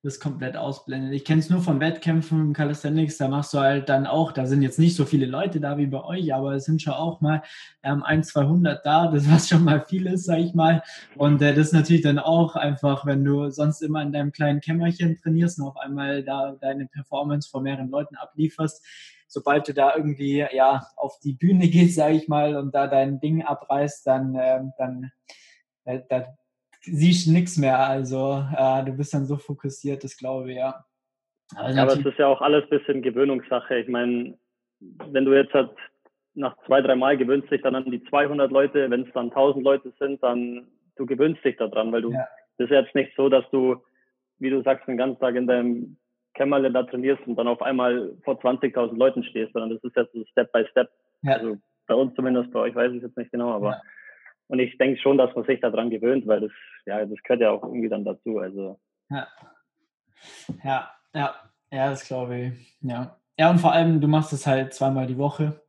das 0.01 0.19
komplett 0.19 0.57
ausblendet. 0.57 1.13
Ich 1.13 1.23
kenne 1.23 1.39
es 1.39 1.51
nur 1.51 1.61
von 1.61 1.79
Wettkämpfen 1.79 2.41
im 2.41 2.53
Calisthenics, 2.53 3.17
da 3.17 3.27
machst 3.27 3.53
du 3.53 3.59
halt 3.59 3.89
dann 3.89 4.07
auch, 4.07 4.31
da 4.31 4.47
sind 4.47 4.63
jetzt 4.63 4.79
nicht 4.79 4.95
so 4.95 5.05
viele 5.05 5.27
Leute 5.27 5.59
da 5.59 5.77
wie 5.77 5.85
bei 5.85 6.03
euch, 6.03 6.33
aber 6.33 6.53
es 6.55 6.65
sind 6.65 6.81
schon 6.81 6.93
auch 6.93 7.21
mal 7.21 7.43
ähm, 7.83 8.01
ein, 8.01 8.23
200 8.23 8.83
da, 8.83 9.05
das 9.11 9.29
was 9.31 9.47
schon 9.47 9.63
mal 9.63 9.85
viel 9.85 10.07
ist, 10.07 10.25
sag 10.25 10.39
ich 10.39 10.55
mal. 10.55 10.81
Und 11.15 11.43
äh, 11.43 11.53
das 11.53 11.67
ist 11.67 11.73
natürlich 11.73 12.01
dann 12.01 12.17
auch 12.17 12.55
einfach, 12.55 13.05
wenn 13.05 13.23
du 13.23 13.51
sonst 13.51 13.83
immer 13.83 14.01
in 14.01 14.13
deinem 14.13 14.31
kleinen 14.31 14.61
Kämmerchen 14.61 15.15
trainierst 15.21 15.59
und 15.59 15.67
auf 15.67 15.77
einmal 15.77 16.23
da 16.23 16.55
deine 16.59 16.87
Performance 16.87 17.47
vor 17.47 17.61
mehreren 17.61 17.91
Leuten 17.91 18.15
ablieferst, 18.15 18.83
sobald 19.33 19.67
du 19.67 19.73
da 19.73 19.95
irgendwie 19.95 20.45
ja 20.53 20.85
auf 20.95 21.19
die 21.23 21.33
Bühne 21.33 21.67
gehst, 21.69 21.95
sage 21.95 22.15
ich 22.15 22.27
mal, 22.27 22.55
und 22.55 22.73
da 22.73 22.87
dein 22.87 23.19
Ding 23.19 23.43
abreißt, 23.43 24.05
dann, 24.05 24.35
äh, 24.35 24.61
dann 24.77 25.11
äh, 25.85 26.01
da 26.09 26.27
siehst 26.81 27.27
du 27.27 27.31
nichts 27.31 27.57
mehr. 27.57 27.79
Also 27.79 28.45
äh, 28.55 28.85
du 28.85 28.93
bist 28.93 29.13
dann 29.13 29.25
so 29.25 29.37
fokussiert, 29.37 30.03
das 30.03 30.17
glaube 30.17 30.51
ich, 30.51 30.57
ja. 30.57 30.85
Aber, 31.55 31.69
ja, 31.69 31.81
aber 31.83 31.93
es 31.93 32.05
ist 32.05 32.17
ja 32.17 32.27
auch 32.27 32.41
alles 32.41 32.63
ein 32.63 32.77
bisschen 32.77 33.01
Gewöhnungssache. 33.01 33.77
Ich 33.77 33.87
meine, 33.87 34.37
wenn 34.79 35.25
du 35.25 35.33
jetzt 35.33 35.53
halt 35.53 35.71
nach 36.35 36.55
zwei, 36.65 36.81
drei 36.81 36.95
Mal 36.95 37.17
gewöhnst 37.17 37.51
dich 37.51 37.61
dann 37.61 37.75
an 37.75 37.89
die 37.89 38.03
200 38.03 38.51
Leute, 38.51 38.89
wenn 38.89 39.05
es 39.05 39.13
dann 39.13 39.29
1000 39.29 39.63
Leute 39.63 39.93
sind, 39.99 40.21
dann 40.23 40.67
du 40.95 41.05
gewöhnst 41.05 41.43
dich 41.43 41.57
daran, 41.57 41.91
weil 41.91 42.01
du, 42.01 42.11
ja. 42.11 42.27
das 42.57 42.69
ist 42.69 42.71
jetzt 42.71 42.95
nicht 42.95 43.15
so, 43.15 43.29
dass 43.29 43.45
du, 43.51 43.77
wie 44.39 44.49
du 44.49 44.63
sagst, 44.63 44.87
den 44.87 44.97
ganzen 44.97 45.19
Tag 45.19 45.35
in 45.35 45.47
deinem 45.47 45.97
Kämmerle 46.33 46.71
da 46.71 46.83
trainierst 46.83 47.25
und 47.27 47.35
dann 47.35 47.47
auf 47.47 47.61
einmal 47.61 48.13
vor 48.23 48.39
20.000 48.39 48.95
Leuten 48.95 49.23
stehst, 49.23 49.53
sondern 49.53 49.71
das 49.71 49.83
ist 49.83 49.95
jetzt 49.95 50.13
so 50.13 50.23
Step 50.31 50.51
by 50.51 50.65
Step. 50.71 50.89
Ja. 51.21 51.33
Also 51.33 51.57
bei 51.87 51.95
uns 51.95 52.15
zumindest, 52.15 52.51
bei 52.51 52.59
euch 52.59 52.75
weiß 52.75 52.93
ich 52.93 53.01
jetzt 53.01 53.17
nicht 53.17 53.31
genau, 53.31 53.51
aber 53.51 53.71
ja. 53.71 53.81
und 54.47 54.59
ich 54.59 54.77
denke 54.77 54.99
schon, 54.99 55.17
dass 55.17 55.33
man 55.35 55.45
sich 55.45 55.59
daran 55.59 55.89
gewöhnt, 55.89 56.25
weil 56.27 56.41
das, 56.41 56.51
ja, 56.85 57.05
das 57.05 57.21
gehört 57.23 57.41
ja 57.41 57.51
auch 57.51 57.63
irgendwie 57.63 57.89
dann 57.89 58.05
dazu. 58.05 58.39
Also. 58.39 58.79
Ja. 59.09 59.27
Ja, 60.63 60.91
ja, 61.13 61.35
ja, 61.71 61.89
das 61.89 62.07
glaube 62.07 62.37
ich. 62.37 62.77
Ja. 62.81 63.17
Ja, 63.37 63.49
und 63.49 63.59
vor 63.59 63.73
allem, 63.73 63.99
du 63.99 64.07
machst 64.07 64.31
es 64.31 64.45
halt 64.45 64.73
zweimal 64.73 65.07
die 65.07 65.17
Woche. 65.17 65.59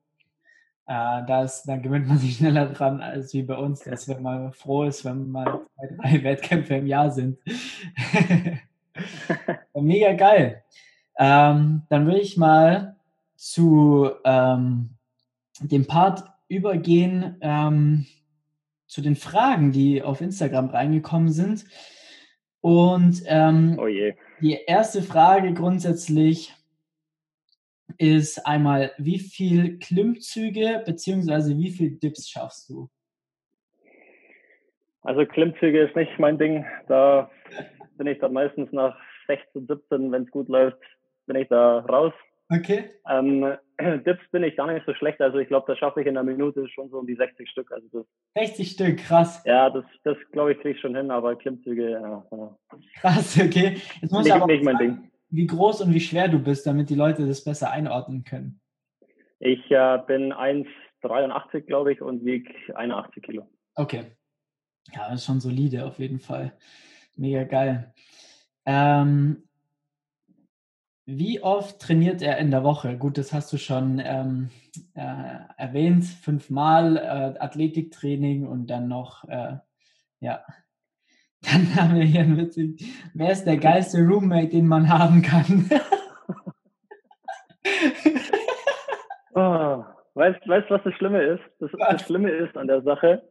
Äh, 0.87 1.25
da, 1.27 1.45
ist, 1.45 1.65
da 1.65 1.77
gewöhnt 1.77 2.07
man 2.07 2.19
sich 2.19 2.37
schneller 2.37 2.67
dran 2.67 3.01
als 3.01 3.33
wie 3.33 3.43
bei 3.43 3.57
uns, 3.57 3.81
dass 3.81 4.09
wenn 4.09 4.23
man 4.23 4.53
froh 4.53 4.85
ist, 4.85 5.05
wenn 5.05 5.31
mal 5.31 5.61
zwei, 5.75 5.97
drei 5.97 6.25
Wettkämpfe 6.25 6.75
im 6.75 6.87
Jahr 6.87 7.11
sind. 7.11 7.39
Mega 9.75 10.13
geil. 10.13 10.63
Ähm, 11.19 11.83
dann 11.89 12.07
will 12.07 12.17
ich 12.17 12.37
mal 12.37 12.97
zu 13.37 14.11
ähm, 14.25 14.91
dem 15.61 15.87
Part 15.87 16.25
übergehen, 16.49 17.37
ähm, 17.41 18.07
zu 18.87 19.01
den 19.01 19.17
Fragen, 19.17 19.73
die 19.73 20.03
auf 20.03 20.21
Instagram 20.21 20.71
reingekommen 20.71 21.31
sind. 21.31 21.65
Und 22.61 23.23
ähm, 23.27 23.79
oh 23.79 23.87
die 23.87 24.59
erste 24.67 25.03
Frage 25.03 25.53
grundsätzlich, 25.53 26.55
ist 27.99 28.47
einmal, 28.47 28.93
wie 28.99 29.19
viel 29.19 29.79
Klimmzüge 29.79 30.83
bzw. 30.85 31.57
wie 31.57 31.71
viel 31.71 31.93
Dips 31.93 32.29
schaffst 32.29 32.69
du? 32.69 32.89
Also 35.03 35.27
Klimmzüge 35.27 35.83
ist 35.83 35.95
nicht 35.97 36.19
mein 36.19 36.39
Ding. 36.39 36.65
Da 36.89 37.31
bin 37.97 38.07
ich 38.07 38.19
dann 38.19 38.33
meistens 38.33 38.71
nach 38.73 38.97
16, 39.27 39.67
17, 39.67 40.13
wenn 40.13 40.25
es 40.25 40.31
gut 40.31 40.49
läuft, 40.49 40.79
bin 41.27 41.37
ich 41.37 41.49
da 41.49 41.81
raus. 41.81 42.13
Okay. 42.51 42.91
Ähm, 43.09 43.57
Dips 44.07 44.23
bin 44.31 44.45
ich 44.45 44.57
gar 44.57 44.73
nicht 44.73 44.85
so 44.87 44.95
schlecht. 44.95 45.21
Also 45.21 45.39
ich 45.39 45.49
glaube, 45.49 45.67
das 45.67 45.79
schaffe 45.79 46.01
ich 46.01 46.07
in 46.07 46.17
einer 46.17 46.31
Minute 46.31 46.69
schon 46.69 46.91
so 46.91 46.99
um 46.99 47.07
die 47.07 47.17
60 47.17 47.49
Stück. 47.49 47.73
Also 47.73 47.87
das, 47.93 48.07
60 48.49 48.71
Stück, 48.71 48.99
krass. 48.99 49.43
Ja, 49.45 49.71
das, 49.71 49.85
das 50.05 50.17
glaube 50.33 50.53
ich, 50.53 50.59
kriege 50.59 50.75
ich 50.75 50.81
schon 50.81 50.95
hin, 50.95 51.11
aber 51.11 51.37
Klimmzüge, 51.37 51.93
ja. 51.93 52.27
Krass, 53.01 53.39
okay. 53.41 53.79
Jetzt 54.01 54.13
muss 54.13 54.25
nicht, 54.25 54.35
aber 54.35 54.47
nicht 54.47 54.65
mein 54.65 54.79
Ding. 54.79 55.11
Wie 55.31 55.47
groß 55.47 55.83
und 55.83 55.95
wie 55.95 56.01
schwer 56.01 56.29
du 56.29 56.39
bist, 56.39 56.67
damit 56.67 56.91
die 56.91 56.95
Leute 56.95 57.27
das 57.27 57.43
besser 57.43 57.71
einordnen 57.71 58.25
können. 58.25 58.61
Ich 59.41 59.71
äh, 59.71 59.99
bin 60.07 60.33
1,83, 60.33 61.63
glaube 61.63 61.93
ich, 61.93 62.01
und 62.01 62.25
wiege 62.25 62.53
81 62.77 63.23
Kilo. 63.23 63.49
Okay. 63.75 64.05
Ja, 64.93 65.09
das 65.09 65.21
ist 65.21 65.27
schon 65.27 65.41
solide 65.41 65.87
auf 65.87 65.99
jeden 65.99 66.21
Fall. 66.21 66.53
Mega 67.17 67.45
geil. 67.45 67.93
Ähm, 68.67 69.45
wie 71.07 71.43
oft 71.43 71.81
trainiert 71.81 72.23
er 72.23 72.39
in 72.39 72.51
der 72.51 72.65
Woche? 72.65 72.97
Gut, 72.97 73.19
das 73.19 73.33
hast 73.33 73.53
du 73.53 73.59
schon 73.59 74.01
ähm, 74.03 74.49
äh, 74.95 75.37
erwähnt. 75.59 76.05
Fünfmal 76.05 76.97
äh, 76.97 77.39
Athletiktraining 77.39 78.47
und 78.47 78.69
dann 78.69 78.89
noch, 78.89 79.25
äh, 79.29 79.59
ja. 80.21 80.43
Dann 81.43 81.77
haben 81.77 81.95
wir 81.95 82.05
hier 82.05 82.23
ein 82.23 82.39
witzig. 82.39 82.83
Wer 83.13 83.33
ist 83.33 83.45
der 83.45 83.59
geilste 83.59 83.99
Roommate, 83.99 84.49
den 84.49 84.67
man 84.67 84.89
haben 84.89 85.21
kann? 85.21 85.69
oh, 89.35 89.85
weißt 90.15 90.41
du, 90.43 90.71
was 90.71 90.83
das 90.85 90.95
Schlimme 90.95 91.23
ist? 91.23 91.43
Das, 91.61 91.71
das 91.79 92.01
Schlimme 92.01 92.31
ist 92.31 92.57
an 92.57 92.67
der 92.67 92.81
Sache, 92.81 93.23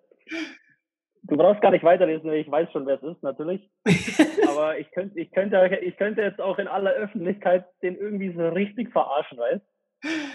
Du 1.25 1.37
brauchst 1.37 1.61
gar 1.61 1.71
nicht 1.71 1.85
weiterlesen, 1.85 2.31
ich 2.33 2.51
weiß 2.51 2.69
schon, 2.71 2.85
wer 2.85 2.95
es 2.95 3.03
ist, 3.03 3.23
natürlich. 3.23 3.69
Aber 4.49 4.77
ich 4.77 4.91
könnte, 4.91 5.17
ich, 5.19 5.31
könnte, 5.31 5.79
ich 5.81 5.95
könnte 5.95 6.21
jetzt 6.21 6.41
auch 6.41 6.59
in 6.59 6.67
aller 6.67 6.91
Öffentlichkeit 6.91 7.65
den 7.81 7.95
irgendwie 7.95 8.33
so 8.33 8.49
richtig 8.49 8.91
verarschen, 8.91 9.37
weißt 9.37 9.63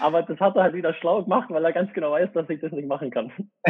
Aber 0.01 0.23
das 0.23 0.39
hat 0.39 0.55
er 0.55 0.63
halt 0.63 0.73
wieder 0.73 0.95
schlau 0.95 1.21
gemacht, 1.23 1.49
weil 1.51 1.63
er 1.63 1.73
ganz 1.73 1.93
genau 1.93 2.11
weiß, 2.11 2.31
dass 2.33 2.49
ich 2.49 2.59
das 2.59 2.71
nicht 2.71 2.87
machen 2.87 3.11
kann. 3.11 3.31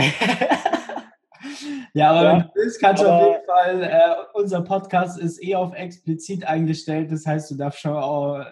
ja, 1.93 2.11
aber 2.11 2.23
ja, 2.23 2.31
wenn 2.31 2.39
du 2.39 2.51
willst, 2.55 2.81
kannst 2.81 3.03
du 3.03 3.07
auf 3.07 3.33
jeden 3.33 3.45
Fall, 3.45 3.83
äh, 3.83 4.15
unser 4.33 4.61
Podcast 4.61 5.19
ist 5.19 5.43
eh 5.43 5.55
auf 5.55 5.73
explizit 5.75 6.47
eingestellt, 6.47 7.11
das 7.11 7.25
heißt, 7.25 7.51
du 7.51 7.55
darfst 7.55 7.81
schon 7.81 7.97
auch 7.97 8.45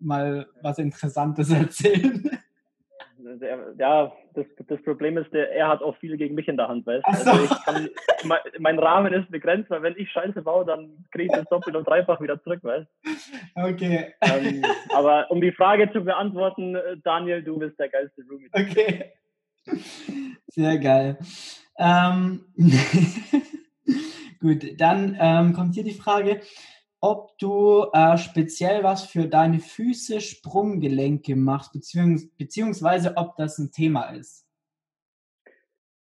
mal 0.00 0.46
was 0.62 0.78
Interessantes 0.78 1.50
erzählen 1.54 2.40
ja, 3.78 4.12
das, 4.34 4.46
das 4.66 4.82
Problem 4.82 5.18
ist, 5.18 5.32
der, 5.32 5.52
er 5.52 5.68
hat 5.68 5.82
auch 5.82 5.96
viel 5.98 6.16
gegen 6.16 6.34
mich 6.34 6.48
in 6.48 6.56
der 6.56 6.68
Hand, 6.68 6.86
weißt 6.86 7.04
so. 7.24 7.30
also 7.30 7.44
ich 7.44 7.64
kann, 7.64 7.88
mein, 8.24 8.38
mein, 8.58 8.78
Rahmen 8.78 9.12
ist 9.12 9.30
begrenzt, 9.30 9.70
weil 9.70 9.82
wenn 9.82 9.96
ich 9.96 10.10
Scheiße 10.10 10.42
baue, 10.42 10.64
dann 10.64 11.04
kriege 11.10 11.30
ich 11.32 11.38
das 11.38 11.48
doppelt 11.48 11.76
und 11.76 11.86
dreifach 11.86 12.20
wieder 12.20 12.42
zurück, 12.42 12.60
weißt 12.62 12.88
Okay. 13.54 14.14
Ähm, 14.20 14.64
aber 14.94 15.30
um 15.30 15.40
die 15.40 15.52
Frage 15.52 15.90
zu 15.92 16.02
beantworten, 16.02 16.74
äh, 16.74 16.96
Daniel, 17.02 17.42
du 17.42 17.58
bist 17.58 17.78
der 17.78 17.88
geilste 17.88 18.22
Roomie. 18.28 18.48
Okay. 18.52 19.12
Sehr 20.48 20.78
geil. 20.78 21.18
Ähm, 21.78 22.44
gut, 24.40 24.80
dann 24.80 25.16
ähm, 25.20 25.52
kommt 25.52 25.74
hier 25.74 25.84
die 25.84 25.94
Frage, 25.94 26.40
ob 27.04 27.36
du 27.36 27.84
äh, 27.92 28.16
speziell 28.16 28.82
was 28.82 29.04
für 29.04 29.28
deine 29.28 29.60
Füße, 29.60 30.22
Sprunggelenke 30.22 31.36
machst, 31.36 31.74
beziehungs 31.74 32.34
beziehungsweise 32.38 33.18
ob 33.18 33.36
das 33.36 33.58
ein 33.58 33.70
Thema 33.70 34.04
ist. 34.12 34.48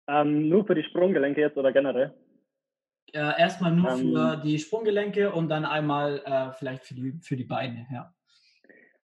Ähm, 0.07 0.49
nur 0.49 0.65
für 0.65 0.77
die 0.77 0.85
Sprunggelenke 0.85 1.41
jetzt 1.41 1.57
oder 1.57 1.73
generell? 1.73 2.15
Äh, 3.13 3.19
erstmal 3.19 3.73
nur 3.73 3.91
ähm, 3.91 4.13
für 4.13 4.41
die 4.45 4.57
Sprunggelenke 4.61 5.33
und 5.33 5.49
dann 5.49 5.65
einmal 5.65 6.23
äh, 6.25 6.53
vielleicht 6.53 6.85
für 6.85 6.95
die, 6.95 7.19
für 7.23 7.35
die 7.35 7.45
Beine, 7.45 7.89
ja. 7.93 8.15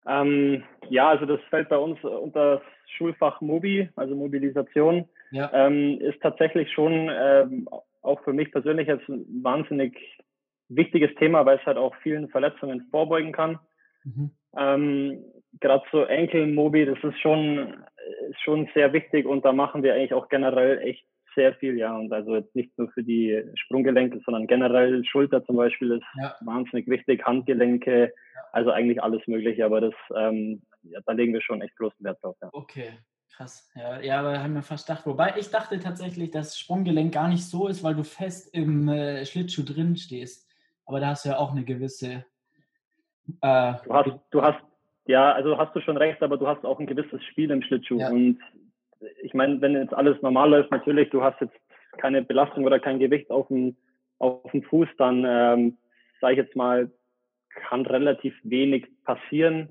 Ähm, 0.06 0.64
ja, 0.90 1.08
also 1.08 1.24
das 1.24 1.40
fällt 1.48 1.70
bei 1.70 1.78
uns 1.78 2.02
unter 2.04 2.56
das 2.56 2.62
Schulfach 2.98 3.40
Mobi, 3.40 3.88
also 3.96 4.14
Mobilisation. 4.14 5.08
Ja. 5.30 5.50
Ähm, 5.54 5.98
ist 6.02 6.20
tatsächlich 6.20 6.70
schon 6.70 7.10
ähm, 7.10 7.66
auch 8.02 8.22
für 8.24 8.34
mich 8.34 8.52
persönlich 8.52 8.88
jetzt 8.88 9.04
wahnsinnig 9.08 9.96
wichtiges 10.68 11.14
Thema, 11.16 11.44
weil 11.46 11.58
es 11.58 11.66
halt 11.66 11.76
auch 11.76 11.94
vielen 12.02 12.28
Verletzungen 12.28 12.86
vorbeugen 12.90 13.32
kann. 13.32 13.58
Mhm. 14.04 14.30
Ähm, 14.56 15.24
Gerade 15.60 15.84
so 15.90 16.04
Enkelmobi, 16.04 16.84
das 16.84 16.98
ist 17.02 17.18
schon, 17.20 17.84
ist 18.30 18.40
schon 18.42 18.68
sehr 18.74 18.92
wichtig 18.92 19.26
und 19.26 19.44
da 19.44 19.52
machen 19.52 19.82
wir 19.82 19.94
eigentlich 19.94 20.14
auch 20.14 20.28
generell 20.28 20.78
echt 20.78 21.04
sehr 21.34 21.54
viel, 21.54 21.78
ja. 21.78 21.96
Und 21.96 22.12
also 22.12 22.36
jetzt 22.36 22.54
nicht 22.54 22.76
nur 22.78 22.90
für 22.90 23.02
die 23.02 23.42
Sprunggelenke, 23.54 24.20
sondern 24.24 24.46
generell 24.46 25.04
Schulter 25.04 25.44
zum 25.44 25.56
Beispiel 25.56 25.92
ist 25.92 26.04
ja. 26.20 26.34
wahnsinnig 26.42 26.86
wichtig, 26.88 27.24
Handgelenke, 27.24 28.12
ja. 28.34 28.40
also 28.52 28.70
eigentlich 28.70 29.02
alles 29.02 29.26
Mögliche, 29.26 29.64
aber 29.64 29.80
das, 29.80 29.94
ähm, 30.16 30.62
ja, 30.82 31.00
da 31.06 31.12
legen 31.12 31.32
wir 31.32 31.42
schon 31.42 31.62
echt 31.62 31.76
großen 31.76 32.04
Wert 32.04 32.22
drauf. 32.22 32.36
Ja. 32.42 32.50
Okay, 32.52 32.90
Krass, 33.30 33.70
ja, 33.76 34.00
ja, 34.00 34.18
aber 34.18 34.42
haben 34.42 34.54
wir 34.54 34.62
fast 34.62 34.88
gedacht. 34.88 35.06
Wobei 35.06 35.34
ich 35.38 35.48
dachte 35.50 35.78
tatsächlich, 35.78 36.32
dass 36.32 36.58
Sprunggelenk 36.58 37.14
gar 37.14 37.28
nicht 37.28 37.44
so 37.44 37.68
ist, 37.68 37.84
weil 37.84 37.94
du 37.94 38.02
fest 38.02 38.52
im 38.52 38.88
äh, 38.88 39.24
Schlittschuh 39.24 39.62
drin 39.62 39.96
stehst 39.96 40.47
aber 40.88 41.00
da 41.00 41.08
hast 41.08 41.24
du 41.24 41.28
ja 41.28 41.38
auch 41.38 41.52
eine 41.52 41.64
gewisse. 41.64 42.24
Äh, 43.42 43.74
du, 43.84 43.94
hast, 43.94 44.10
du 44.30 44.42
hast, 44.42 44.58
ja, 45.06 45.32
also 45.32 45.58
hast 45.58 45.76
du 45.76 45.80
schon 45.80 45.98
recht, 45.98 46.22
aber 46.22 46.38
du 46.38 46.48
hast 46.48 46.64
auch 46.64 46.80
ein 46.80 46.86
gewisses 46.86 47.22
Spiel 47.24 47.50
im 47.50 47.62
Schlittschuh. 47.62 47.98
Ja. 47.98 48.08
Und 48.08 48.40
ich 49.22 49.34
meine, 49.34 49.60
wenn 49.60 49.74
jetzt 49.74 49.92
alles 49.92 50.20
normal 50.22 50.50
läuft, 50.50 50.70
natürlich, 50.70 51.10
du 51.10 51.22
hast 51.22 51.40
jetzt 51.42 51.54
keine 51.98 52.22
Belastung 52.22 52.64
oder 52.64 52.80
kein 52.80 52.98
Gewicht 52.98 53.30
auf 53.30 53.48
dem, 53.48 53.76
auf 54.18 54.50
dem 54.50 54.62
Fuß, 54.62 54.88
dann 54.96 55.24
ähm, 55.26 55.76
sage 56.22 56.32
ich 56.32 56.38
jetzt 56.38 56.56
mal, 56.56 56.90
kann 57.50 57.84
relativ 57.84 58.34
wenig 58.42 58.86
passieren. 59.04 59.68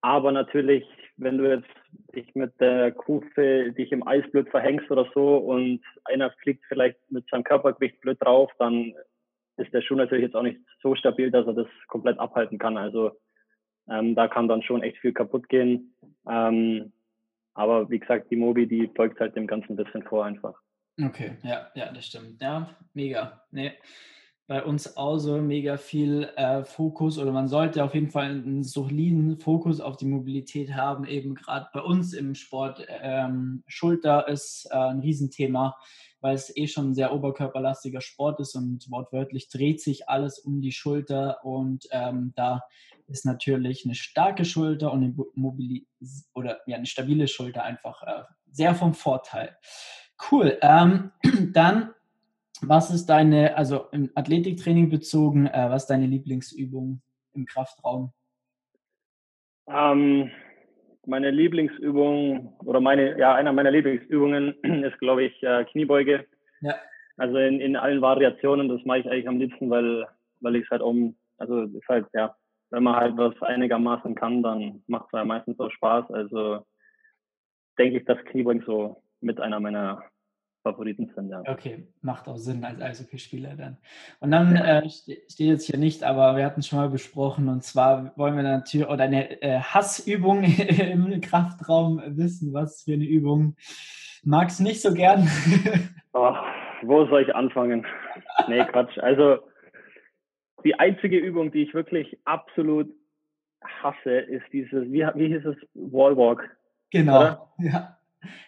Aber 0.00 0.32
natürlich, 0.32 0.84
wenn 1.16 1.38
du 1.38 1.48
jetzt 1.48 1.70
dich 2.14 2.34
mit 2.34 2.60
der 2.60 2.90
Kufe 2.90 3.72
dich 3.72 3.92
im 3.92 4.06
Eis 4.06 4.28
blöd 4.32 4.48
verhängst 4.48 4.90
oder 4.90 5.06
so 5.14 5.36
und 5.36 5.80
einer 6.06 6.32
fliegt 6.42 6.64
vielleicht 6.66 6.98
mit 7.08 7.28
seinem 7.30 7.44
Körpergewicht 7.44 8.00
blöd 8.00 8.18
drauf, 8.20 8.50
dann 8.58 8.94
ist 9.56 9.72
der 9.72 9.82
Schuh 9.82 9.94
natürlich 9.94 10.24
jetzt 10.24 10.36
auch 10.36 10.42
nicht 10.42 10.60
so 10.82 10.94
stabil, 10.94 11.30
dass 11.30 11.46
er 11.46 11.54
das 11.54 11.68
komplett 11.88 12.18
abhalten 12.18 12.58
kann. 12.58 12.76
Also 12.76 13.12
ähm, 13.88 14.14
da 14.14 14.28
kann 14.28 14.48
dann 14.48 14.62
schon 14.62 14.82
echt 14.82 14.98
viel 14.98 15.12
kaputt 15.12 15.48
gehen. 15.48 15.94
Ähm, 16.28 16.92
aber 17.54 17.88
wie 17.90 18.00
gesagt, 18.00 18.30
die 18.30 18.36
Mobi, 18.36 18.66
die 18.66 18.90
folgt 18.94 19.20
halt 19.20 19.36
dem 19.36 19.46
Ganzen 19.46 19.72
ein 19.72 19.76
bisschen 19.76 20.02
vor 20.02 20.24
einfach. 20.24 20.54
Okay, 21.00 21.38
ja, 21.42 21.70
ja, 21.74 21.92
das 21.92 22.06
stimmt. 22.06 22.40
Ja, 22.40 22.76
mega. 22.92 23.44
Nee, 23.50 23.72
bei 24.46 24.62
uns 24.62 24.96
auch 24.96 25.18
so 25.18 25.38
mega 25.38 25.76
viel 25.76 26.30
äh, 26.36 26.64
Fokus 26.64 27.18
oder 27.18 27.32
man 27.32 27.48
sollte 27.48 27.82
auf 27.82 27.94
jeden 27.94 28.10
Fall 28.10 28.26
einen 28.26 28.62
soliden 28.62 29.38
Fokus 29.38 29.80
auf 29.80 29.96
die 29.96 30.04
Mobilität 30.04 30.74
haben. 30.74 31.06
Eben 31.06 31.34
gerade 31.34 31.68
bei 31.72 31.80
uns 31.80 32.12
im 32.12 32.34
Sport 32.34 32.86
ähm, 32.88 33.62
Schulter 33.66 34.28
ist 34.28 34.68
äh, 34.70 34.76
ein 34.76 35.00
Riesenthema 35.00 35.76
weil 36.24 36.36
es 36.36 36.56
eh 36.56 36.66
schon 36.66 36.88
ein 36.88 36.94
sehr 36.94 37.12
oberkörperlastiger 37.12 38.00
Sport 38.00 38.40
ist 38.40 38.54
und 38.54 38.90
wortwörtlich 38.90 39.50
dreht 39.50 39.82
sich 39.82 40.08
alles 40.08 40.38
um 40.38 40.62
die 40.62 40.72
Schulter 40.72 41.44
und 41.44 41.86
ähm, 41.90 42.32
da 42.34 42.62
ist 43.06 43.26
natürlich 43.26 43.84
eine 43.84 43.94
starke 43.94 44.46
Schulter 44.46 44.90
und 44.90 45.04
eine 45.04 45.14
Mobili 45.34 45.86
oder 46.32 46.60
ja, 46.66 46.78
eine 46.78 46.86
stabile 46.86 47.28
Schulter 47.28 47.62
einfach 47.62 48.02
äh, 48.04 48.22
sehr 48.50 48.74
vom 48.74 48.94
Vorteil. 48.94 49.58
Cool. 50.30 50.56
Ähm, 50.62 51.12
dann, 51.52 51.90
was 52.62 52.90
ist 52.90 53.06
deine, 53.06 53.56
also 53.56 53.86
im 53.92 54.10
Athletiktraining 54.14 54.90
bezogen, 54.90 55.46
äh, 55.46 55.66
was 55.70 55.82
ist 55.82 55.90
deine 55.90 56.06
Lieblingsübung 56.06 57.02
im 57.32 57.46
Kraftraum? 57.46 58.12
Ähm, 59.66 60.30
meine 61.06 61.30
Lieblingsübung 61.30 62.56
oder 62.64 62.80
meine, 62.80 63.18
ja, 63.18 63.34
einer 63.34 63.52
meiner 63.52 63.70
Lieblingsübungen 63.70 64.54
ist, 64.84 64.98
glaube 64.98 65.24
ich, 65.24 65.42
äh, 65.42 65.64
Kniebeuge. 65.64 66.26
Ja. 66.60 66.74
Also 67.16 67.38
in, 67.38 67.60
in 67.60 67.76
allen 67.76 68.00
Variationen, 68.00 68.68
das 68.68 68.84
mache 68.84 69.00
ich 69.00 69.06
eigentlich 69.06 69.28
am 69.28 69.38
liebsten, 69.38 69.70
weil, 69.70 70.06
weil 70.40 70.56
ich 70.56 70.64
es 70.64 70.70
halt 70.70 70.82
um, 70.82 71.16
also 71.38 71.62
ist 71.62 71.88
halt, 71.88 72.06
ja, 72.12 72.34
wenn 72.70 72.82
man 72.82 72.96
halt 72.96 73.16
was 73.16 73.40
einigermaßen 73.42 74.14
kann, 74.14 74.42
dann 74.42 74.82
macht 74.86 75.06
es 75.06 75.12
ja 75.12 75.24
meistens 75.24 75.58
auch 75.60 75.70
Spaß. 75.70 76.10
Also 76.10 76.64
denke 77.78 77.98
ich, 77.98 78.04
dass 78.04 78.24
Kniebeugen 78.24 78.64
so 78.66 79.02
mit 79.20 79.40
einer 79.40 79.60
meiner 79.60 80.02
Favoriten 80.64 81.12
sind, 81.14 81.28
ja. 81.28 81.42
Okay, 81.46 81.86
macht 82.00 82.26
auch 82.26 82.38
Sinn 82.38 82.64
als 82.64 82.80
Eishockeyspieler 82.80 83.54
dann. 83.54 83.76
Und 84.20 84.30
dann 84.30 84.56
äh, 84.56 84.88
steht 84.88 85.28
jetzt 85.38 85.66
hier 85.66 85.78
nicht, 85.78 86.02
aber 86.02 86.36
wir 86.36 86.44
hatten 86.44 86.60
es 86.60 86.66
schon 86.66 86.78
mal 86.78 86.88
besprochen 86.88 87.48
und 87.48 87.62
zwar 87.62 88.16
wollen 88.16 88.34
wir 88.34 88.42
natürlich 88.42 88.88
oder 88.88 89.04
eine 89.04 89.42
äh, 89.42 89.60
Hassübung 89.60 90.42
im 90.78 91.20
Kraftraum 91.20 92.02
wissen. 92.16 92.54
Was 92.54 92.82
für 92.82 92.94
eine 92.94 93.04
Übung 93.04 93.56
magst 94.24 94.58
du 94.58 94.64
nicht 94.64 94.80
so 94.80 94.94
gern? 94.94 95.28
oh, 96.14 96.34
wo 96.82 97.06
soll 97.06 97.22
ich 97.22 97.34
anfangen? 97.34 97.86
Nee, 98.48 98.64
Quatsch. 98.64 98.98
Also 98.98 99.40
die 100.64 100.78
einzige 100.78 101.18
Übung, 101.18 101.52
die 101.52 101.62
ich 101.62 101.74
wirklich 101.74 102.18
absolut 102.24 102.90
hasse, 103.82 104.10
ist 104.10 104.46
dieses, 104.50 104.90
wie, 104.90 105.06
wie 105.14 105.28
hieß 105.28 105.44
es, 105.44 105.56
Wallwalk. 105.74 106.56
Genau, 106.90 107.20
oder? 107.20 107.48
ja. 107.58 107.98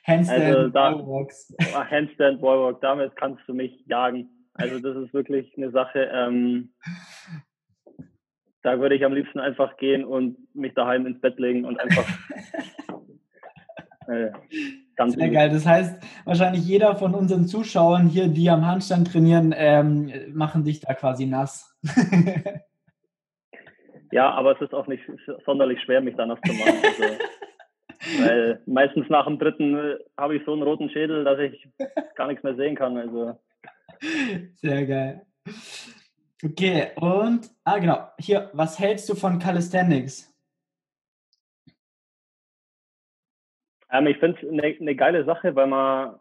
Handstand, 0.05 0.43
also 0.43 0.69
da, 0.69 0.95
Wallwalks. 0.95 1.55
Handstand, 1.75 2.43
Wallwalk, 2.43 2.81
damit 2.81 3.15
kannst 3.17 3.43
du 3.47 3.55
mich 3.55 3.85
jagen. 3.87 4.29
Also 4.55 4.81
das 4.81 4.97
ist 4.97 5.13
wirklich 5.13 5.53
eine 5.57 5.71
Sache, 5.71 6.09
ähm, 6.13 6.71
da 8.67 8.81
würde 8.81 8.97
ich 8.97 9.05
am 9.05 9.13
liebsten 9.13 9.39
einfach 9.39 9.77
gehen 9.77 10.05
und 10.05 10.37
mich 10.53 10.75
daheim 10.75 11.07
ins 11.07 11.21
Bett 11.21 11.39
legen 11.39 11.65
und 11.65 11.79
einfach 11.79 12.05
äh, 14.09 14.33
Sehr 15.07 15.31
geil. 15.31 15.51
Das 15.51 15.65
heißt, 15.65 16.03
wahrscheinlich 16.25 16.67
jeder 16.67 16.97
von 16.97 17.15
unseren 17.15 17.47
Zuschauern 17.47 18.09
hier, 18.09 18.27
die 18.27 18.51
am 18.51 18.67
Handstand 18.67 19.13
trainieren, 19.13 19.55
ähm, 19.57 20.13
machen 20.33 20.65
dich 20.65 20.81
da 20.81 20.95
quasi 20.95 21.27
nass. 21.27 21.79
ja, 24.11 24.31
aber 24.31 24.57
es 24.57 24.61
ist 24.61 24.75
auch 24.75 24.89
nicht 24.89 25.05
sonderlich 25.45 25.81
schwer, 25.83 26.01
mich 26.01 26.17
da 26.17 26.27
nass 26.27 26.41
zu 26.45 26.53
machen. 26.53 26.79
Also, 26.83 27.05
weil 28.19 28.61
meistens 28.67 29.09
nach 29.09 29.27
dem 29.27 29.39
dritten 29.39 29.99
habe 30.17 30.37
ich 30.37 30.45
so 30.45 30.53
einen 30.53 30.63
roten 30.63 30.91
Schädel, 30.91 31.25
dass 31.25 31.39
ich 31.39 31.69
gar 32.15 32.29
nichts 32.29 32.43
mehr 32.43 32.57
sehen 32.57 32.75
kann. 32.75 32.97
Also. 32.97 33.39
Sehr 34.55 34.87
geil. 34.87 35.27
Okay, 36.45 36.91
und, 36.97 37.51
ah 37.65 37.79
genau, 37.79 38.09
hier, 38.19 38.51
was 38.53 38.79
hältst 38.79 39.09
du 39.09 39.15
von 39.15 39.39
Calisthenics? 39.39 40.33
Ähm, 43.91 44.07
ich 44.07 44.19
finde 44.19 44.39
es 44.41 44.49
eine 44.49 44.77
ne 44.79 44.97
geile 44.97 45.25
Sache, 45.25 45.55
weil 45.55 45.67
man, 45.67 46.19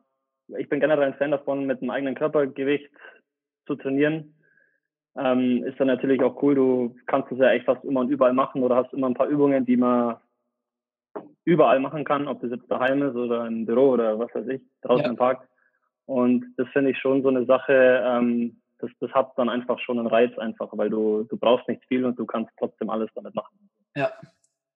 ich 0.57 0.69
bin 0.69 0.79
generell 0.79 1.03
ein 1.03 1.15
Fan 1.15 1.31
davon, 1.31 1.65
mit 1.65 1.81
dem 1.81 1.89
eigenen 1.89 2.15
Körpergewicht 2.15 2.91
zu 3.65 3.75
trainieren. 3.75 4.35
Ähm, 5.17 5.63
ist 5.63 5.79
dann 5.79 5.87
natürlich 5.87 6.21
auch 6.21 6.41
cool, 6.41 6.55
du 6.55 6.95
kannst 7.07 7.31
es 7.31 7.39
ja 7.39 7.51
echt 7.51 7.65
fast 7.65 7.83
immer 7.85 8.01
und 8.01 8.09
überall 8.09 8.33
machen 8.33 8.63
oder 8.63 8.75
hast 8.75 8.93
immer 8.93 9.07
ein 9.07 9.13
paar 9.13 9.27
Übungen, 9.27 9.65
die 9.65 9.77
man 9.77 10.17
überall 11.45 11.79
machen 11.79 12.03
kann, 12.03 12.27
ob 12.27 12.41
das 12.41 12.51
jetzt 12.51 12.69
daheim 12.69 13.01
ist 13.03 13.15
oder 13.15 13.45
im 13.45 13.65
Büro 13.65 13.91
oder 13.91 14.19
was 14.19 14.33
weiß 14.33 14.47
ich, 14.47 14.61
draußen 14.81 15.05
ja. 15.05 15.09
im 15.11 15.15
Park. 15.15 15.47
Und 16.05 16.45
das 16.57 16.67
finde 16.69 16.91
ich 16.91 16.97
schon 16.99 17.21
so 17.23 17.29
eine 17.29 17.45
Sache, 17.45 18.03
ähm, 18.03 18.61
das, 18.79 18.91
das 18.99 19.11
hat 19.11 19.33
dann 19.37 19.49
einfach 19.49 19.79
schon 19.79 19.99
einen 19.99 20.07
Reiz 20.07 20.37
einfach, 20.37 20.69
weil 20.73 20.89
du, 20.89 21.23
du 21.23 21.37
brauchst 21.37 21.67
nicht 21.67 21.83
viel 21.87 22.05
und 22.05 22.19
du 22.19 22.25
kannst 22.25 22.51
trotzdem 22.59 22.89
alles 22.89 23.09
damit 23.15 23.33
machen. 23.33 23.69
Ja, 23.95 24.11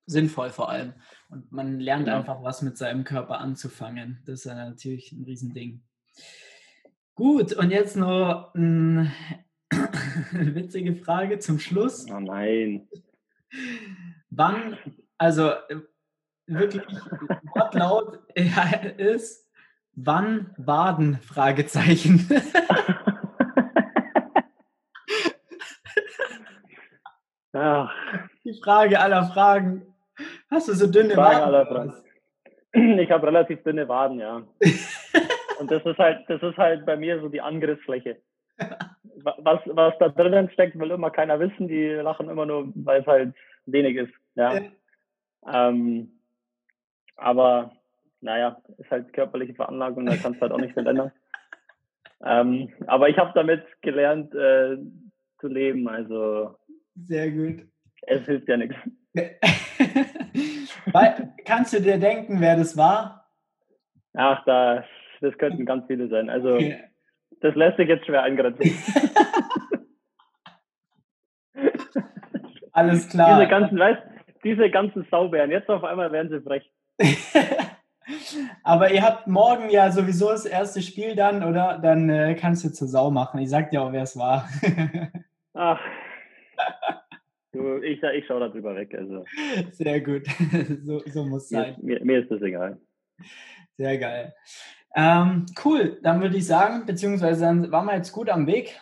sinnvoll 0.06 0.50
vor 0.50 0.70
allem. 0.70 0.94
Und 1.30 1.52
man 1.52 1.80
lernt 1.80 2.08
ja. 2.08 2.18
einfach 2.18 2.42
was 2.44 2.62
mit 2.62 2.78
seinem 2.78 3.04
Körper 3.04 3.40
anzufangen. 3.40 4.20
Das 4.26 4.40
ist 4.40 4.46
ja 4.46 4.56
natürlich 4.56 5.12
ein 5.12 5.24
Riesending. 5.24 5.84
Gut, 7.16 7.54
und 7.54 7.72
jetzt 7.72 7.98
noch 7.98 8.54
eine 8.56 9.12
witzige 10.32 10.96
Frage 10.96 11.40
zum 11.40 11.60
Schluss. 11.60 12.08
Oh 12.10 12.20
nein. 12.20 12.88
Wann, 14.30 14.78
also 15.18 15.52
wirklich 16.50 16.84
Wortlaut 17.54 18.20
ist, 18.98 19.50
wann 19.96 20.54
Baden? 20.58 21.20
Fragezeichen. 21.22 22.28
Ach. 27.54 27.94
Die 28.44 28.60
Frage 28.64 29.00
aller 29.00 29.26
Fragen. 29.26 29.94
Hast 30.50 30.68
du 30.70 30.74
so 30.74 30.88
dünne 30.88 31.16
Waden? 31.16 31.94
Ich 32.72 33.12
habe 33.12 33.28
relativ 33.28 33.64
dünne 33.64 33.88
Waden, 33.88 34.20
ja. 34.20 34.44
Und 35.60 35.72
das 35.72 35.84
ist 35.86 35.98
halt, 35.98 36.24
das 36.30 36.42
ist 36.42 36.58
halt 36.58 36.86
bei 36.86 36.96
mir 36.96 37.20
so 37.20 37.28
die 37.30 37.42
Angriffsfläche. 37.42 38.22
Was, 39.16 39.60
was 39.66 39.94
da 40.00 40.10
drinnen 40.10 40.50
steckt, 40.52 40.80
will 40.80 40.92
immer 40.92 41.12
keiner 41.12 41.40
wissen. 41.40 41.68
Die 41.68 41.88
lachen 41.88 42.30
immer 42.30 42.46
nur, 42.46 42.72
weil 42.76 43.02
es 43.02 43.08
halt 43.08 43.34
wenig 43.66 43.98
ist. 43.98 44.14
Ja. 44.36 44.54
ja. 44.54 45.70
Ähm, 45.70 46.19
aber 47.20 47.72
naja, 48.22 48.62
ist 48.78 48.92
halt 48.92 49.14
körperliche 49.14 49.54
Veranlagung, 49.54 50.06
da 50.06 50.16
kannst 50.16 50.38
du 50.38 50.42
halt 50.42 50.52
auch 50.52 50.60
nicht 50.60 50.74
viel 50.74 50.88
ändern. 50.88 51.12
Ähm, 52.22 52.74
aber 52.86 53.08
ich 53.08 53.18
habe 53.18 53.32
damit 53.34 53.64
gelernt 53.82 54.36
äh, 54.36 54.76
zu 55.40 55.48
leben. 55.48 55.88
Also 55.88 56.54
sehr 56.96 57.32
gut. 57.32 57.62
Es 58.02 58.26
hilft 58.26 58.50
ja 58.50 58.58
nichts. 58.58 58.76
Kannst 61.46 61.74
du 61.74 61.82
dir 61.82 61.98
denken, 61.98 62.42
wer 62.42 62.58
das 62.58 62.76
war? 62.78 63.26
Ach, 64.14 64.44
das, 64.46 64.86
das 65.22 65.38
könnten 65.38 65.66
ganz 65.66 65.86
viele 65.88 66.08
sein. 66.10 66.30
Also, 66.30 66.56
okay. 66.56 66.84
das 67.42 67.56
lässt 67.56 67.78
sich 67.78 67.88
jetzt 67.88 68.06
schwer 68.06 68.24
eingrenzen. 68.24 68.70
Alles 72.72 73.10
klar. 73.10 73.40
Diese 73.40 73.50
ganzen, 73.50 73.80
weißt, 73.80 74.02
diese 74.44 74.70
ganzen 74.70 75.08
Saubären, 75.10 75.52
jetzt 75.52 75.70
auf 75.70 75.84
einmal 75.84 76.12
werden 76.12 76.30
sie 76.30 76.42
frech. 76.42 76.70
Aber 78.64 78.92
ihr 78.92 79.02
habt 79.04 79.28
morgen 79.28 79.70
ja 79.70 79.92
sowieso 79.92 80.30
das 80.30 80.46
erste 80.46 80.82
Spiel 80.82 81.16
dann, 81.16 81.44
oder? 81.44 81.80
Dann 81.80 82.10
äh, 82.10 82.36
kannst 82.36 82.64
du 82.64 82.70
zur 82.70 82.88
Sau 82.88 83.12
machen. 83.12 83.40
Ich 83.40 83.50
sag 83.50 83.70
dir 83.72 83.82
auch, 83.82 83.92
wer 83.92 84.04
es 84.04 84.18
war. 84.18 84.50
Ach, 85.54 85.80
Du, 87.52 87.82
ich, 87.82 88.02
ich 88.04 88.26
schaue 88.28 88.42
darüber 88.42 88.76
weg. 88.76 88.94
Also. 88.94 89.26
Sehr 89.72 90.02
gut. 90.02 90.28
so, 90.86 91.02
so 91.08 91.26
muss 91.26 91.44
es 91.44 91.50
sein. 91.50 91.76
Mir, 91.82 92.04
mir, 92.06 92.22
ist 92.22 92.32
das 92.32 92.42
egal. 92.42 92.80
Sehr 93.76 93.98
geil. 93.98 94.36
Ähm, 94.96 95.46
cool, 95.64 96.00
dann 96.04 96.22
würde 96.22 96.38
ich 96.38 96.46
sagen, 96.46 96.86
beziehungsweise 96.86 97.42
dann 97.42 97.72
waren 97.72 97.86
wir 97.86 97.96
jetzt 97.96 98.12
gut 98.12 98.30
am 98.30 98.48
Weg, 98.48 98.80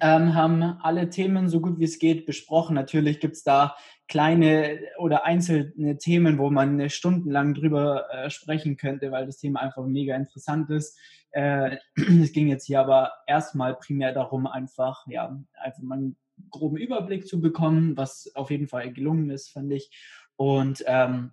ähm, 0.00 0.34
haben 0.34 0.62
alle 0.62 1.08
Themen 1.08 1.48
so 1.48 1.60
gut 1.60 1.78
wie 1.78 1.84
es 1.84 1.98
geht 1.98 2.26
besprochen. 2.26 2.74
Natürlich 2.74 3.20
gibt 3.20 3.34
es 3.34 3.42
da 3.42 3.76
kleine 4.08 4.80
oder 4.98 5.24
einzelne 5.24 5.98
Themen, 5.98 6.38
wo 6.38 6.50
man 6.50 6.88
stundenlang 6.90 7.54
drüber 7.54 8.06
äh, 8.10 8.30
sprechen 8.30 8.76
könnte, 8.76 9.12
weil 9.12 9.26
das 9.26 9.38
Thema 9.38 9.60
einfach 9.60 9.84
mega 9.86 10.16
interessant 10.16 10.70
ist. 10.70 10.98
Äh, 11.30 11.76
es 11.96 12.32
ging 12.32 12.48
jetzt 12.48 12.66
hier 12.66 12.80
aber 12.80 13.12
erstmal 13.26 13.74
primär 13.74 14.12
darum, 14.12 14.46
einfach, 14.46 15.06
ja, 15.06 15.38
einfach 15.54 15.82
mal 15.82 16.12
groben 16.50 16.76
Überblick 16.76 17.26
zu 17.26 17.40
bekommen, 17.40 17.96
was 17.96 18.30
auf 18.34 18.50
jeden 18.50 18.68
Fall 18.68 18.92
gelungen 18.92 19.30
ist, 19.30 19.50
fand 19.50 19.72
ich. 19.72 19.90
Und 20.36 20.84
ähm, 20.86 21.32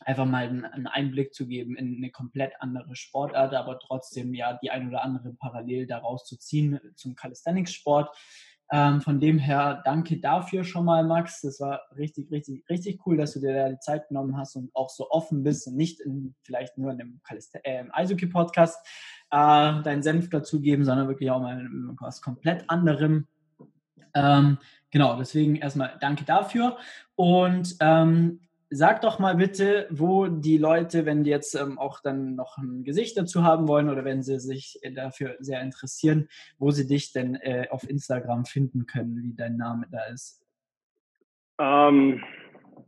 einfach 0.00 0.24
mal 0.26 0.46
einen 0.46 0.86
Einblick 0.86 1.34
zu 1.34 1.46
geben 1.46 1.76
in 1.76 1.96
eine 1.96 2.10
komplett 2.10 2.52
andere 2.60 2.94
Sportart, 2.94 3.54
aber 3.54 3.78
trotzdem 3.78 4.34
ja 4.34 4.58
die 4.62 4.70
ein 4.70 4.88
oder 4.88 5.02
andere 5.02 5.34
parallel 5.34 5.86
daraus 5.86 6.24
zu 6.24 6.38
ziehen 6.38 6.80
zum 6.94 7.16
Calisthenics-Sport. 7.16 8.16
Ähm, 8.72 9.00
von 9.00 9.20
dem 9.20 9.38
her 9.38 9.82
danke 9.84 10.18
dafür 10.18 10.64
schon 10.64 10.84
mal, 10.84 11.04
Max. 11.04 11.40
Das 11.42 11.60
war 11.60 11.82
richtig, 11.96 12.30
richtig, 12.32 12.64
richtig 12.68 13.06
cool, 13.06 13.16
dass 13.16 13.34
du 13.34 13.40
dir 13.40 13.54
da 13.54 13.68
die 13.68 13.78
Zeit 13.78 14.08
genommen 14.08 14.36
hast 14.36 14.56
und 14.56 14.70
auch 14.74 14.90
so 14.90 15.08
offen 15.10 15.44
bist 15.44 15.68
und 15.68 15.76
nicht 15.76 16.00
in, 16.00 16.34
vielleicht 16.42 16.76
nur 16.76 16.90
in 16.90 17.00
einem 17.00 17.20
äh, 17.62 17.84
Eishockey-Podcast 17.92 18.84
äh, 19.30 19.82
deinen 19.82 20.02
Senf 20.02 20.30
dazugeben, 20.30 20.84
sondern 20.84 21.06
wirklich 21.06 21.30
auch 21.30 21.40
mal 21.40 21.64
was 22.00 22.20
komplett 22.20 22.68
anderem. 22.68 23.28
Ähm, 24.14 24.58
genau, 24.90 25.16
deswegen 25.16 25.56
erstmal 25.56 25.96
danke 26.00 26.24
dafür. 26.24 26.76
Und 27.14 27.76
ähm, 27.80 28.40
sag 28.70 29.00
doch 29.00 29.18
mal 29.18 29.36
bitte, 29.36 29.86
wo 29.90 30.26
die 30.26 30.58
Leute, 30.58 31.06
wenn 31.06 31.24
die 31.24 31.30
jetzt 31.30 31.54
ähm, 31.54 31.78
auch 31.78 32.00
dann 32.00 32.34
noch 32.34 32.58
ein 32.58 32.84
Gesicht 32.84 33.16
dazu 33.16 33.44
haben 33.44 33.68
wollen 33.68 33.88
oder 33.88 34.04
wenn 34.04 34.22
sie 34.22 34.40
sich 34.40 34.80
dafür 34.94 35.36
sehr 35.38 35.60
interessieren, 35.60 36.28
wo 36.58 36.70
sie 36.70 36.86
dich 36.86 37.12
denn 37.12 37.36
äh, 37.36 37.68
auf 37.70 37.88
Instagram 37.88 38.44
finden 38.44 38.86
können, 38.86 39.22
wie 39.22 39.34
dein 39.34 39.56
Name 39.56 39.86
da 39.90 40.04
ist. 40.12 40.42
Ähm, 41.58 42.22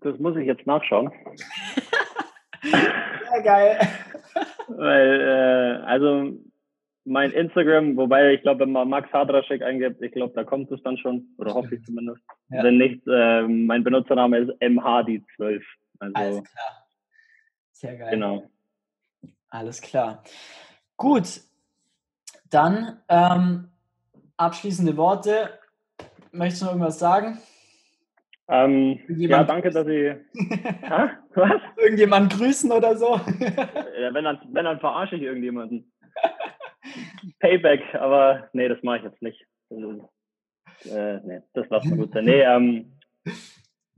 das 0.00 0.18
muss 0.18 0.36
ich 0.36 0.46
jetzt 0.46 0.66
nachschauen. 0.66 1.10
Sehr 2.62 3.42
geil. 3.42 3.78
Weil, 4.68 5.20
äh, 5.20 5.84
also 5.86 6.38
mein 7.09 7.32
Instagram, 7.32 7.96
wobei 7.96 8.34
ich 8.34 8.42
glaube, 8.42 8.61
wenn 8.61 8.72
man 8.72 8.88
Max 8.88 9.12
Hadraschek 9.12 9.62
eingibt, 9.62 10.02
ich 10.02 10.12
glaube, 10.12 10.34
da 10.34 10.44
kommt 10.44 10.70
es 10.70 10.82
dann 10.82 10.98
schon, 10.98 11.34
oder 11.38 11.54
hoffe 11.54 11.74
ich 11.74 11.84
zumindest. 11.84 12.20
Ja. 12.50 12.62
Wenn 12.62 12.76
nicht, 12.76 13.02
äh, 13.06 13.42
mein 13.42 13.82
Benutzername 13.82 14.38
ist 14.38 14.50
mhd12. 14.62 15.62
Also, 16.00 16.14
Alles 16.14 16.44
klar. 16.44 16.86
Sehr 17.72 17.96
geil. 17.96 18.11
Genau. 18.11 18.50
Alles 19.50 19.80
klar. 19.80 20.22
Gut, 20.96 21.40
dann 22.50 23.00
ähm, 23.09 23.68
abschließende 24.36 24.96
Worte. 24.96 25.59
Möchtest 26.32 26.62
du 26.62 26.66
noch 26.66 26.72
irgendwas 26.72 26.98
sagen? 26.98 27.38
Ähm, 28.50 28.98
ja, 29.09 29.44
danke, 29.44 29.70
dass 29.70 29.86
Sie. 29.86 30.14
Was? 31.34 31.61
Irgendjemand 31.76 32.32
grüßen 32.32 32.72
oder 32.72 32.96
so? 32.96 33.16
ja, 33.16 34.14
wenn, 34.14 34.24
dann, 34.24 34.40
wenn, 34.52 34.64
dann 34.64 34.80
verarsche 34.80 35.16
ich 35.16 35.22
irgendjemanden. 35.22 35.92
Payback, 37.40 37.94
aber 37.94 38.48
nee, 38.52 38.68
das 38.68 38.82
mache 38.82 38.98
ich 38.98 39.04
jetzt 39.04 39.22
nicht. 39.22 39.44
Äh, 39.70 41.20
nee, 41.24 41.40
das 41.54 41.68
lassen 41.68 41.90
wir 41.90 42.04
gut 42.04 42.12
sein. 42.12 42.24
Nee, 42.24 42.42
ähm, 42.42 42.92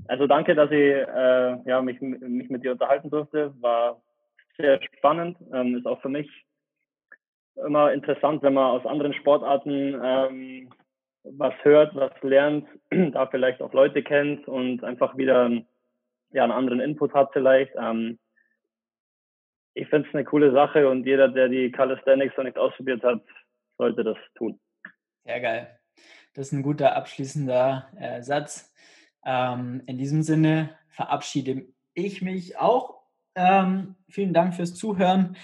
also 0.08 0.26
danke, 0.26 0.54
dass 0.54 0.70
ich 0.70 0.78
äh, 0.78 1.58
ja, 1.66 1.82
mich, 1.82 2.00
mich 2.00 2.48
mit 2.48 2.64
dir 2.64 2.72
unterhalten 2.72 3.10
durfte. 3.10 3.54
War 3.60 4.00
sehr 4.56 4.80
spannend. 4.96 5.38
Ähm, 5.52 5.76
ist 5.76 5.86
auch 5.86 6.00
für 6.00 6.08
mich 6.08 6.28
immer 7.56 7.92
interessant, 7.92 8.42
wenn 8.42 8.54
man 8.54 8.70
aus 8.70 8.86
anderen 8.86 9.14
Sportarten 9.14 10.00
ähm, 10.02 10.70
was 11.24 11.54
hört, 11.62 11.94
was 11.94 12.12
lernt, 12.22 12.66
da 12.90 13.26
vielleicht 13.26 13.60
auch 13.60 13.72
Leute 13.72 14.02
kennt 14.02 14.48
und 14.48 14.82
einfach 14.84 15.16
wieder 15.16 15.50
ja, 16.32 16.44
einen 16.44 16.52
anderen 16.52 16.80
Input 16.80 17.12
hat 17.12 17.30
vielleicht. 17.32 17.72
Ähm, 17.76 18.18
ich 19.80 19.88
finde 19.88 20.08
es 20.08 20.14
eine 20.14 20.24
coole 20.24 20.52
Sache 20.52 20.88
und 20.88 21.06
jeder, 21.06 21.28
der 21.28 21.48
die 21.48 21.72
Calisthenics 21.72 22.36
noch 22.36 22.44
nicht 22.44 22.58
ausprobiert 22.58 23.02
hat, 23.02 23.22
sollte 23.78 24.04
das 24.04 24.18
tun. 24.34 24.60
Sehr 25.24 25.40
geil. 25.40 25.80
Das 26.34 26.48
ist 26.48 26.52
ein 26.52 26.62
guter 26.62 26.94
abschließender 26.96 27.88
äh, 27.98 28.22
Satz. 28.22 28.72
Ähm, 29.24 29.82
in 29.86 29.96
diesem 29.96 30.22
Sinne 30.22 30.76
verabschiede 30.90 31.66
ich 31.94 32.20
mich 32.20 32.58
auch. 32.58 33.00
Ähm, 33.34 33.96
vielen 34.10 34.34
Dank 34.34 34.54
fürs 34.54 34.74
Zuhören. 34.74 35.36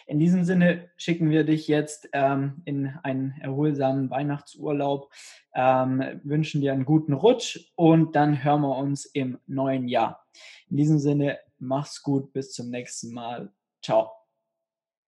In 0.08 0.20
diesem 0.20 0.46
Sinne 0.46 0.90
schicken 0.96 1.30
wir 1.30 1.44
dich 1.44 1.68
jetzt 1.68 2.10
ähm, 2.14 2.62
in 2.66 2.88
einen 3.04 3.36
erholsamen 3.42 4.10
Weihnachtsurlaub, 4.10 5.12
ähm, 5.54 6.22
wünschen 6.24 6.62
dir 6.62 6.74
einen 6.74 6.86
guten 6.86 7.14
Rutsch 7.14 7.72
und 7.76 8.16
dann 8.16 8.44
hören 8.44 8.62
wir 8.62 8.76
uns 8.78 9.06
im 9.06 9.38
neuen 9.46 9.88
Jahr. 9.88 10.26
In 10.70 10.78
diesem 10.78 10.98
Sinne, 11.00 11.38
mach's 11.60 12.02
gut, 12.02 12.34
bis 12.34 12.52
zum 12.52 12.70
nächsten 12.70 13.14
Mal. 13.14 13.54
Ciao. 13.82 14.21